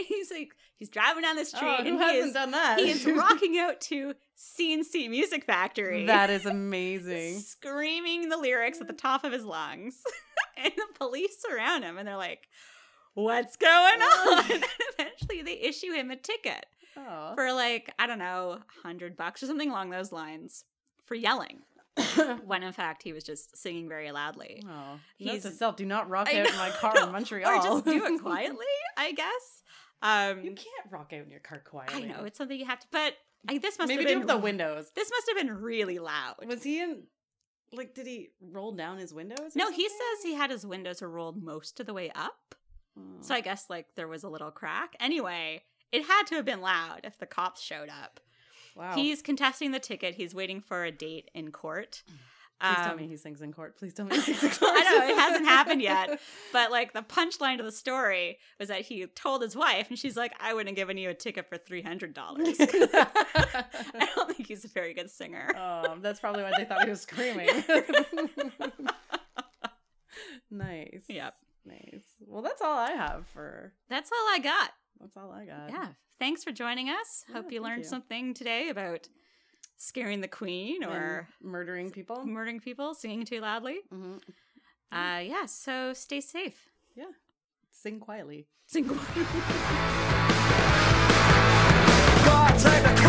he's 0.05 0.31
like 0.31 0.49
he's 0.77 0.89
driving 0.89 1.23
down 1.23 1.35
the 1.35 1.41
oh, 1.41 1.45
street 1.45 1.61
Oh, 1.61 1.75
and 1.77 1.87
he 1.87 1.97
hasn't 1.97 2.27
is, 2.27 2.33
done 2.33 2.51
that? 2.51 2.79
he 2.79 2.89
is 2.89 3.05
rocking 3.05 3.57
out 3.59 3.79
to 3.81 4.13
C+C 4.35 5.07
Music 5.07 5.45
Factory. 5.45 6.05
That 6.05 6.29
is 6.29 6.45
amazing. 6.45 7.39
screaming 7.39 8.29
the 8.29 8.37
lyrics 8.37 8.81
at 8.81 8.87
the 8.87 8.93
top 8.93 9.23
of 9.23 9.31
his 9.31 9.45
lungs. 9.45 10.01
and 10.57 10.73
the 10.75 10.87
police 10.95 11.37
surround 11.39 11.83
him 11.83 11.97
and 11.97 12.07
they're 12.07 12.17
like, 12.17 12.47
What's 13.15 13.57
going 13.57 13.99
oh. 14.01 14.43
on? 14.49 15.05
Eventually 15.23 15.41
they 15.43 15.61
issue 15.67 15.91
him 15.93 16.11
a 16.11 16.15
ticket 16.15 16.65
Oh. 16.95 17.31
for 17.33 17.51
like, 17.53 17.91
I 17.97 18.05
don't 18.05 18.19
know, 18.19 18.59
hundred 18.83 19.17
bucks 19.17 19.41
or 19.41 19.47
something 19.47 19.69
along 19.69 19.89
those 19.89 20.11
lines 20.11 20.63
for 21.05 21.15
yelling. 21.15 21.61
when 22.45 22.63
in 22.63 22.73
fact 22.73 23.03
he 23.03 23.13
was 23.13 23.23
just 23.23 23.55
singing 23.55 23.87
very 23.87 24.11
loudly. 24.11 24.63
Oh, 24.67 24.99
He's- 25.17 25.33
he's 25.35 25.43
to 25.43 25.51
self. 25.51 25.75
Do 25.75 25.85
not 25.85 26.09
rock 26.09 26.27
out 26.27 26.47
in 26.47 26.55
my 26.55 26.69
car 26.71 26.93
no, 26.95 27.05
in 27.05 27.11
Montreal, 27.11 27.49
Or 27.51 27.61
just 27.63 27.85
do 27.85 28.05
it 28.05 28.19
quietly, 28.21 28.65
I 28.97 29.11
guess. 29.11 29.63
Um 30.01 30.43
you 30.43 30.51
can't 30.53 30.91
rock 30.91 31.11
out 31.13 31.23
in 31.23 31.29
your 31.29 31.39
car 31.39 31.59
quietly. 31.63 32.03
I 32.03 32.07
know, 32.07 32.23
it's 32.25 32.37
something 32.37 32.59
you 32.59 32.65
have 32.65 32.79
to 32.79 32.87
but 32.91 33.13
I, 33.47 33.57
this 33.57 33.77
must 33.77 33.89
Maybe 33.89 34.03
have 34.09 34.19
been 34.19 34.27
the 34.27 34.37
windows. 34.37 34.91
This 34.95 35.09
must 35.11 35.27
have 35.27 35.37
been 35.45 35.55
really 35.61 35.99
loud. 35.99 36.35
Was 36.47 36.63
he 36.63 36.79
in? 36.81 37.03
Like, 37.73 37.93
did 37.95 38.05
he 38.07 38.29
roll 38.39 38.71
down 38.71 38.97
his 38.99 39.13
windows? 39.13 39.55
no, 39.55 39.69
he 39.71 39.89
says 39.89 40.23
he 40.23 40.33
had 40.35 40.49
his 40.51 40.65
windows 40.65 41.01
rolled 41.01 41.43
most 41.43 41.79
of 41.79 41.85
the 41.87 41.93
way 41.93 42.09
up. 42.15 42.55
Oh. 42.97 43.01
So 43.21 43.33
I 43.35 43.41
guess 43.41 43.65
like 43.69 43.87
there 43.95 44.07
was 44.07 44.23
a 44.23 44.29
little 44.29 44.51
crack. 44.51 44.95
Anyway, 44.99 45.63
it 45.91 46.05
had 46.05 46.23
to 46.27 46.35
have 46.35 46.45
been 46.45 46.61
loud 46.61 47.01
if 47.03 47.17
the 47.17 47.25
cops 47.25 47.61
showed 47.61 47.89
up. 47.89 48.19
wow. 48.75 48.93
He's 48.95 49.21
contesting 49.21 49.71
the 49.71 49.79
ticket. 49.79 50.15
He's 50.15 50.33
waiting 50.35 50.61
for 50.61 50.83
a 50.83 50.91
date 50.91 51.29
in 51.33 51.51
court. 51.51 52.03
Please 52.61 52.75
tell 52.77 52.91
Um, 52.91 52.97
me 52.97 53.07
he 53.07 53.17
sings 53.17 53.41
in 53.41 53.51
court. 53.51 53.77
Please 53.77 53.93
tell 53.93 54.05
me 54.05 54.15
he 54.15 54.21
sings 54.21 54.41
in 54.43 54.49
court. 54.51 54.71
I 54.75 54.83
know 54.83 55.07
it 55.13 55.17
hasn't 55.17 55.45
happened 55.45 55.81
yet, 55.81 56.19
but 56.53 56.71
like 56.71 56.93
the 56.93 57.01
punchline 57.01 57.57
to 57.57 57.63
the 57.63 57.71
story 57.73 58.37
was 58.57 58.69
that 58.69 58.81
he 58.81 59.05
told 59.07 59.41
his 59.41 59.53
wife, 59.55 59.89
and 59.89 59.99
she's 59.99 60.15
like, 60.15 60.33
"I 60.39 60.53
wouldn't 60.53 60.69
have 60.69 60.75
given 60.77 60.97
you 60.97 61.09
a 61.09 61.13
ticket 61.13 61.49
for 61.49 61.57
three 61.57 61.81
hundred 61.81 62.13
dollars." 62.13 62.55
I 62.59 64.07
don't 64.15 64.33
think 64.33 64.47
he's 64.47 64.63
a 64.63 64.69
very 64.69 64.93
good 64.93 65.09
singer. 65.09 65.49
Oh, 65.57 65.97
that's 65.99 66.19
probably 66.21 66.43
why 66.43 66.51
they 66.57 66.63
thought 66.63 66.83
he 66.83 66.89
was 66.89 67.01
screaming. 67.01 67.49
nice. 70.51 71.03
Yep, 71.09 71.33
Nice. 71.65 72.03
Well, 72.19 72.41
that's 72.41 72.61
all 72.61 72.77
I 72.77 72.91
have 72.91 73.25
for. 73.33 73.73
that's 73.89 74.11
all 74.11 74.27
I 74.33 74.39
got. 74.39 74.71
That's 74.99 75.15
all 75.17 75.31
I 75.31 75.45
got. 75.45 75.69
Yeah, 75.69 75.87
thanks 76.19 76.43
for 76.43 76.51
joining 76.51 76.89
us. 76.89 77.23
Yeah, 77.29 77.35
Hope 77.35 77.51
you 77.51 77.61
learned 77.61 77.83
you. 77.83 77.89
something 77.89 78.33
today 78.33 78.69
about 78.69 79.07
scaring 79.77 80.21
the 80.21 80.27
queen 80.27 80.83
And 80.83 80.91
or 80.91 81.27
murdering 81.41 81.89
people. 81.91 82.25
murdering 82.25 82.59
people, 82.59 82.93
singing 82.93 83.25
too 83.25 83.39
loudly. 83.41 83.79
hmm 83.89 84.17
Uh, 84.91 85.19
yeah. 85.23 85.45
So 85.47 85.93
stay 85.93 86.21
safe. 86.21 86.69
Yeah. 86.95 87.11
Sing 87.71 87.99
quietly. 87.99 88.47
Sing. 88.67 88.87
God, 92.25 92.51
take 92.59 92.83
the 92.83 93.01